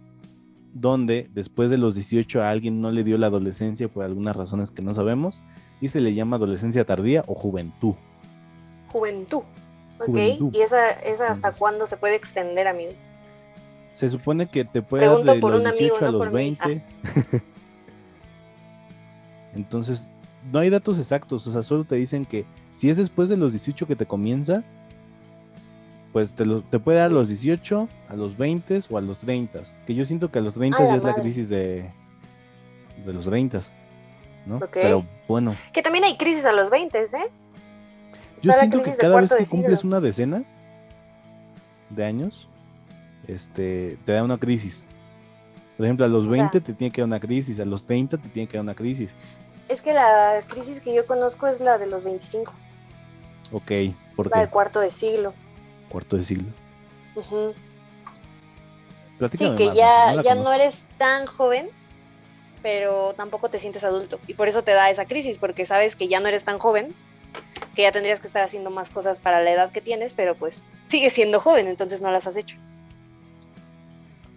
donde 0.73 1.29
después 1.33 1.69
de 1.69 1.77
los 1.77 1.95
18 1.95 2.41
a 2.41 2.49
alguien 2.49 2.81
no 2.81 2.91
le 2.91 3.03
dio 3.03 3.17
la 3.17 3.27
adolescencia 3.27 3.87
por 3.87 4.03
algunas 4.03 4.35
razones 4.35 4.71
que 4.71 4.81
no 4.81 4.93
sabemos 4.93 5.41
y 5.79 5.87
se 5.87 6.01
le 6.01 6.13
llama 6.13 6.35
adolescencia 6.35 6.85
tardía 6.85 7.23
o 7.27 7.35
juventud. 7.35 7.93
Juventud. 8.91 9.43
Ok. 9.99 10.07
Juventud. 10.07 10.51
¿Y 10.53 10.61
esa, 10.61 10.91
esa 10.91 11.25
hasta 11.25 11.33
Entonces- 11.35 11.59
cuándo 11.59 11.87
se 11.87 11.97
puede 11.97 12.15
extender, 12.15 12.67
amigo? 12.67 12.91
Se 13.95 14.09
supone 14.09 14.47
que 14.47 14.65
te 14.65 14.81
puede 14.81 15.05
dar 15.05 15.17
de 15.19 15.35
los 15.39 15.43
un 15.61 15.67
amigo, 15.67 15.71
18 15.95 15.95
a 16.05 16.05
no 16.07 16.11
los 16.17 16.27
por 16.27 16.33
mí. 16.33 16.57
Ah. 16.59 16.67
20. 16.67 16.85
Entonces, 19.55 20.07
no 20.51 20.59
hay 20.59 20.69
datos 20.69 20.99
exactos, 20.99 21.47
o 21.47 21.51
sea, 21.51 21.63
solo 21.63 21.85
te 21.85 21.95
dicen 21.95 22.25
que 22.25 22.45
si 22.73 22.89
es 22.89 22.97
después 22.97 23.29
de 23.29 23.37
los 23.37 23.51
18 23.53 23.87
que 23.87 23.95
te 23.95 24.05
comienza, 24.05 24.63
pues 26.11 26.33
te, 26.33 26.45
lo- 26.45 26.61
te 26.61 26.77
puede 26.79 26.97
dar 26.99 27.09
a 27.11 27.13
los 27.13 27.29
18, 27.29 27.87
a 28.09 28.15
los 28.15 28.37
20 28.37 28.81
o 28.89 28.97
a 28.97 29.01
los 29.01 29.19
30. 29.19 29.61
Que 29.87 29.95
yo 29.95 30.05
siento 30.05 30.29
que 30.31 30.39
a 30.39 30.41
los 30.41 30.53
30 30.55 30.77
A 30.77 30.81
la 30.81 30.89
ya 30.89 30.95
es 30.97 31.03
la 31.03 31.13
crisis 31.15 31.49
de, 31.49 31.89
de 33.05 33.13
los 33.13 33.25
30, 33.25 33.61
¿no? 34.45 34.57
Ok. 34.57 34.67
Pero 34.73 35.05
bueno, 35.27 35.55
Que 35.73 35.81
también 35.81 36.03
hay 36.03 36.17
crisis 36.17 36.45
a 36.45 36.51
los 36.51 36.69
20, 36.69 36.99
¿eh? 37.01 37.05
yo 38.41 38.51
Está 38.51 38.59
siento 38.59 38.83
que 38.83 38.95
cada 38.95 39.21
vez 39.21 39.33
que 39.33 39.45
cumples 39.45 39.83
una 39.85 39.99
decena 40.01 40.43
de 41.89 42.03
años, 42.05 42.47
este, 43.27 43.97
te 44.05 44.11
da 44.13 44.23
una 44.23 44.37
crisis. 44.37 44.83
Por 45.77 45.85
ejemplo, 45.85 46.05
a 46.05 46.09
los 46.09 46.21
O 46.25 46.31
sea- 46.31 46.31
20 46.31 46.61
te 46.61 46.73
tiene 46.73 46.91
que 46.91 47.01
dar 47.01 47.07
una 47.07 47.19
crisis, 47.19 47.59
a 47.59 47.65
los 47.65 47.85
30 47.85 48.17
te 48.17 48.29
tiene 48.29 48.47
que 48.47 48.57
dar 48.57 48.63
una 48.63 48.75
crisis. 48.75 49.11
Es 49.67 49.81
que 49.81 49.93
la 49.93 50.41
crisis 50.47 50.79
que 50.79 50.93
yo 50.93 51.05
conozco 51.05 51.47
es 51.47 51.59
la 51.59 51.77
de 51.77 51.87
los 51.87 52.03
25, 52.03 52.53
Ok, 53.51 53.71
¿por 54.15 54.29
la 54.31 54.39
de 54.39 54.45
qué? 54.45 54.51
cuarto 54.51 54.79
de 54.79 54.91
siglo. 54.91 55.33
Cuarto 55.89 56.17
de 56.17 56.23
siglo. 56.23 56.47
Ujú. 57.15 57.53
Sí, 57.55 59.17
Platícame 59.17 59.55
que 59.55 59.65
más, 59.67 59.75
ya, 59.75 60.13
no 60.15 60.21
ya 60.23 60.35
no 60.35 60.53
eres 60.53 60.85
tan 60.97 61.25
joven, 61.25 61.69
pero 62.61 63.13
tampoco 63.13 63.49
te 63.49 63.59
sientes 63.59 63.83
adulto. 63.83 64.19
Y 64.27 64.33
por 64.33 64.47
eso 64.47 64.63
te 64.63 64.71
da 64.73 64.89
esa 64.89 65.05
crisis, 65.05 65.37
porque 65.37 65.65
sabes 65.65 65.95
que 65.95 66.07
ya 66.07 66.19
no 66.19 66.27
eres 66.27 66.43
tan 66.43 66.59
joven, 66.59 66.89
que 67.75 67.83
ya 67.83 67.91
tendrías 67.91 68.19
que 68.19 68.27
estar 68.27 68.43
haciendo 68.43 68.69
más 68.71 68.89
cosas 68.89 69.19
para 69.19 69.41
la 69.43 69.51
edad 69.51 69.71
que 69.71 69.81
tienes, 69.81 70.13
pero 70.13 70.35
pues 70.35 70.63
sigues 70.87 71.13
siendo 71.13 71.39
joven, 71.39 71.67
entonces 71.67 72.01
no 72.01 72.11
las 72.11 72.27
has 72.27 72.37
hecho. 72.37 72.57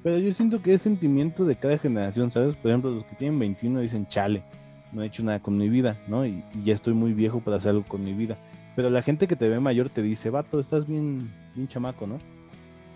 Pero 0.08 0.20
yo 0.20 0.32
siento 0.32 0.62
que 0.62 0.72
es 0.72 0.80
sentimiento 0.80 1.44
de 1.44 1.54
cada 1.54 1.76
generación, 1.76 2.30
¿sabes? 2.30 2.56
Por 2.56 2.70
ejemplo, 2.70 2.90
los 2.90 3.04
que 3.04 3.14
tienen 3.14 3.38
21 3.38 3.80
dicen, 3.80 4.06
chale, 4.06 4.42
no 4.90 5.02
he 5.02 5.06
hecho 5.06 5.22
nada 5.22 5.38
con 5.38 5.58
mi 5.58 5.68
vida, 5.68 5.98
¿no? 6.06 6.24
Y, 6.24 6.42
y 6.54 6.64
ya 6.64 6.74
estoy 6.74 6.94
muy 6.94 7.12
viejo 7.12 7.40
para 7.40 7.58
hacer 7.58 7.72
algo 7.72 7.84
con 7.84 8.02
mi 8.02 8.14
vida. 8.14 8.38
Pero 8.74 8.88
la 8.88 9.02
gente 9.02 9.28
que 9.28 9.36
te 9.36 9.50
ve 9.50 9.60
mayor 9.60 9.90
te 9.90 10.00
dice, 10.00 10.30
vato, 10.30 10.60
estás 10.60 10.86
bien, 10.86 11.30
bien 11.54 11.68
chamaco, 11.68 12.06
¿no? 12.06 12.16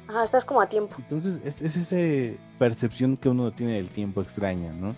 Ajá, 0.08 0.24
estás 0.24 0.46
como 0.46 0.62
a 0.62 0.70
tiempo. 0.70 0.96
Entonces 1.00 1.38
es, 1.44 1.60
es 1.60 1.76
esa 1.76 2.34
percepción 2.58 3.18
que 3.18 3.28
uno 3.28 3.50
tiene 3.50 3.74
del 3.74 3.90
tiempo 3.90 4.22
extraña, 4.22 4.72
¿no? 4.72 4.94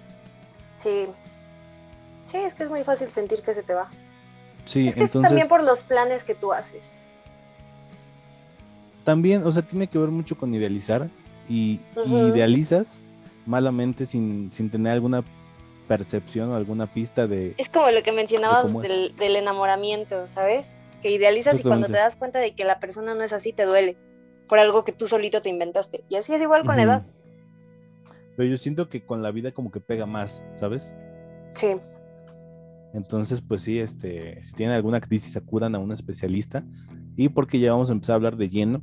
Sí. 0.77 1.07
Sí, 2.27 2.37
es 2.37 2.55
que 2.55 2.63
es 2.63 2.71
muy 2.71 2.85
fácil 2.85 3.09
sentir 3.09 3.43
que 3.43 3.55
se 3.55 3.65
te 3.65 3.75
va. 3.75 3.89
Sí, 4.67 4.87
es 4.87 4.95
que 4.95 5.01
es 5.01 5.07
entonces 5.07 5.31
también 5.31 5.49
por 5.49 5.65
los 5.65 5.81
planes 5.81 6.23
que 6.23 6.37
tú 6.37 6.53
haces. 6.53 6.95
también, 9.03 9.45
o 9.45 9.51
sea, 9.51 9.63
tiene 9.63 9.89
que 9.89 9.99
ver 9.99 10.11
mucho 10.11 10.39
con 10.39 10.55
idealizar 10.55 11.11
y, 11.49 11.81
idealizas 12.07 13.01
malamente 13.47 14.07
sin, 14.07 14.51
sin 14.53 14.71
tener 14.71 14.93
alguna 14.93 15.23
percepción 15.89 16.51
o 16.51 16.55
alguna 16.55 16.93
pista 16.93 17.27
de... 17.27 17.55
Es 17.59 17.69
como 17.69 17.91
lo 17.91 18.03
que 18.03 18.13
mencionabas 18.13 18.73
del, 18.81 19.15
del 19.17 19.37
enamoramiento, 19.37 20.27
¿sabes? 20.29 20.71
Que 21.03 21.11
idealizas 21.11 21.61
y 21.61 21.63
cuando 21.63 21.87
te 21.87 21.93
das 21.93 22.17
cuenta 22.17 22.39
de 22.39 22.55
que 22.55 22.65
la 22.65 22.81
persona 22.81 23.15
no 23.15 23.23
es 23.23 23.33
así, 23.33 23.53
te 23.53 23.65
duele 23.65 23.97
por 24.49 24.59
algo 24.59 24.85
que 24.85 24.93
tú 24.93 25.07
solito 25.07 25.43
te 25.43 25.51
inventaste. 25.51 26.05
Y 26.09 26.17
así 26.17 26.35
es 26.35 26.41
igual 26.41 26.65
con 26.65 26.77
la 26.77 26.83
edad. 26.83 27.07
Pero 28.37 28.49
yo 28.49 28.57
siento 28.57 28.89
que 28.89 29.05
con 29.05 29.23
la 29.23 29.31
vida 29.31 29.53
como 29.53 29.71
que 29.71 29.81
pega 29.81 30.07
más, 30.07 30.45
¿sabes? 30.57 30.95
Sí. 31.51 31.77
Entonces, 32.93 33.43
pues 33.47 33.63
sí, 33.63 33.79
este, 33.79 34.43
si 34.43 34.53
tienen 34.55 34.75
alguna 34.75 35.01
crisis, 35.01 35.37
acudan 35.37 35.75
a 35.75 35.79
un 35.79 35.93
especialista. 35.93 36.65
Y 37.17 37.29
porque 37.29 37.59
ya 37.59 37.73
vamos 37.73 37.91
a 37.91 37.93
empezar 37.93 38.15
a 38.15 38.17
hablar 38.17 38.37
de 38.37 38.49
lleno, 38.49 38.83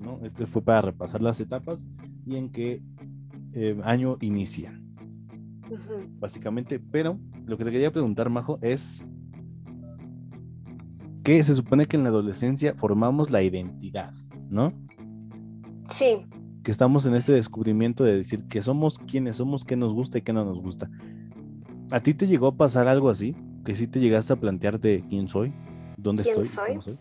¿no? 0.00 0.18
Este 0.24 0.46
fue 0.46 0.62
para 0.62 0.82
repasar 0.82 1.22
las 1.22 1.40
etapas 1.40 1.86
y 2.26 2.36
en 2.36 2.50
qué 2.50 2.82
eh, 3.52 3.78
año 3.84 4.16
inician, 4.20 4.94
Ujú. 5.70 6.08
básicamente. 6.18 6.78
Pero 6.80 7.18
lo 7.46 7.56
que 7.58 7.64
te 7.64 7.70
quería 7.70 7.92
preguntar, 7.92 8.30
Majo, 8.30 8.58
es 8.62 9.02
que 11.22 11.42
se 11.42 11.54
supone 11.54 11.86
que 11.86 11.96
en 11.96 12.04
la 12.04 12.08
adolescencia 12.08 12.74
formamos 12.76 13.30
la 13.30 13.42
identidad, 13.42 14.14
¿no? 14.48 14.72
Sí. 15.90 16.24
Que 16.62 16.70
estamos 16.70 17.04
en 17.06 17.14
este 17.14 17.32
descubrimiento 17.32 18.04
de 18.04 18.16
decir 18.16 18.44
que 18.44 18.62
somos 18.62 18.98
quienes 18.98 19.36
somos, 19.36 19.64
qué 19.64 19.76
nos 19.76 19.92
gusta 19.92 20.18
y 20.18 20.22
qué 20.22 20.32
no 20.32 20.44
nos 20.44 20.60
gusta. 20.60 20.90
¿A 21.90 22.00
ti 22.00 22.14
te 22.14 22.26
llegó 22.26 22.48
a 22.48 22.56
pasar 22.56 22.86
algo 22.86 23.10
así? 23.10 23.34
Que 23.64 23.74
sí 23.74 23.86
te 23.86 24.00
llegaste 24.00 24.32
a 24.32 24.36
plantearte 24.36 25.04
quién 25.08 25.28
soy, 25.28 25.52
dónde 25.96 26.22
¿Quién 26.22 26.40
estoy, 26.40 26.48
soy? 26.48 26.68
cómo 26.70 26.82
soy. 26.82 26.98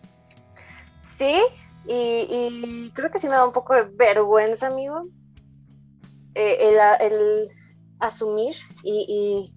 Sí, 1.04 1.34
y, 1.88 2.28
y 2.30 2.92
creo 2.94 3.12
que 3.12 3.20
sí 3.20 3.28
me 3.28 3.36
da 3.36 3.46
un 3.46 3.54
poco 3.54 3.74
de 3.74 3.84
vergüenza, 3.84 4.68
amigo, 4.68 5.04
eh, 6.36 6.78
el, 7.02 7.50
asumir 8.00 8.56
y, 8.84 9.06
y 9.10 9.54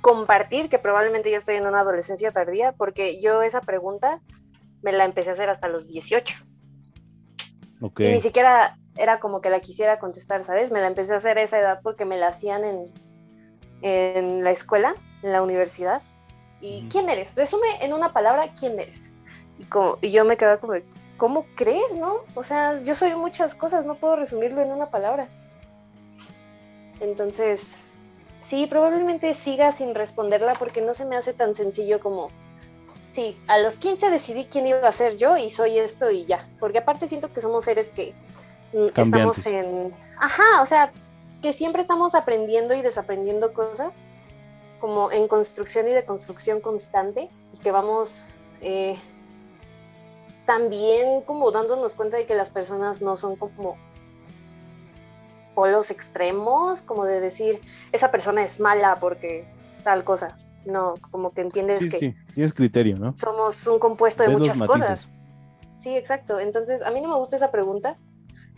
compartir 0.00 0.68
que 0.68 0.78
probablemente 0.78 1.30
yo 1.30 1.38
estoy 1.38 1.56
en 1.56 1.66
una 1.66 1.80
adolescencia 1.80 2.30
tardía, 2.30 2.72
porque 2.72 3.20
yo 3.20 3.42
esa 3.42 3.60
pregunta 3.60 4.20
me 4.82 4.92
la 4.92 5.04
empecé 5.04 5.30
a 5.30 5.32
hacer 5.32 5.50
hasta 5.50 5.68
los 5.68 5.88
18. 5.88 6.36
Ok. 7.80 8.00
Y 8.00 8.08
ni 8.08 8.20
siquiera 8.20 8.78
era 8.96 9.20
como 9.20 9.40
que 9.40 9.50
la 9.50 9.60
quisiera 9.60 9.98
contestar, 9.98 10.44
¿sabes? 10.44 10.70
Me 10.70 10.80
la 10.80 10.88
empecé 10.88 11.14
a 11.14 11.16
hacer 11.16 11.38
a 11.38 11.42
esa 11.42 11.58
edad 11.58 11.80
porque 11.82 12.04
me 12.04 12.18
la 12.18 12.28
hacían 12.28 12.64
en, 12.64 12.84
en 13.82 14.44
la 14.44 14.50
escuela, 14.50 14.94
en 15.22 15.32
la 15.32 15.42
universidad. 15.42 16.02
¿Y 16.60 16.88
quién 16.88 17.08
eres? 17.08 17.36
Resume 17.36 17.84
en 17.84 17.92
una 17.92 18.12
palabra 18.12 18.52
quién 18.58 18.78
eres. 18.78 19.10
Y, 19.58 19.64
como, 19.64 19.98
y 20.00 20.10
yo 20.10 20.24
me 20.24 20.36
quedaba 20.36 20.58
como, 20.58 20.74
¿cómo 21.18 21.44
crees, 21.56 21.92
no? 21.94 22.20
O 22.34 22.44
sea, 22.44 22.80
yo 22.82 22.94
soy 22.94 23.14
muchas 23.14 23.54
cosas, 23.54 23.84
no 23.84 23.96
puedo 23.96 24.16
resumirlo 24.16 24.62
en 24.62 24.70
una 24.70 24.86
palabra. 24.86 25.28
Entonces, 27.00 27.76
sí, 28.42 28.66
probablemente 28.66 29.34
siga 29.34 29.72
sin 29.72 29.94
responderla 29.94 30.54
porque 30.54 30.80
no 30.80 30.94
se 30.94 31.04
me 31.04 31.16
hace 31.16 31.34
tan 31.34 31.54
sencillo 31.54 32.00
como, 32.00 32.28
sí, 33.10 33.38
a 33.48 33.58
los 33.58 33.76
15 33.76 34.10
decidí 34.10 34.44
quién 34.44 34.68
iba 34.68 34.88
a 34.88 34.92
ser 34.92 35.16
yo 35.16 35.36
y 35.36 35.50
soy 35.50 35.78
esto 35.78 36.10
y 36.10 36.24
ya. 36.24 36.48
Porque 36.58 36.78
aparte 36.78 37.08
siento 37.08 37.32
que 37.32 37.40
somos 37.40 37.64
seres 37.64 37.90
que 37.90 38.14
mm, 38.72 38.86
estamos 38.86 39.46
en... 39.46 39.92
Ajá, 40.18 40.62
o 40.62 40.66
sea, 40.66 40.92
que 41.42 41.52
siempre 41.52 41.82
estamos 41.82 42.14
aprendiendo 42.14 42.74
y 42.74 42.82
desaprendiendo 42.82 43.52
cosas, 43.52 43.92
como 44.80 45.10
en 45.10 45.26
construcción 45.26 45.88
y 45.88 45.90
deconstrucción 45.90 46.60
constante, 46.60 47.28
y 47.52 47.58
que 47.58 47.72
vamos 47.72 48.22
eh, 48.60 48.96
también 50.48 51.20
como 51.20 51.50
dándonos 51.50 51.92
cuenta 51.92 52.16
de 52.16 52.24
que 52.24 52.34
las 52.34 52.48
personas 52.48 53.02
no 53.02 53.18
son 53.18 53.36
como 53.36 53.76
polos 55.54 55.90
extremos, 55.90 56.80
como 56.80 57.04
de 57.04 57.20
decir, 57.20 57.60
esa 57.92 58.10
persona 58.10 58.42
es 58.42 58.58
mala 58.58 58.96
porque 58.98 59.46
tal 59.84 60.04
cosa. 60.04 60.38
No, 60.64 60.94
como 61.10 61.34
que 61.34 61.42
entiendes 61.42 61.82
Sí, 61.82 61.90
que 61.90 61.98
sí, 61.98 62.14
tienes 62.32 62.54
criterio, 62.54 62.96
¿no? 62.96 63.12
somos 63.18 63.66
un 63.66 63.78
compuesto 63.78 64.22
de 64.22 64.30
Ves 64.30 64.38
muchas 64.38 64.62
cosas. 64.62 65.08
Sí, 65.76 65.94
exacto. 65.94 66.40
Entonces, 66.40 66.80
a 66.80 66.90
mí 66.92 67.02
no 67.02 67.10
me 67.10 67.16
gusta 67.16 67.36
esa 67.36 67.50
pregunta. 67.50 67.96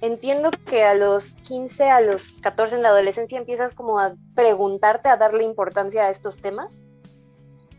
entiendo 0.00 0.52
que 0.66 0.84
a 0.84 0.94
los 0.94 1.34
15, 1.42 1.90
a 1.90 2.00
los 2.02 2.34
14 2.40 2.76
en 2.76 2.82
la 2.82 2.90
adolescencia 2.90 3.36
empiezas 3.36 3.74
como 3.74 3.98
a 3.98 4.14
preguntarte, 4.36 5.08
a 5.08 5.16
darle 5.16 5.42
importancia 5.42 6.04
a 6.04 6.10
estos 6.10 6.36
temas, 6.36 6.84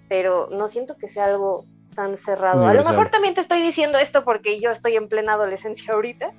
pero 0.10 0.50
no 0.52 0.68
siento 0.68 0.98
que 0.98 1.08
sea 1.08 1.28
algo 1.28 1.66
tan 1.96 2.18
cerrado. 2.18 2.66
A 2.66 2.74
lo 2.74 2.84
mejor 2.84 3.10
también 3.10 3.34
te 3.34 3.42
estoy 3.42 3.62
diciendo 3.62 3.98
esto 3.98 4.24
porque 4.24 4.60
yo 4.60 4.72
estoy 4.72 4.96
en 4.96 5.08
plena 5.08 5.34
adolescencia 5.34 5.94
ahorita 5.94 6.32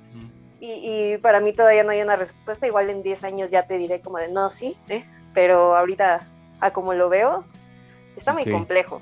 y, 0.59 1.17
para 1.17 1.41
mí 1.41 1.51
todavía 1.51 1.83
no 1.83 1.91
hay 1.91 2.01
una 2.01 2.15
respuesta. 2.15 2.65
Igual 2.67 2.89
en 2.89 3.03
10 3.03 3.23
años 3.25 3.51
ya 3.51 3.67
te 3.67 3.77
diré 3.77 4.01
como 4.01 4.17
de 4.17 4.29
no, 4.29 4.49
sí, 4.49 4.77
¿eh? 4.89 5.03
pero 5.33 5.75
ahorita 5.75 6.21
a 6.61 6.71
como 6.71 6.93
lo 6.93 7.09
veo, 7.09 7.43
está 8.15 8.31
muy 8.31 8.45
complejo. 8.49 9.01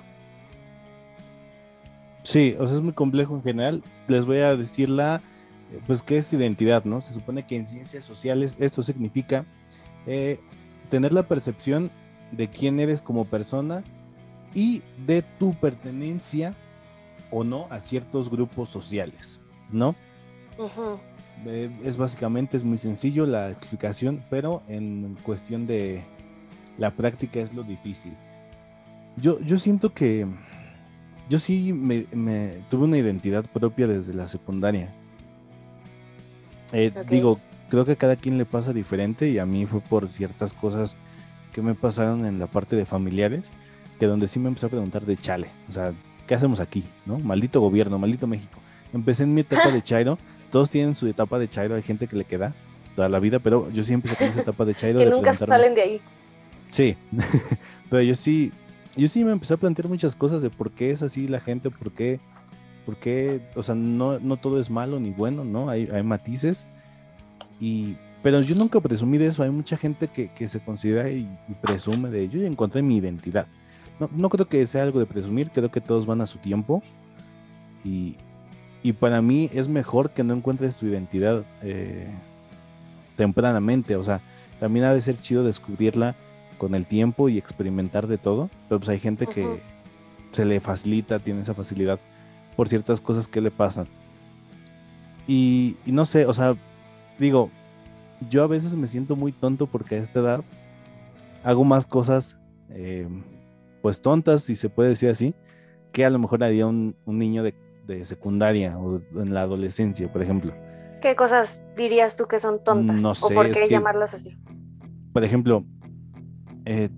Sí, 2.23 2.55
o 2.59 2.67
sea, 2.67 2.77
es 2.77 2.81
muy 2.81 2.93
complejo 2.93 3.35
en 3.35 3.43
general. 3.43 3.83
Les 4.07 4.25
voy 4.25 4.39
a 4.39 4.55
decir 4.55 4.89
la, 4.89 5.21
pues, 5.85 6.01
¿qué 6.01 6.17
es 6.17 6.33
identidad, 6.33 6.83
no? 6.85 7.01
Se 7.01 7.13
supone 7.13 7.45
que 7.45 7.55
en 7.55 7.67
ciencias 7.67 8.05
sociales 8.05 8.57
esto 8.59 8.81
significa 8.81 9.45
eh, 10.07 10.39
tener 10.89 11.13
la 11.13 11.23
percepción 11.23 11.91
de 12.31 12.49
quién 12.49 12.79
eres 12.79 13.01
como 13.01 13.25
persona 13.25 13.83
y 14.53 14.81
de 15.05 15.21
tu 15.21 15.53
pertenencia 15.53 16.53
o 17.31 17.43
no 17.43 17.67
a 17.69 17.79
ciertos 17.79 18.29
grupos 18.29 18.69
sociales, 18.69 19.39
¿no? 19.71 19.95
Eh, 21.45 21.69
es 21.83 21.97
básicamente, 21.97 22.57
es 22.57 22.63
muy 22.63 22.77
sencillo 22.77 23.25
la 23.25 23.49
explicación, 23.49 24.23
pero 24.29 24.61
en 24.67 25.17
cuestión 25.23 25.65
de 25.65 26.03
la 26.77 26.91
práctica 26.91 27.39
es 27.39 27.53
lo 27.53 27.63
difícil. 27.63 28.13
Yo, 29.17 29.39
yo 29.41 29.57
siento 29.57 29.93
que 29.93 30.27
yo 31.29 31.39
sí 31.39 31.73
me, 31.73 32.05
tuve 32.69 32.83
una 32.83 32.97
identidad 32.97 33.45
propia 33.45 33.87
desde 33.87 34.13
la 34.13 34.27
secundaria. 34.27 34.93
Eh, 36.73 36.91
digo, 37.09 37.39
creo 37.69 37.85
que 37.85 37.93
a 37.93 37.95
cada 37.95 38.15
quien 38.17 38.37
le 38.37 38.45
pasa 38.45 38.73
diferente 38.73 39.29
y 39.29 39.39
a 39.39 39.45
mí 39.45 39.65
fue 39.65 39.79
por 39.81 40.09
ciertas 40.09 40.53
cosas 40.53 40.97
que 41.53 41.61
me 41.61 41.73
pasaron 41.73 42.25
en 42.25 42.39
la 42.39 42.47
parte 42.47 42.75
de 42.75 42.85
familiares, 42.85 43.51
que 44.01 44.07
donde 44.07 44.27
sí 44.27 44.39
me 44.39 44.47
empecé 44.47 44.65
a 44.65 44.69
preguntar 44.69 45.05
de 45.05 45.15
chale, 45.15 45.51
o 45.69 45.71
sea, 45.71 45.93
¿qué 46.25 46.33
hacemos 46.33 46.59
aquí? 46.59 46.83
¿No? 47.05 47.19
Maldito 47.19 47.61
gobierno, 47.61 47.99
maldito 47.99 48.25
México. 48.25 48.57
Empecé 48.91 49.21
en 49.21 49.35
mi 49.35 49.41
etapa 49.41 49.69
de 49.69 49.79
Chairo, 49.83 50.17
todos 50.49 50.71
tienen 50.71 50.95
su 50.95 51.05
etapa 51.05 51.37
de 51.37 51.47
Chairo, 51.47 51.75
hay 51.75 51.83
gente 51.83 52.07
que 52.07 52.15
le 52.15 52.25
queda 52.25 52.55
toda 52.95 53.09
la 53.09 53.19
vida, 53.19 53.37
pero 53.37 53.69
yo 53.69 53.83
sí 53.83 53.93
empecé 53.93 54.15
con 54.15 54.29
esa 54.29 54.41
etapa 54.41 54.65
de 54.65 54.73
Chairo. 54.73 54.97
que 54.97 55.05
nunca 55.05 55.35
salen 55.35 55.75
de 55.75 55.81
ahí. 55.83 56.01
Sí, 56.71 56.97
pero 57.91 58.01
yo 58.01 58.15
sí, 58.15 58.51
yo 58.97 59.07
sí 59.07 59.23
me 59.23 59.33
empecé 59.33 59.53
a 59.53 59.57
plantear 59.57 59.87
muchas 59.87 60.15
cosas 60.15 60.41
de 60.41 60.49
por 60.49 60.71
qué 60.71 60.89
es 60.89 61.03
así 61.03 61.27
la 61.27 61.39
gente, 61.39 61.69
por 61.69 61.91
qué, 61.91 62.19
por 62.87 62.95
qué, 62.95 63.39
o 63.53 63.61
sea, 63.61 63.75
no, 63.75 64.19
no 64.19 64.37
todo 64.37 64.59
es 64.59 64.71
malo 64.71 64.99
ni 64.99 65.11
bueno, 65.11 65.43
¿no? 65.43 65.69
Hay, 65.69 65.87
hay 65.93 66.01
matices. 66.01 66.65
Y, 67.59 67.97
pero 68.23 68.41
yo 68.41 68.55
nunca 68.55 68.81
presumí 68.81 69.19
de 69.19 69.27
eso. 69.27 69.43
Hay 69.43 69.51
mucha 69.51 69.77
gente 69.77 70.07
que, 70.07 70.29
que 70.29 70.47
se 70.47 70.59
considera 70.59 71.07
y, 71.11 71.27
presume 71.61 72.09
de 72.09 72.23
ello 72.23 72.41
y 72.41 72.47
encontré 72.47 72.81
mi 72.81 72.97
identidad. 72.97 73.45
No, 74.01 74.09
no, 74.11 74.29
creo 74.29 74.47
que 74.47 74.65
sea 74.65 74.81
algo 74.81 74.99
de 74.99 75.05
presumir, 75.05 75.51
creo 75.51 75.69
que 75.69 75.79
todos 75.79 76.07
van 76.07 76.21
a 76.21 76.25
su 76.25 76.39
tiempo. 76.39 76.81
Y, 77.85 78.15
y 78.81 78.93
para 78.93 79.21
mí 79.21 79.47
es 79.53 79.67
mejor 79.67 80.09
que 80.09 80.23
no 80.23 80.33
encuentres 80.33 80.77
tu 80.77 80.87
identidad 80.87 81.43
eh, 81.61 82.07
tempranamente. 83.15 83.95
O 83.95 84.03
sea, 84.03 84.19
también 84.59 84.85
ha 84.85 84.93
de 84.93 85.03
ser 85.03 85.19
chido 85.19 85.43
descubrirla 85.43 86.15
con 86.57 86.73
el 86.73 86.87
tiempo 86.87 87.29
y 87.29 87.37
experimentar 87.37 88.07
de 88.07 88.17
todo, 88.17 88.49
pero 88.67 88.79
pues 88.79 88.89
hay 88.89 88.99
gente 88.99 89.27
que 89.27 89.61
se 90.31 90.45
le 90.45 90.59
facilita, 90.59 91.19
tiene 91.19 91.41
esa 91.41 91.53
facilidad 91.53 91.99
por 92.55 92.69
ciertas 92.69 92.99
cosas 93.01 93.27
que 93.27 93.41
le 93.41 93.51
pasan. 93.51 93.87
Y, 95.27 95.77
no 95.85 96.05
sé, 96.05 96.25
o 96.25 96.33
sea, 96.33 96.55
digo, 97.19 97.49
yo 98.29 98.43
a 98.43 98.47
veces 98.47 98.75
me 98.75 98.87
siento 98.87 99.15
muy 99.15 99.31
tonto 99.31 99.67
porque 99.67 99.95
a 99.95 99.99
esta 99.99 100.19
edad 100.19 100.43
hago 101.43 101.63
más 101.63 101.85
cosas, 101.85 102.37
eh, 102.69 103.07
pues 103.82 104.01
tontas, 104.01 104.43
si 104.43 104.55
se 104.55 104.69
puede 104.69 104.89
decir 104.89 105.09
así, 105.09 105.36
que 105.91 106.05
a 106.05 106.09
lo 106.09 106.19
mejor 106.19 106.43
haría 106.43 106.67
un, 106.67 106.95
niño 107.05 107.43
de, 107.43 107.53
secundaria 108.05 108.77
o 108.79 109.01
en 109.15 109.34
la 109.34 109.41
adolescencia, 109.41 110.11
por 110.11 110.21
ejemplo. 110.21 110.53
¿Qué 111.01 111.15
cosas 111.15 111.61
dirías 111.75 112.15
tú 112.15 112.25
que 112.25 112.39
son 112.39 112.63
tontas? 112.63 113.01
No 113.01 113.15
sé. 113.15 113.25
¿O 113.25 113.36
por 113.36 113.51
qué 113.51 113.67
llamarlas 113.67 114.13
así? 114.13 114.38
Por 115.11 115.25
ejemplo, 115.25 115.65
eh, 116.65 116.89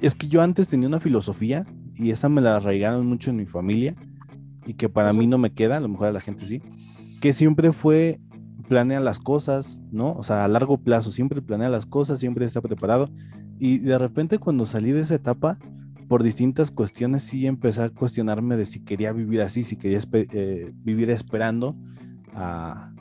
es 0.00 0.16
que 0.16 0.26
yo 0.26 0.42
antes 0.42 0.68
tenía 0.68 0.88
una 0.88 0.98
filosofía 0.98 1.64
y 1.94 2.10
esa 2.10 2.28
me 2.28 2.40
la 2.40 2.56
arraigaron 2.56 3.06
mucho 3.06 3.30
en 3.30 3.36
mi 3.36 3.46
familia 3.46 3.94
y 4.66 4.74
que 4.74 4.88
para 4.88 5.12
mí 5.12 5.28
no 5.28 5.38
me 5.38 5.52
queda, 5.52 5.76
a 5.76 5.80
lo 5.80 5.88
mejor 5.88 6.08
a 6.08 6.12
la 6.12 6.20
gente 6.20 6.44
sí, 6.44 6.60
que 7.20 7.32
siempre 7.32 7.72
fue 7.72 8.18
planea 8.68 9.00
las 9.00 9.20
cosas, 9.20 9.78
¿no? 9.90 10.14
O 10.14 10.22
sea, 10.22 10.44
a 10.44 10.48
largo 10.48 10.78
plazo, 10.78 11.12
siempre 11.12 11.42
planea 11.42 11.68
las 11.68 11.86
cosas, 11.86 12.18
siempre 12.18 12.46
está 12.46 12.60
preparado. 12.60 13.10
Y 13.58 13.78
de 13.78 13.98
repente 13.98 14.38
cuando 14.38 14.66
salí 14.66 14.92
de 14.92 15.02
esa 15.02 15.14
etapa, 15.14 15.58
por 16.08 16.22
distintas 16.22 16.70
cuestiones, 16.70 17.24
sí 17.24 17.46
empecé 17.46 17.82
a 17.82 17.90
cuestionarme 17.90 18.56
de 18.56 18.66
si 18.66 18.80
quería 18.80 19.12
vivir 19.12 19.42
así, 19.42 19.64
si 19.64 19.76
quería 19.76 20.00
eh, 20.12 20.72
vivir 20.74 21.10
esperando 21.10 21.76
a, 22.34 22.92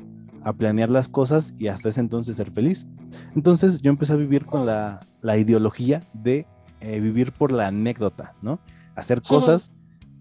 a 0.43 0.53
planear 0.53 0.89
las 0.89 1.07
cosas 1.07 1.53
y 1.57 1.67
hasta 1.67 1.89
ese 1.89 1.99
entonces 1.99 2.35
ser 2.35 2.51
feliz. 2.51 2.87
Entonces 3.35 3.81
yo 3.81 3.89
empecé 3.91 4.13
a 4.13 4.17
vivir 4.17 4.45
con 4.45 4.65
la, 4.65 4.99
ideología 5.37 6.01
de 6.13 6.45
eh, 6.79 6.99
vivir 6.99 7.31
por 7.31 7.51
la 7.51 7.67
anécdota, 7.67 8.33
¿no? 8.41 8.59
Hacer 8.95 9.21
cosas 9.21 9.71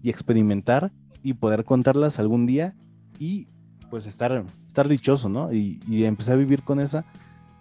y 0.01 0.09
experimentar 0.09 0.91
y 1.23 1.33
poder 1.33 1.63
contarlas 1.63 2.19
algún 2.19 2.45
día 2.45 2.75
y 3.19 3.47
pues 3.89 4.05
estar, 4.05 4.45
estar 4.67 4.87
dichoso, 4.87 5.27
¿no? 5.27 5.51
Y, 5.51 5.79
empecé 6.05 6.31
a 6.31 6.35
vivir 6.35 6.63
con 6.63 6.79
esa 6.79 7.05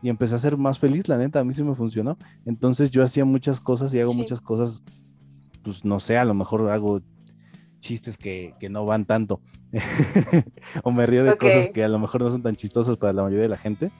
y 0.02 0.08
empecé 0.08 0.34
a 0.34 0.38
ser 0.38 0.56
más 0.56 0.78
feliz, 0.78 1.08
la 1.08 1.18
neta, 1.18 1.40
a 1.40 1.44
mí 1.44 1.52
sí 1.52 1.62
me 1.62 1.74
funcionó. 1.74 2.16
Entonces 2.44 2.90
yo 2.90 3.02
hacía 3.02 3.24
muchas 3.24 3.60
cosas 3.60 3.92
y 3.94 4.00
hago 4.00 4.14
muchas 4.14 4.40
cosas, 4.40 4.82
pues 5.62 5.84
no 5.84 6.00
sé, 6.00 6.18
a 6.18 6.24
lo 6.24 6.34
mejor 6.34 6.70
hago 6.70 7.00
chistes 7.80 8.16
que, 8.16 8.54
no 8.70 8.84
van 8.84 9.04
tanto. 9.04 9.40
o 10.82 10.92
me 10.92 11.06
río 11.06 11.24
de 11.24 11.36
cosas 11.36 11.68
que 11.68 11.82
a 11.82 11.88
lo 11.88 11.98
mejor 11.98 12.22
no 12.22 12.30
son 12.30 12.42
tan 12.42 12.56
chistosas 12.56 12.96
para 12.96 13.12
la 13.12 13.22
mayoría 13.22 13.42
de 13.42 13.48
la 13.48 13.58
gente. 13.58 13.90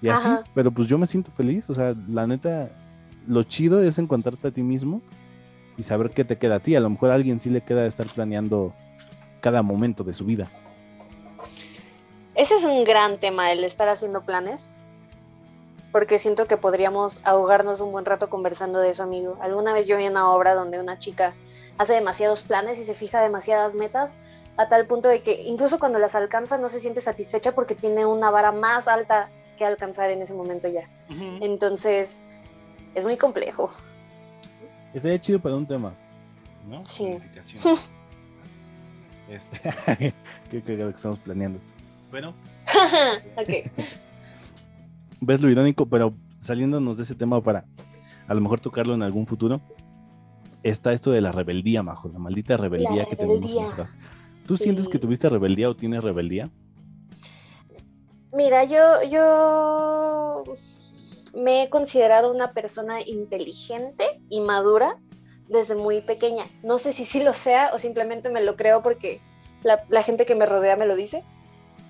Y 0.00 0.08
así, 0.08 0.28
pero 0.54 0.70
pues 0.70 0.88
yo 0.88 0.98
me 0.98 1.06
siento 1.06 1.30
feliz. 1.30 1.68
O 1.68 1.74
sea, 1.74 1.94
la 2.08 2.26
neta, 2.26 2.70
lo 3.26 3.42
chido 3.42 3.82
es 3.82 3.98
encontrarte 3.98 4.48
a 4.48 4.50
ti 4.50 4.62
mismo 4.62 5.00
y 5.76 5.82
saber 5.82 6.10
qué 6.10 6.24
te 6.24 6.36
queda 6.36 6.56
a 6.56 6.60
ti. 6.60 6.76
A 6.76 6.80
lo 6.80 6.90
mejor 6.90 7.10
a 7.10 7.14
alguien 7.14 7.40
sí 7.40 7.50
le 7.50 7.62
queda 7.62 7.86
estar 7.86 8.06
planeando 8.06 8.74
cada 9.40 9.62
momento 9.62 10.04
de 10.04 10.14
su 10.14 10.24
vida. 10.24 10.48
Ese 12.34 12.56
es 12.56 12.64
un 12.64 12.84
gran 12.84 13.18
tema, 13.18 13.50
el 13.50 13.64
estar 13.64 13.88
haciendo 13.88 14.22
planes. 14.22 14.70
Porque 15.98 16.20
siento 16.20 16.46
que 16.46 16.56
podríamos 16.56 17.20
ahogarnos 17.24 17.80
un 17.80 17.90
buen 17.90 18.04
rato 18.04 18.30
conversando 18.30 18.78
de 18.78 18.90
eso, 18.90 19.02
amigo. 19.02 19.36
Alguna 19.40 19.72
vez 19.72 19.88
yo 19.88 19.96
vi 19.96 20.06
una 20.06 20.30
obra 20.30 20.54
donde 20.54 20.78
una 20.78 21.00
chica 21.00 21.34
hace 21.76 21.94
demasiados 21.94 22.44
planes 22.44 22.78
y 22.78 22.84
se 22.84 22.94
fija 22.94 23.20
demasiadas 23.20 23.74
metas 23.74 24.14
a 24.56 24.68
tal 24.68 24.86
punto 24.86 25.08
de 25.08 25.22
que 25.22 25.42
incluso 25.42 25.80
cuando 25.80 25.98
las 25.98 26.14
alcanza 26.14 26.56
no 26.56 26.68
se 26.68 26.78
siente 26.78 27.00
satisfecha 27.00 27.50
porque 27.52 27.74
tiene 27.74 28.06
una 28.06 28.30
vara 28.30 28.52
más 28.52 28.86
alta 28.86 29.28
que 29.56 29.64
alcanzar 29.64 30.10
en 30.10 30.22
ese 30.22 30.34
momento 30.34 30.68
ya. 30.68 30.88
Entonces, 31.40 32.20
es 32.94 33.04
muy 33.04 33.16
complejo. 33.16 33.72
Estaría 34.94 35.20
chido 35.20 35.40
para 35.40 35.56
un 35.56 35.66
tema, 35.66 35.92
¿no? 36.68 36.86
Sí. 36.86 37.18
este, 39.28 40.14
que, 40.48 40.62
que, 40.62 40.88
estamos 40.90 41.18
planeando. 41.18 41.58
Bueno. 42.12 42.32
ok. 43.36 43.50
Ves 45.20 45.42
lo 45.42 45.50
irónico, 45.50 45.86
pero 45.86 46.12
saliéndonos 46.38 46.96
de 46.96 47.02
ese 47.02 47.14
tema 47.14 47.42
para 47.42 47.64
a 48.26 48.34
lo 48.34 48.40
mejor 48.40 48.60
tocarlo 48.60 48.94
en 48.94 49.02
algún 49.02 49.26
futuro 49.26 49.60
está 50.62 50.92
esto 50.92 51.10
de 51.10 51.20
la 51.20 51.32
rebeldía, 51.32 51.82
Majo, 51.82 52.08
la 52.08 52.18
maldita 52.18 52.56
rebeldía, 52.56 53.04
que 53.04 53.16
tenemos. 53.16 53.50
¿Tú 54.46 54.56
sientes 54.56 54.88
que 54.88 54.98
tuviste 54.98 55.28
rebeldía 55.28 55.68
o 55.68 55.76
tienes 55.76 56.02
rebeldía? 56.02 56.48
Mira, 58.32 58.64
yo, 58.64 59.02
yo 59.10 60.44
me 61.34 61.62
he 61.62 61.70
considerado 61.70 62.32
una 62.32 62.52
persona 62.52 63.00
inteligente 63.00 64.20
y 64.28 64.40
madura 64.40 64.96
desde 65.48 65.74
muy 65.74 66.00
pequeña. 66.00 66.44
No 66.62 66.78
sé 66.78 66.92
si 66.92 67.04
sí 67.04 67.22
lo 67.22 67.34
sea 67.34 67.70
o 67.74 67.78
simplemente 67.78 68.30
me 68.30 68.42
lo 68.42 68.56
creo 68.56 68.82
porque 68.82 69.20
la, 69.62 69.84
la 69.88 70.02
gente 70.02 70.26
que 70.26 70.34
me 70.34 70.46
rodea 70.46 70.76
me 70.76 70.86
lo 70.86 70.96
dice, 70.96 71.22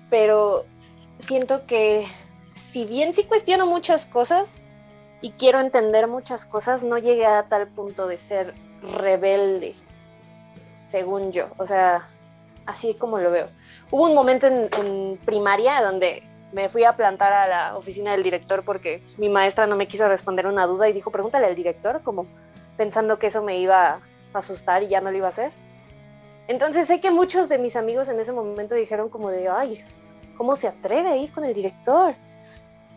pero 0.09 0.65
siento 1.19 1.65
que 1.65 2.05
si 2.71 2.85
bien 2.85 3.13
sí 3.13 3.23
cuestiono 3.23 3.65
muchas 3.65 4.05
cosas, 4.05 4.55
y 5.21 5.31
quiero 5.31 5.59
entender 5.59 6.07
muchas 6.07 6.45
cosas, 6.45 6.83
no 6.83 6.97
llegué 6.97 7.25
a 7.25 7.43
tal 7.43 7.67
punto 7.67 8.07
de 8.07 8.17
ser 8.17 8.53
rebelde, 8.81 9.75
según 10.87 11.31
yo. 11.31 11.47
O 11.57 11.65
sea, 11.65 12.07
así 12.65 12.93
como 12.93 13.19
lo 13.19 13.31
veo. 13.31 13.47
Hubo 13.91 14.05
un 14.05 14.15
momento 14.15 14.47
en, 14.47 15.19
primaria 15.25 15.81
donde 15.81 16.23
me 16.53 16.69
fui 16.69 16.83
a 16.83 16.95
plantar 16.95 17.33
a 17.33 17.47
la 17.47 17.77
oficina 17.77 18.11
del 18.11 18.23
director 18.23 18.63
porque 18.63 19.03
mi 19.17 19.29
maestra 19.29 19.67
no 19.67 19.75
me 19.75 19.87
quiso 19.87 20.07
responder 20.07 20.47
una 20.47 20.65
duda 20.65 20.87
y 20.87 20.93
dijo, 20.93 21.11
pregúntale 21.11 21.47
al 21.47 21.55
director, 21.55 22.01
como 22.03 22.25
pensando 22.77 23.19
que 23.19 23.27
eso 23.27 23.43
me 23.43 23.59
iba 23.59 23.89
a 23.93 23.99
asustar 24.33 24.83
y 24.83 24.87
ya 24.87 25.01
no 25.01 25.11
lo 25.11 25.17
iba 25.17 25.27
a 25.27 25.29
hacer. 25.29 25.51
Entonces 26.47 26.87
sé 26.87 26.99
que 27.01 27.11
muchos 27.11 27.49
de 27.49 27.57
mis 27.57 27.75
amigos 27.75 28.09
en 28.09 28.19
ese 28.19 28.31
momento 28.31 28.73
dijeron 28.73 29.09
como 29.09 29.29
de, 29.29 29.49
ay, 29.49 29.83
¿cómo 30.37 30.55
se 30.55 30.67
atreve 30.67 31.09
a 31.09 31.17
ir 31.17 31.31
con 31.31 31.43
el 31.43 31.53
director? 31.53 32.15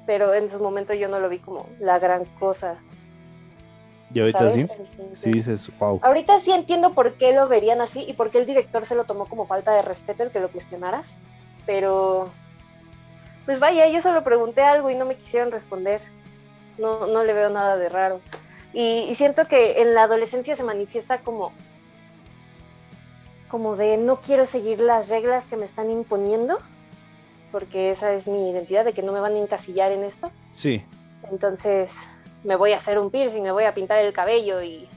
Pero 0.07 0.35
en 0.35 0.51
su 0.51 0.59
momento 0.59 0.95
yo 0.95 1.09
no 1.09 1.21
lo 1.21 1.29
vi 1.29 1.39
como 1.39 1.67
la 1.79 1.99
gran 1.99 2.25
cosa. 2.39 2.77
¿Y 4.15 4.21
ahorita 4.21 4.51
sí? 4.51 4.67
sí 5.15 5.31
dices, 5.31 5.71
wow. 5.79 5.99
Ahorita 6.03 6.39
sí 6.39 6.53
entiendo 6.53 6.93
por 6.93 7.15
qué 7.15 7.33
lo 7.33 7.49
verían 7.49 7.81
así 7.81 8.05
y 8.07 8.13
por 8.13 8.31
qué 8.31 8.39
el 8.39 8.47
director 8.47 8.85
se 8.85 8.95
lo 8.95 9.05
tomó 9.05 9.27
como 9.27 9.47
falta 9.47 9.73
de 9.73 9.83
respeto 9.83 10.23
el 10.23 10.31
que 10.31 10.41
lo 10.41 10.51
cuestionaras. 10.51 11.09
Pero, 11.65 12.31
pues 13.47 13.59
vaya, 13.59 13.89
yo 13.89 14.03
solo 14.03 14.23
pregunté 14.23 14.63
algo 14.63 14.91
y 14.91 14.97
no 14.97 15.07
me 15.07 15.17
quisieron 15.17 15.51
responder. 15.51 16.03
No, 16.79 17.07
no 17.07 17.25
le 17.25 17.33
veo 17.33 17.49
nada 17.49 17.77
de 17.77 17.89
raro. 17.89 18.21
Y, 18.73 19.15
siento 19.15 19.47
que 19.47 19.83
en 19.83 19.95
la 19.95 20.05
adolescencia 20.05 20.57
se 20.57 20.65
manifiesta 20.65 21.19
como, 21.21 21.53
como 23.49 23.77
de 23.77 23.99
no 23.99 24.21
quiero 24.21 24.47
seguir 24.47 24.81
las 24.81 25.09
reglas 25.09 25.47
que 25.47 25.57
me 25.57 25.67
están 25.67 25.91
imponiendo, 25.91 26.59
porque 27.53 27.91
esa 27.91 28.13
es 28.13 28.27
mi 28.27 28.51
identidad, 28.51 28.85
de 28.85 28.93
que 28.93 29.03
no 29.03 29.13
me 29.13 29.21
van 29.21 29.35
a 29.35 29.39
encasillar 29.39 29.93
en 29.93 30.03
esto. 30.03 30.33
Sí. 30.55 30.83
Entonces 31.31 31.95
me 32.43 32.57
voy 32.57 32.73
a 32.73 32.77
hacer 32.77 32.99
un 32.99 33.11
piercing, 33.11 33.43
me 33.43 33.53
voy 33.53 33.65
a 33.65 33.75
pintar 33.75 34.05
el 34.05 34.13
cabello 34.13 34.63
y 34.63 34.89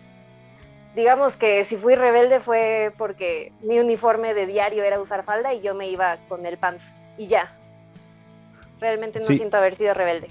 digamos 0.95 1.36
que 1.36 1.64
si 1.66 1.76
fui 1.76 1.95
rebelde 1.95 2.39
fue 2.39 2.93
porque 2.97 3.51
mi 3.62 3.78
uniforme 3.78 4.34
de 4.34 4.47
diario 4.47 4.84
era 4.84 4.99
usar 4.99 5.24
falda 5.24 5.53
y 5.53 5.62
yo 5.62 5.76
me 5.76 5.89
iba 5.89 6.18
con 6.28 6.45
el 6.45 6.58
pants 6.58 6.86
y 7.18 7.28
ya. 7.28 7.56
Realmente 8.80 9.20
no 9.20 9.26
siento 9.26 9.58
haber 9.58 9.76
sido 9.76 9.93
rebelde. 9.93 10.28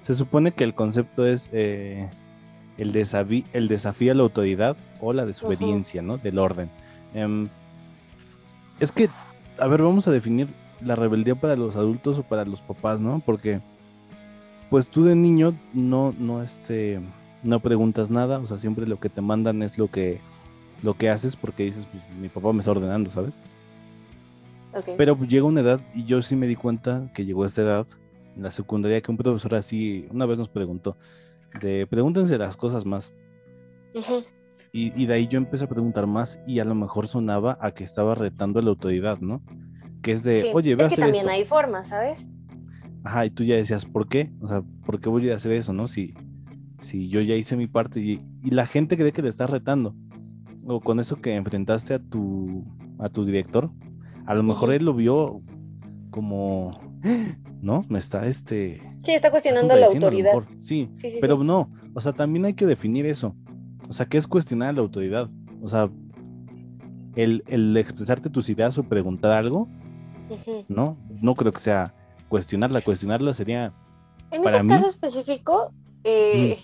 Se 0.00 0.14
supone 0.14 0.52
que 0.52 0.64
el 0.64 0.74
concepto 0.74 1.26
es 1.26 1.50
eh, 1.52 2.08
el, 2.78 2.94
el 3.52 3.68
desafío 3.68 4.12
a 4.12 4.14
la 4.14 4.22
autoridad 4.22 4.76
o 5.00 5.12
la 5.12 5.26
desobediencia, 5.26 6.02
¿no? 6.02 6.18
Del 6.18 6.38
orden. 6.38 6.70
Em, 7.14 7.46
es 8.80 8.92
que, 8.92 9.08
a 9.58 9.66
ver, 9.66 9.82
vamos 9.82 10.06
a 10.06 10.12
definir 10.12 10.48
la 10.84 10.96
rebeldía 10.96 11.34
para 11.34 11.56
los 11.56 11.76
adultos 11.76 12.18
o 12.18 12.22
para 12.22 12.44
los 12.44 12.62
papás, 12.62 13.00
¿no? 13.00 13.22
Porque, 13.24 13.60
pues 14.70 14.88
tú 14.88 15.04
de 15.04 15.14
niño 15.14 15.54
no, 15.72 16.14
no, 16.18 16.42
este, 16.42 17.00
no 17.42 17.60
preguntas 17.60 18.10
nada, 18.10 18.38
o 18.38 18.46
sea, 18.46 18.56
siempre 18.56 18.86
lo 18.86 18.98
que 19.00 19.08
te 19.08 19.20
mandan 19.20 19.62
es 19.62 19.78
lo 19.78 19.88
que, 19.88 20.20
lo 20.82 20.94
que 20.94 21.10
haces 21.10 21.36
porque 21.36 21.64
dices, 21.64 21.86
pues 21.86 22.02
mi 22.18 22.28
papá 22.28 22.52
me 22.52 22.60
está 22.60 22.70
ordenando, 22.70 23.10
¿sabes? 23.10 23.32
Pero 24.96 25.16
pues, 25.16 25.30
llega 25.30 25.46
una 25.46 25.60
edad 25.60 25.80
y 25.94 26.04
yo 26.04 26.22
sí 26.22 26.36
me 26.36 26.46
di 26.46 26.56
cuenta 26.56 27.10
que 27.14 27.24
llegó 27.24 27.44
a 27.44 27.46
esa 27.46 27.62
edad, 27.62 27.86
en 28.36 28.42
la 28.42 28.50
secundaria, 28.50 29.00
que 29.00 29.10
un 29.10 29.16
profesor 29.16 29.54
así 29.54 30.06
una 30.10 30.26
vez 30.26 30.38
nos 30.38 30.48
preguntó, 30.48 30.96
de 31.60 31.86
pregúntense 31.86 32.38
las 32.38 32.56
cosas 32.56 32.84
más. 32.84 33.12
y, 34.72 35.06
de 35.06 35.14
ahí 35.14 35.26
yo 35.26 35.38
empecé 35.38 35.64
a 35.64 35.68
preguntar 35.68 36.06
más 36.06 36.38
y 36.46 36.60
a 36.60 36.64
lo 36.64 36.74
mejor 36.74 37.08
sonaba 37.08 37.58
a 37.60 37.72
que 37.72 37.84
estaba 37.84 38.14
retando 38.14 38.60
a 38.60 38.62
la 38.62 38.70
autoridad, 38.70 39.18
¿no? 39.20 39.42
Que 40.02 40.12
es 40.12 40.22
de, 40.22 40.52
oye, 40.54 40.76
ve 40.76 40.84
es 40.84 40.94
que 40.94 41.00
también 41.00 41.28
hay 41.28 41.44
formas, 41.44 41.88
¿sabes? 41.88 42.28
Ajá, 43.04 43.26
y 43.26 43.30
tú 43.30 43.44
ya 43.44 43.56
decías, 43.56 43.84
¿por 43.86 44.08
qué? 44.08 44.30
O 44.40 44.48
sea, 44.48 44.62
¿por 44.84 45.00
qué 45.00 45.08
voy 45.08 45.30
a 45.30 45.34
hacer 45.34 45.52
eso, 45.52 45.72
no? 45.72 45.88
Si, 45.88 46.14
si 46.80 47.08
yo 47.08 47.20
ya 47.20 47.34
hice 47.34 47.56
mi 47.56 47.66
parte 47.66 48.00
y, 48.00 48.20
la 48.50 48.66
gente 48.66 48.96
cree 48.96 49.12
que 49.12 49.22
le 49.22 49.28
estás 49.28 49.50
retando. 49.50 49.94
O 50.66 50.80
con 50.80 51.00
eso 51.00 51.16
que 51.16 51.34
enfrentaste 51.34 51.94
a 51.94 51.98
tu, 51.98 52.64
a 52.98 53.08
tu 53.08 53.24
director, 53.24 53.70
a 54.26 54.34
lo 54.34 54.42
mejor 54.42 54.72
él 54.72 54.84
lo 54.84 54.94
vio 54.94 55.42
como, 56.10 56.70
¿no? 57.62 57.84
Me 57.88 57.98
está 57.98 58.26
este 58.26 58.82
Sí, 59.00 59.12
está 59.12 59.30
cuestionando 59.30 59.76
la 59.76 59.86
autoridad. 59.86 60.32
Sí, 60.58 60.90
pero 61.20 61.42
no, 61.42 61.70
o 61.94 62.00
sea, 62.00 62.12
también 62.12 62.44
hay 62.44 62.54
que 62.54 62.66
definir 62.66 63.06
eso. 63.06 63.34
O 63.88 63.92
sea, 63.92 64.06
¿qué 64.06 64.18
es 64.18 64.26
cuestionar 64.26 64.74
la 64.74 64.80
autoridad? 64.80 65.30
O 65.62 65.68
sea, 65.68 65.90
el, 67.14 67.76
expresarte 67.76 68.30
tus 68.30 68.48
ideas 68.48 68.76
o 68.78 68.82
preguntar 68.82 69.32
algo, 69.32 69.68
¿no? 70.68 70.96
No 71.08 71.34
creo 71.34 71.52
que 71.52 71.60
sea 71.60 71.94
cuestionarla. 72.28 72.80
Cuestionarla 72.80 73.34
sería. 73.34 73.72
En 74.30 74.46
ese 74.46 74.66
caso 74.66 74.88
específico, 74.88 75.72
eh, 76.04 76.58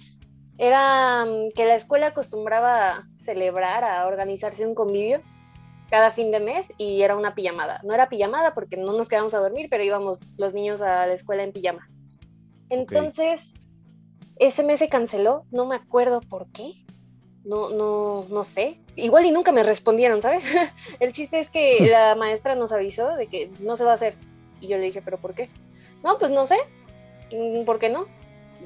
era 0.58 1.24
mm, 1.24 1.52
que 1.54 1.64
la 1.64 1.74
escuela 1.74 2.08
acostumbraba 2.08 2.90
a 2.90 3.08
celebrar, 3.16 3.84
a 3.84 4.06
organizarse 4.06 4.66
un 4.66 4.74
convivio 4.74 5.20
cada 5.90 6.10
fin 6.10 6.30
de 6.30 6.40
mes 6.40 6.72
y 6.78 7.02
era 7.02 7.16
una 7.16 7.34
pijamada. 7.34 7.80
No 7.84 7.94
era 7.94 8.08
pijamada 8.08 8.54
porque 8.54 8.76
no 8.76 8.92
nos 8.92 9.08
quedamos 9.08 9.34
a 9.34 9.38
dormir, 9.38 9.68
pero 9.70 9.84
íbamos 9.84 10.18
los 10.36 10.54
niños 10.54 10.80
a 10.80 11.06
la 11.06 11.12
escuela 11.12 11.42
en 11.42 11.52
pijama. 11.52 11.86
Entonces, 12.68 13.54
ese 14.36 14.64
mes 14.64 14.78
se 14.80 14.88
canceló, 14.88 15.44
no 15.50 15.66
me 15.66 15.76
acuerdo 15.76 16.20
por 16.20 16.48
qué. 16.48 16.84
No, 17.44 17.70
no, 17.70 18.24
no 18.30 18.44
sé. 18.44 18.80
Igual 18.96 19.26
y 19.26 19.32
nunca 19.32 19.52
me 19.52 19.62
respondieron, 19.62 20.22
¿sabes? 20.22 20.44
El 21.00 21.12
chiste 21.12 21.38
es 21.38 21.50
que 21.50 21.86
la 21.90 22.14
maestra 22.14 22.54
nos 22.54 22.72
avisó 22.72 23.14
de 23.16 23.26
que 23.26 23.50
no 23.60 23.76
se 23.76 23.84
va 23.84 23.92
a 23.92 23.94
hacer. 23.94 24.14
Y 24.60 24.68
yo 24.68 24.78
le 24.78 24.84
dije, 24.84 25.02
¿pero 25.02 25.18
por 25.18 25.34
qué? 25.34 25.48
No, 26.02 26.18
pues 26.18 26.30
no 26.30 26.46
sé. 26.46 26.56
Mm, 27.32 27.64
¿Por 27.64 27.78
qué 27.78 27.88
no? 27.88 28.06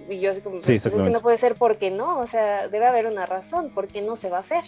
Y 0.08 0.20
yo 0.20 0.30
así 0.30 0.40
como, 0.40 0.60
pues 0.60 0.68
es 0.68 0.92
que 0.92 1.10
no 1.10 1.20
puede 1.20 1.38
ser 1.38 1.54
porque 1.54 1.90
no. 1.90 2.18
O 2.18 2.26
sea, 2.26 2.68
debe 2.68 2.86
haber 2.86 3.06
una 3.06 3.26
razón. 3.26 3.70
¿Por 3.70 3.88
qué 3.88 4.02
no 4.02 4.16
se 4.16 4.30
va 4.30 4.38
a 4.38 4.40
hacer? 4.40 4.64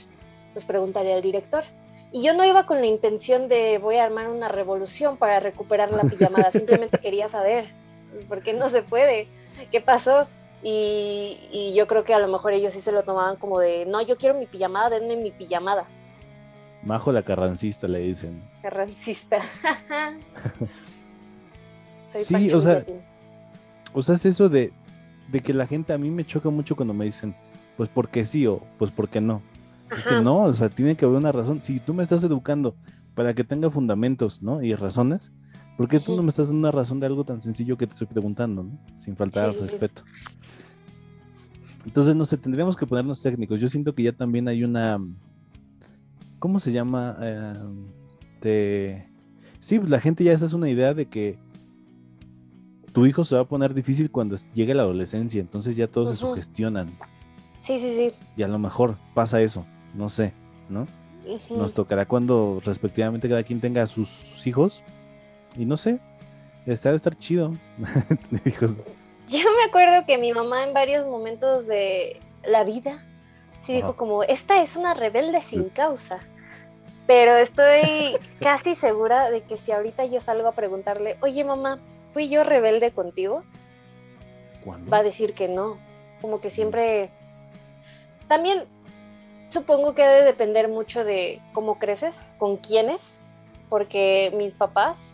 Pues 0.52 0.64
preguntaré 0.64 1.12
al 1.12 1.22
director. 1.22 1.64
Y 2.12 2.22
yo 2.22 2.34
no 2.34 2.44
iba 2.44 2.66
con 2.66 2.80
la 2.80 2.86
intención 2.86 3.48
de 3.48 3.78
voy 3.78 3.96
a 3.96 4.04
armar 4.04 4.28
una 4.28 4.48
revolución 4.48 5.16
para 5.16 5.38
recuperar 5.40 5.92
la 5.92 6.02
pijamada. 6.02 6.50
Simplemente 6.50 6.98
quería 7.02 7.28
saber 7.28 7.68
¿por 8.28 8.42
qué 8.42 8.52
no 8.52 8.68
se 8.70 8.82
puede? 8.82 9.28
¿Qué 9.70 9.80
pasó? 9.80 10.26
Y, 10.62 11.72
yo 11.74 11.86
creo 11.86 12.04
que 12.04 12.12
a 12.12 12.18
lo 12.18 12.28
mejor 12.28 12.52
ellos 12.52 12.72
sí 12.72 12.80
se 12.80 12.92
lo 12.92 13.02
tomaban 13.02 13.36
como 13.36 13.58
de, 13.58 13.86
no, 13.86 14.02
yo 14.02 14.16
quiero 14.16 14.38
mi 14.38 14.46
pijamada, 14.46 14.90
denme 14.90 15.16
mi 15.16 15.30
pijamada. 15.30 15.86
Majo 16.82 17.12
la 17.12 17.22
carrancista 17.22 17.88
le 17.88 18.00
dicen. 18.00 18.42
Carrancista. 18.62 19.40
sí, 22.06 22.52
o 22.52 22.60
sea, 22.60 22.84
o 23.92 24.02
sea, 24.02 24.14
es 24.14 24.26
eso 24.26 24.48
de, 24.48 24.72
de 25.28 25.40
que 25.40 25.54
la 25.54 25.66
gente 25.66 25.92
a 25.92 25.98
mí 25.98 26.10
me 26.10 26.24
choca 26.24 26.50
mucho 26.50 26.76
cuando 26.76 26.94
me 26.94 27.04
dicen, 27.04 27.34
pues 27.76 27.88
porque 27.88 28.26
sí 28.26 28.46
o 28.46 28.60
pues 28.78 28.90
porque 28.90 29.20
no. 29.20 29.42
Es 29.96 30.04
que 30.04 30.20
no, 30.20 30.44
o 30.44 30.52
sea, 30.52 30.68
tiene 30.68 30.96
que 30.96 31.04
haber 31.04 31.18
una 31.18 31.32
razón. 31.32 31.62
Si 31.62 31.80
tú 31.80 31.94
me 31.94 32.02
estás 32.02 32.22
educando 32.22 32.76
para 33.14 33.34
que 33.34 33.42
tenga 33.42 33.70
fundamentos, 33.70 34.40
¿no? 34.40 34.62
Y 34.62 34.74
razones, 34.74 35.32
¿Por 35.80 35.88
qué 35.88 35.98
tú 35.98 36.14
no 36.14 36.22
me 36.22 36.28
estás 36.28 36.48
dando 36.48 36.68
una 36.68 36.70
razón 36.70 37.00
de 37.00 37.06
algo 37.06 37.24
tan 37.24 37.40
sencillo 37.40 37.78
que 37.78 37.86
te 37.86 37.94
estoy 37.94 38.06
preguntando, 38.06 38.64
¿no? 38.64 38.78
Sin 38.98 39.16
faltar 39.16 39.46
al 39.46 39.54
respeto. 39.54 40.02
Entonces, 41.86 42.14
no 42.14 42.26
sé, 42.26 42.36
tendríamos 42.36 42.76
que 42.76 42.84
ponernos 42.84 43.22
técnicos. 43.22 43.58
Yo 43.58 43.70
siento 43.70 43.94
que 43.94 44.02
ya 44.02 44.12
también 44.12 44.46
hay 44.46 44.62
una. 44.62 44.98
¿Cómo 46.38 46.60
se 46.60 46.72
llama? 46.72 47.16
Eh, 47.22 47.52
de... 48.42 49.08
Sí, 49.58 49.78
pues 49.78 49.88
la 49.88 50.00
gente 50.00 50.22
ya 50.22 50.34
esa 50.34 50.44
es 50.44 50.52
una 50.52 50.68
idea 50.68 50.92
de 50.92 51.06
que 51.06 51.38
tu 52.92 53.06
hijo 53.06 53.24
se 53.24 53.36
va 53.36 53.40
a 53.40 53.48
poner 53.48 53.72
difícil 53.72 54.10
cuando 54.10 54.36
llegue 54.52 54.74
la 54.74 54.82
adolescencia, 54.82 55.40
entonces 55.40 55.76
ya 55.76 55.86
todos 55.86 56.10
se 56.10 56.16
sugestionan. 56.16 56.88
Sí, 57.62 57.78
sí, 57.78 57.94
sí. 57.96 58.12
Y 58.36 58.42
a 58.42 58.48
lo 58.48 58.58
mejor 58.58 58.96
pasa 59.14 59.40
eso, 59.40 59.64
no 59.94 60.10
sé, 60.10 60.34
¿no? 60.68 60.84
Nos 61.48 61.72
tocará 61.72 62.04
cuando 62.04 62.60
respectivamente 62.66 63.30
cada 63.30 63.44
quien 63.44 63.62
tenga 63.62 63.86
sus 63.86 64.46
hijos, 64.46 64.82
y 65.56 65.64
no 65.64 65.76
sé, 65.76 66.00
está 66.66 66.90
de 66.90 66.96
estar 66.96 67.16
chido 67.16 67.52
Yo 69.28 69.38
me 69.38 69.64
acuerdo 69.68 70.04
que 70.06 70.18
mi 70.18 70.32
mamá 70.32 70.64
en 70.64 70.74
varios 70.74 71.06
momentos 71.06 71.66
de 71.66 72.20
la 72.44 72.64
vida 72.64 73.04
sí 73.60 73.74
dijo 73.74 73.96
como, 73.96 74.24
esta 74.24 74.60
es 74.60 74.74
una 74.74 74.94
rebelde 74.94 75.40
sin 75.40 75.68
causa. 75.68 76.18
Pero 77.06 77.36
estoy 77.36 78.18
casi 78.40 78.74
segura 78.74 79.30
de 79.30 79.42
que 79.42 79.56
si 79.56 79.70
ahorita 79.70 80.04
yo 80.06 80.20
salgo 80.20 80.48
a 80.48 80.52
preguntarle, 80.52 81.16
oye 81.20 81.44
mamá, 81.44 81.78
¿fui 82.08 82.28
yo 82.28 82.42
rebelde 82.42 82.90
contigo? 82.90 83.44
Va 84.92 84.98
a 84.98 85.02
decir 85.04 85.34
que 85.34 85.46
no. 85.46 85.78
Como 86.20 86.40
que 86.40 86.50
siempre... 86.50 87.10
También 88.26 88.64
supongo 89.48 89.94
que 89.94 90.02
debe 90.02 90.24
depender 90.24 90.68
mucho 90.68 91.04
de 91.04 91.40
cómo 91.52 91.78
creces, 91.78 92.16
con 92.38 92.56
quiénes, 92.56 93.18
porque 93.68 94.32
mis 94.36 94.54
papás 94.54 95.09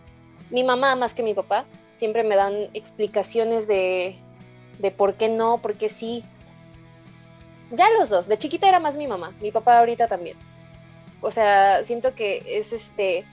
mi 0.51 0.65
mamá 0.65 0.97
más 0.97 1.15
que 1.15 1.23
mi 1.23 1.35
papá 1.35 1.65
siempre 1.95 2.25
me 2.25 2.37
dan 2.37 2.55
explicaciones 2.75 3.67
de, 3.67 4.17
de 4.79 4.91
por 4.91 5.15
qué 5.15 5.29
no, 5.29 5.59
por 5.59 5.75
qué 5.75 5.89
sí. 5.89 6.25
Ya 7.73 7.91
los 7.99 8.09
dos, 8.09 8.29
de 8.29 8.39
chiquita 8.39 8.69
era 8.69 8.81
más 8.81 8.97
mi 8.97 9.07
mamá, 9.07 9.33
mi 9.41 9.51
papá 9.51 9.79
ahorita 9.79 10.07
también. 10.07 10.37
O 11.21 11.31
sea, 11.31 11.83
siento 11.85 12.15
que 12.15 12.43
es 12.47 12.73
este 12.73 13.25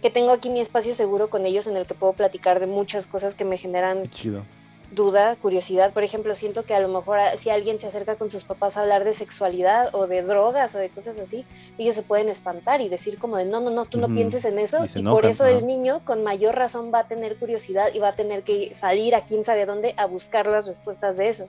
que 0.00 0.10
tengo 0.10 0.30
aquí 0.30 0.50
mi 0.50 0.60
espacio 0.60 0.94
seguro 0.94 1.30
con 1.30 1.46
ellos 1.46 1.66
en 1.66 1.76
el 1.76 1.86
que 1.86 1.94
puedo 1.94 2.12
platicar 2.12 2.60
de 2.60 2.66
muchas 2.66 3.06
cosas 3.06 3.34
que 3.34 3.44
me 3.44 3.58
generan 3.58 4.08
Chido 4.10 4.44
duda, 4.90 5.36
curiosidad. 5.36 5.92
Por 5.92 6.02
ejemplo, 6.04 6.34
siento 6.34 6.64
que 6.64 6.74
a 6.74 6.80
lo 6.80 6.88
mejor 6.88 7.18
si 7.38 7.50
alguien 7.50 7.80
se 7.80 7.86
acerca 7.86 8.16
con 8.16 8.30
sus 8.30 8.44
papás 8.44 8.76
a 8.76 8.82
hablar 8.82 9.04
de 9.04 9.14
sexualidad 9.14 9.94
o 9.94 10.06
de 10.06 10.22
drogas 10.22 10.74
o 10.74 10.78
de 10.78 10.88
cosas 10.90 11.18
así, 11.18 11.44
ellos 11.78 11.94
se 11.94 12.02
pueden 12.02 12.28
espantar 12.28 12.80
y 12.80 12.88
decir 12.88 13.18
como 13.18 13.36
de 13.36 13.44
no, 13.44 13.60
no, 13.60 13.70
no, 13.70 13.84
tú 13.84 13.98
no 13.98 14.08
pienses 14.08 14.44
en 14.44 14.58
eso. 14.58 14.84
Y, 14.94 15.02
por 15.02 15.26
eso 15.26 15.44
el 15.46 15.66
niño 15.66 16.00
con 16.04 16.22
mayor 16.22 16.54
razón 16.54 16.92
va 16.92 17.00
a 17.00 17.08
tener 17.08 17.36
curiosidad 17.36 17.88
y 17.92 17.98
va 17.98 18.08
a 18.08 18.14
tener 18.14 18.42
que 18.42 18.74
salir 18.74 19.14
a 19.14 19.22
quién 19.22 19.44
sabe 19.44 19.66
dónde 19.66 19.94
a 19.96 20.06
buscar 20.06 20.46
las 20.46 20.66
respuestas 20.66 21.16
de 21.16 21.28
eso. 21.28 21.48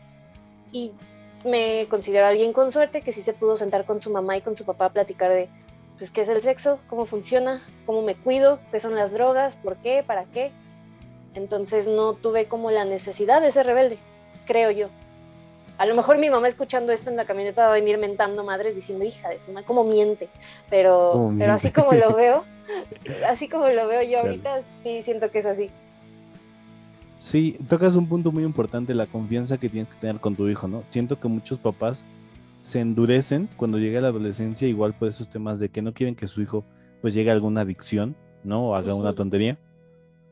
Y 0.71 0.91
me 1.45 1.85
considero 1.89 2.25
alguien 2.25 2.53
con 2.53 2.71
suerte 2.71 3.01
que 3.01 3.13
sí 3.13 3.21
se 3.21 3.33
pudo 3.33 3.57
sentar 3.57 3.85
con 3.85 4.01
su 4.01 4.09
mamá 4.11 4.37
y 4.37 4.41
con 4.41 4.57
su 4.57 4.65
papá 4.65 4.85
a 4.85 4.93
platicar 4.93 5.31
de 5.31 5.47
pues 5.97 6.11
qué 6.11 6.21
es 6.21 6.29
el 6.29 6.41
sexo, 6.41 6.79
cómo 6.87 7.05
funciona, 7.05 7.61
cómo 7.85 8.03
me 8.03 8.15
cuido, 8.15 8.59
qué 8.71 8.79
son 8.79 8.95
las 8.95 9.13
drogas, 9.13 9.55
por 9.55 9.77
qué, 9.77 10.03
para 10.05 10.25
qué 10.25 10.51
Entonces 11.37 11.87
no 11.87 12.13
tuve 12.13 12.47
como 12.47 12.71
la 12.71 12.83
necesidad 12.83 13.41
de 13.41 13.51
ser 13.51 13.67
rebelde, 13.67 13.99
creo 14.47 14.71
yo. 14.71 14.89
A 15.77 15.85
lo 15.85 15.95
mejor 15.95 16.17
mi 16.17 16.31
mamá 16.31 16.47
escuchando 16.47 16.91
esto 16.91 17.11
en 17.11 17.15
la 17.15 17.25
camioneta 17.25 17.65
va 17.65 17.69
a 17.69 17.73
venir 17.73 17.99
mentando 17.99 18.43
madres 18.43 18.75
diciendo, 18.75 19.05
hija 19.05 19.29
de 19.29 19.39
su 19.39 19.51
madre, 19.51 19.67
cómo 19.67 19.83
miente. 19.83 20.29
Pero, 20.71 21.31
pero 21.37 21.53
así 21.53 21.69
como 21.69 21.93
lo 21.93 22.15
veo, 22.15 22.43
así 23.29 23.47
como 23.47 23.67
lo 23.69 23.87
veo 23.87 24.01
yo 24.01 24.19
ahorita, 24.19 24.61
sí 24.81 25.03
siento 25.03 25.29
que 25.29 25.39
es 25.39 25.45
así. 25.45 25.69
Sí, 27.19 27.55
tocas 27.69 27.95
un 27.95 28.07
punto 28.07 28.31
muy 28.31 28.43
importante, 28.43 28.95
la 28.95 29.05
confianza 29.05 29.59
que 29.59 29.69
tienes 29.69 29.93
que 29.93 29.99
tener 29.99 30.19
con 30.19 30.35
tu 30.35 30.49
hijo, 30.49 30.67
¿no? 30.67 30.83
Siento 30.89 31.19
que 31.19 31.27
muchos 31.27 31.59
papás 31.59 32.03
se 32.63 32.79
endurecen 32.79 33.47
cuando 33.57 33.77
llega 33.77 34.01
la 34.01 34.07
adolescencia, 34.07 34.67
igual 34.67 34.95
por 34.95 35.07
esos 35.07 35.29
temas 35.29 35.59
de 35.59 35.69
que 35.69 35.83
no 35.83 35.93
quieren 35.93 36.15
que 36.15 36.27
su 36.27 36.41
hijo 36.41 36.65
pues 36.99 37.13
llegue 37.13 37.29
a 37.29 37.33
alguna 37.33 37.61
adicción, 37.61 38.15
¿no? 38.43 38.69
O 38.69 38.75
haga 38.75 38.95
una 38.95 39.13
tontería. 39.13 39.59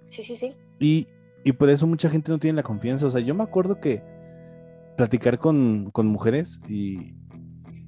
Sí, 0.08 0.24
sí, 0.24 0.36
sí. 0.36 0.56
Y, 0.80 1.08
y 1.44 1.52
por 1.54 1.70
eso 1.70 1.88
mucha 1.88 2.10
gente 2.10 2.32
no 2.32 2.40
tiene 2.40 2.58
la 2.58 2.64
confianza. 2.64 3.08
O 3.08 3.10
sea, 3.10 3.22
yo 3.22 3.36
me 3.36 3.44
acuerdo 3.44 3.80
que 3.80 4.04
platicar 4.98 5.40
con, 5.40 5.90
con 5.92 6.08
mujeres 6.08 6.60
y, 6.68 7.16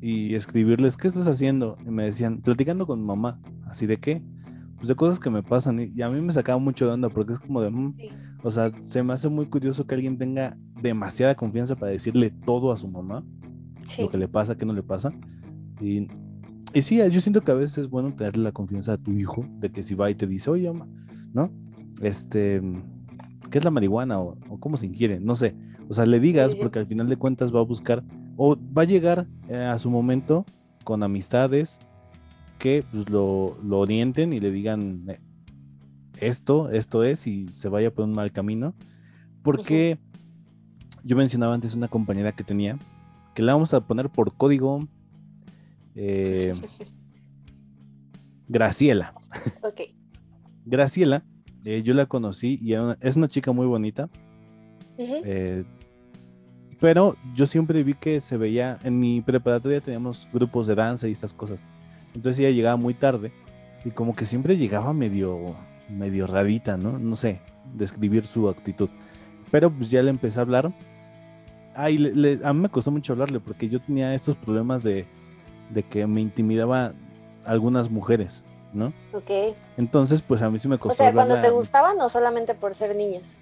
y 0.02 0.36
escribirles, 0.36 0.98
¿qué 0.98 1.08
estás 1.08 1.28
haciendo? 1.28 1.78
Y 1.86 1.90
me 1.90 2.04
decían, 2.04 2.42
platicando 2.42 2.86
con 2.86 3.04
mamá, 3.04 3.40
así 3.66 3.86
de 3.86 3.98
qué, 3.98 4.22
pues 4.76 4.88
de 4.88 4.96
cosas 4.96 5.20
que 5.20 5.30
me 5.30 5.44
pasan. 5.44 5.80
Y, 5.80 6.02
a 6.02 6.10
mí 6.10 6.22
me 6.22 6.34
sacaba 6.34 6.60
mucho 6.60 6.86
de 6.86 6.94
onda 6.94 7.10
porque 7.10 7.34
es 7.34 7.40
como 7.40 7.62
de, 7.62 7.70
mm", 7.70 7.96
o 8.44 8.52
sea, 8.52 8.72
se 8.82 9.04
me 9.04 9.14
hace 9.14 9.30
muy 9.30 9.48
curioso 9.48 9.86
que 9.88 9.96
alguien 9.96 10.18
tenga 10.18 10.58
demasiada 10.82 11.36
confianza 11.36 11.76
para 11.76 11.92
decirle 11.92 12.32
todo 12.46 12.72
a 12.72 12.78
su 12.78 12.88
mamá, 12.88 13.24
lo 14.00 14.10
que 14.10 14.18
le 14.18 14.28
pasa, 14.28 14.56
qué 14.56 14.66
no 14.66 14.74
le 14.74 14.84
pasa. 14.84 15.12
Y, 15.82 16.08
y 16.74 16.82
sí, 16.82 16.98
yo 17.10 17.22
siento 17.22 17.42
que 17.42 17.52
a 17.52 17.56
veces 17.56 17.80
es 17.80 17.90
bueno 17.90 18.14
tenerle 18.14 18.44
la 18.44 18.52
confianza 18.52 18.94
a 18.94 18.98
tu 18.98 19.12
hijo, 19.12 19.46
de 19.60 19.72
que 19.72 19.84
si 19.84 19.96
va 19.96 20.12
y 20.12 20.16
te 20.16 20.28
dice, 20.28 20.52
oye, 20.52 20.72
mamá, 20.72 20.88
¿no? 21.34 21.52
Este, 22.02 22.62
¿qué 23.50 23.58
es 23.58 23.64
la 23.64 23.72
marihuana? 23.72 24.20
O, 24.20 24.38
cómo 24.60 24.78
se 24.78 24.86
ingiere, 24.86 25.20
no 25.20 25.36
sé. 25.36 25.56
O 25.90 25.94
sea, 25.94 26.06
le 26.06 26.20
digas, 26.20 26.56
porque 26.56 26.80
al 26.80 26.88
final 26.88 27.08
de 27.08 27.18
cuentas 27.18 27.54
va 27.54 27.60
a 27.60 27.64
buscar, 27.64 28.04
o 28.36 28.58
va 28.78 28.84
a 28.84 28.86
llegar 28.86 29.28
eh, 29.50 29.58
a 29.58 29.80
su 29.80 29.90
momento 29.90 30.46
con 30.84 31.04
amistades 31.04 31.80
que 32.60 32.84
pues, 32.92 33.10
lo, 33.10 33.58
lo, 33.64 33.80
orienten 33.80 34.34
y 34.34 34.40
le 34.40 34.52
digan 34.52 35.06
eh, 35.08 35.20
esto, 36.20 36.70
esto 36.72 37.04
es, 37.04 37.28
y 37.28 37.48
se 37.50 37.70
vaya 37.70 37.94
por 37.94 38.06
un 38.06 38.12
mal 38.12 38.32
camino. 38.32 38.74
Porque 39.44 39.98
yo 41.04 41.16
mencionaba 41.16 41.54
antes 41.54 41.74
una 41.74 41.88
compañera 41.88 42.34
que 42.34 42.44
tenía, 42.44 42.78
que 43.34 43.44
la 43.44 43.54
vamos 43.54 43.74
a 43.74 43.82
poner 43.82 44.10
por 44.10 44.36
código 44.36 44.82
eh, 45.96 46.54
Graciela. 48.48 49.14
Ok. 49.62 49.82
Graciela, 50.66 51.26
eh, 51.66 51.82
yo 51.84 51.94
la 51.94 52.06
conocí 52.06 52.60
y 52.62 52.74
es 53.02 53.16
una 53.16 53.28
chica 53.28 53.52
muy 53.52 53.66
bonita. 53.66 54.10
pero 56.80 57.16
yo 57.36 57.46
siempre 57.46 57.84
vi 57.84 57.94
que 57.94 58.22
se 58.22 58.38
veía, 58.38 58.78
en 58.84 59.00
mi 59.00 59.22
preparatoria 59.22 59.82
teníamos 59.82 60.28
grupos 60.34 60.68
de 60.68 60.76
danza 60.76 61.08
y 61.08 61.12
esas 61.14 61.34
cosas. 61.34 61.60
Entonces 62.14 62.40
ella 62.40 62.52
llegaba 62.52 62.78
muy 62.78 62.94
tarde 62.94 63.32
y 63.86 63.92
como 63.92 64.14
que 64.14 64.26
siempre 64.26 64.58
llegaba 64.58 64.94
medio, 64.94 65.56
medio 65.90 66.28
rarita, 66.28 66.78
¿no? 66.78 67.00
No 67.00 67.16
sé, 67.16 67.42
describir 67.76 68.26
su 68.26 68.50
actitud. 68.50 68.90
Pero 69.52 69.72
pues 69.72 69.90
ya 69.90 70.02
le 70.02 70.10
empecé 70.10 70.40
a 70.40 70.42
hablar. 70.44 70.74
Ay, 71.76 72.40
a 72.44 72.54
mí 72.54 72.60
me 72.60 72.70
costó 72.70 72.92
mucho 72.92 73.14
hablarle 73.14 73.40
porque 73.40 73.70
yo 73.70 73.80
tenía 73.80 74.14
estos 74.14 74.36
problemas 74.36 74.84
de, 74.84 75.06
de 75.70 75.84
que 75.84 76.08
me 76.08 76.22
intimidaba 76.22 76.94
algunas 77.46 77.90
mujeres, 77.90 78.44
¿no? 78.74 78.94
Ok. 79.14 79.56
Entonces, 79.78 80.22
pues 80.22 80.42
a 80.42 80.50
mí 80.50 80.60
sí 80.60 80.68
me 80.68 80.78
costó. 80.78 80.94
O 80.94 80.96
sea, 80.96 81.14
cuando 81.14 81.40
te 81.40 81.50
gustaban 81.50 82.00
o 82.02 82.10
solamente 82.10 82.54
por 82.54 82.74
ser 82.74 82.96
niñas. 82.96 83.36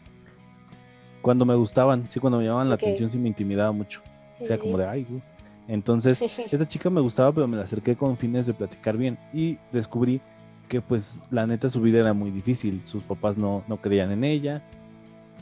Cuando 1.21 1.45
me 1.45 1.55
gustaban, 1.55 2.09
sí, 2.09 2.19
cuando 2.19 2.39
me 2.39 2.45
llamaban 2.45 2.69
la 2.69 2.75
atención 2.75 3.09
sí 3.09 3.17
me 3.17 3.27
intimidaba 3.27 3.71
mucho. 3.71 4.01
o 4.39 4.43
sea, 4.43 4.57
como 4.57 4.77
de, 4.77 4.85
ay, 4.85 5.05
güey. 5.09 5.21
Entonces, 5.67 6.21
esta 6.51 6.67
chica 6.67 6.89
me 6.89 7.01
gustaba, 7.01 7.31
pero 7.31 7.47
me 7.47 7.57
la 7.57 7.63
acerqué 7.63 7.95
con 7.95 8.17
fines 8.17 8.45
de 8.45 8.53
platicar 8.53 8.97
bien 8.97 9.17
y 9.33 9.57
descubrí 9.71 10.21
que 10.67 10.81
pues 10.81 11.21
la 11.29 11.45
neta 11.45 11.69
su 11.69 11.81
vida 11.81 11.99
era 11.99 12.13
muy 12.13 12.31
difícil, 12.31 12.81
sus 12.85 13.03
papás 13.03 13.37
no, 13.37 13.63
no 13.67 13.77
creían 13.77 14.11
en 14.11 14.23
ella 14.23 14.63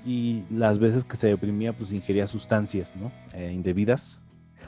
y 0.05 0.43
las 0.49 0.79
veces 0.79 1.05
que 1.05 1.15
se 1.15 1.27
deprimía 1.27 1.73
pues 1.73 1.93
ingería 1.93 2.27
sustancias, 2.27 2.93
¿no? 2.95 3.11
Eh, 3.33 3.51
indebidas. 3.53 4.19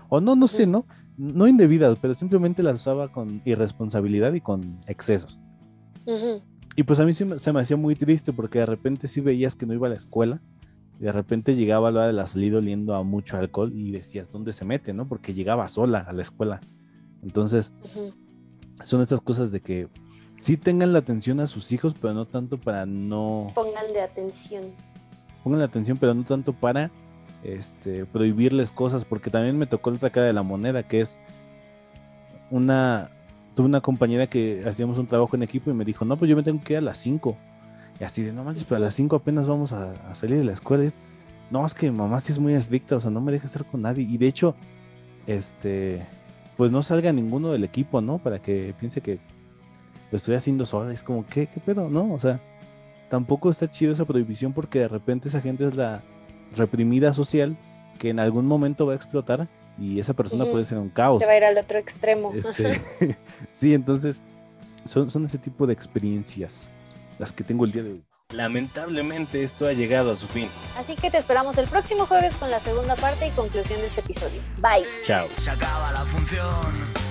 O 0.09 0.21
no, 0.21 0.35
no 0.35 0.47
sé, 0.47 0.65
¿no? 0.65 0.85
No 1.17 1.47
indebidas, 1.47 1.97
pero 2.01 2.13
simplemente 2.13 2.63
las 2.63 2.81
usaba 2.81 3.11
con 3.11 3.41
irresponsabilidad 3.45 4.33
y 4.33 4.41
con 4.41 4.79
excesos. 4.87 5.39
Y 6.75 6.83
pues 6.83 6.99
a 6.99 7.05
mí 7.05 7.13
se 7.13 7.53
me 7.53 7.59
hacía 7.59 7.77
muy 7.77 7.95
triste 7.95 8.33
porque 8.33 8.59
de 8.59 8.65
repente 8.65 9.07
sí 9.07 9.21
veías 9.21 9.55
que 9.55 9.65
no 9.65 9.73
iba 9.73 9.87
a 9.87 9.91
la 9.91 9.95
escuela 9.95 10.41
de 10.99 11.11
repente 11.11 11.55
llegaba 11.55 11.89
a 11.89 11.91
la 11.91 11.99
hora 11.99 12.07
de 12.07 12.13
la 12.13 12.27
salida 12.27 12.57
oliendo 12.57 12.95
a 12.95 13.03
mucho 13.03 13.37
alcohol 13.37 13.71
y 13.73 13.91
decías, 13.91 14.31
¿dónde 14.31 14.53
se 14.53 14.65
mete? 14.65 14.93
¿no? 14.93 15.07
Porque 15.07 15.33
llegaba 15.33 15.67
sola 15.67 15.99
a 15.99 16.13
la 16.13 16.21
escuela. 16.21 16.61
Entonces, 17.21 17.71
son 18.83 19.01
estas 19.01 19.21
cosas 19.21 19.51
de 19.51 19.59
que 19.59 19.89
sí 20.39 20.57
tengan 20.57 20.93
la 20.93 20.99
atención 20.99 21.39
a 21.39 21.47
sus 21.47 21.71
hijos, 21.71 21.95
pero 21.99 22.13
no 22.13 22.25
tanto 22.25 22.57
para 22.57 22.85
no... 22.85 23.51
Pongan 23.55 23.87
de 23.87 24.01
atención. 24.01 24.63
Pongan 25.43 25.59
la 25.59 25.65
atención, 25.65 25.97
pero 25.97 26.13
no 26.13 26.23
tanto 26.23 26.53
para 26.53 26.91
este, 27.53 28.05
prohibirles 28.05 28.71
cosas, 28.71 29.05
porque 29.05 29.29
también 29.29 29.57
me 29.57 29.67
tocó 29.67 29.91
la 29.91 30.09
cara 30.09 30.27
de 30.27 30.33
la 30.33 30.43
moneda, 30.43 30.83
que 30.83 31.01
es 31.01 31.17
una... 32.49 33.09
Tuve 33.55 33.67
una 33.67 33.79
compañera 33.79 34.27
que 34.27 34.63
hacíamos 34.67 34.97
un 34.97 35.07
trabajo 35.07 35.33
en 35.37 35.43
equipo 35.43 35.71
y 35.71 35.73
me 35.73 35.85
dijo, 35.85 36.03
no, 36.03 36.17
pues 36.17 36.27
yo 36.27 36.35
me 36.35 36.43
tengo 36.43 36.59
que 36.59 36.73
ir 36.73 36.79
a 36.79 36.81
las 36.81 36.97
5 36.97 37.37
y 37.99 38.03
así 38.03 38.23
de, 38.23 38.33
no 38.33 38.43
manches, 38.43 38.65
pero 38.65 38.77
a 38.77 38.79
las 38.79 38.95
5 38.95 39.15
apenas 39.15 39.47
vamos 39.47 39.71
a, 39.71 39.93
salir 40.15 40.37
de 40.37 40.43
la 40.43 40.53
escuela. 40.53 40.83
Es, 40.83 40.99
no, 41.49 41.65
es 41.65 41.73
que 41.73 41.91
mamá 41.91 42.19
sí 42.19 42.31
es 42.31 42.39
muy 42.39 42.53
estricta, 42.53 42.97
o 42.97 43.01
sea, 43.01 43.09
no 43.11 43.21
me 43.21 43.31
deja 43.31 43.45
estar 43.47 43.65
con 43.65 43.81
nadie. 43.81 44.03
Y 44.03 44.17
de 44.17 44.27
hecho, 44.27 44.55
este, 45.27 46.05
pues 46.57 46.71
no 46.71 46.83
salga 46.83 47.13
ninguno 47.13 47.51
del 47.51 47.63
equipo, 47.63 48.01
¿no? 48.01 48.17
Para 48.17 48.39
que 48.39 48.73
piense 48.79 49.01
que 49.01 49.19
lo 50.11 50.17
estoy 50.17 50.35
haciendo 50.35 50.65
sola. 50.65 50.93
Es 50.93 51.03
como, 51.03 51.25
¿qué, 51.25 51.47
qué 51.47 51.59
pedo? 51.59 51.89
No, 51.89 52.13
o 52.13 52.19
sea, 52.19 52.41
tampoco 53.09 53.49
está 53.49 53.69
chido 53.69 53.93
esa 53.93 54.05
prohibición 54.05 54.51
porque 54.51 54.79
de 54.79 54.87
repente 54.87 55.29
esa 55.29 55.41
gente 55.41 55.65
es 55.65 55.75
la 55.75 56.03
reprimida 56.55 57.13
social 57.13 57.55
que 57.99 58.09
en 58.09 58.19
algún 58.19 58.45
momento 58.45 58.85
va 58.85 58.93
a 58.93 58.95
explotar 58.95 59.47
y 59.77 59.99
esa 59.99 60.13
persona 60.13 60.45
puede 60.45 60.65
ser 60.65 60.77
un 60.77 60.89
caos. 60.89 61.21
Se 61.21 61.27
va 61.27 61.33
a 61.33 61.37
ir 61.37 61.43
al 61.43 61.57
otro 61.57 61.79
extremo. 61.79 62.33
Este, 62.33 62.81
sí, 63.53 63.73
entonces 63.73 64.21
son, 64.85 65.09
son 65.09 65.25
ese 65.25 65.37
tipo 65.37 65.67
de 65.67 65.73
experiencias 65.73 66.69
las 67.19 67.33
que 67.33 67.43
tengo 67.43 67.65
el 67.65 67.71
día 67.71 67.83
de 67.83 67.91
hoy. 67.93 68.03
Lamentablemente 68.33 69.43
esto 69.43 69.67
ha 69.67 69.73
llegado 69.73 70.11
a 70.11 70.15
su 70.15 70.27
fin. 70.27 70.49
Así 70.77 70.95
que 70.95 71.11
te 71.11 71.19
esperamos 71.19 71.57
el 71.57 71.67
próximo 71.67 72.05
jueves 72.05 72.33
con 72.35 72.49
la 72.49 72.59
segunda 72.59 72.95
parte 72.95 73.27
y 73.27 73.31
conclusión 73.31 73.79
de 73.79 73.87
este 73.87 74.01
episodio. 74.01 74.41
Bye. 74.57 74.85
Chao. 75.03 75.27
Se 75.37 75.51
acaba 75.51 75.91
la 75.91 76.01
función. 76.01 77.04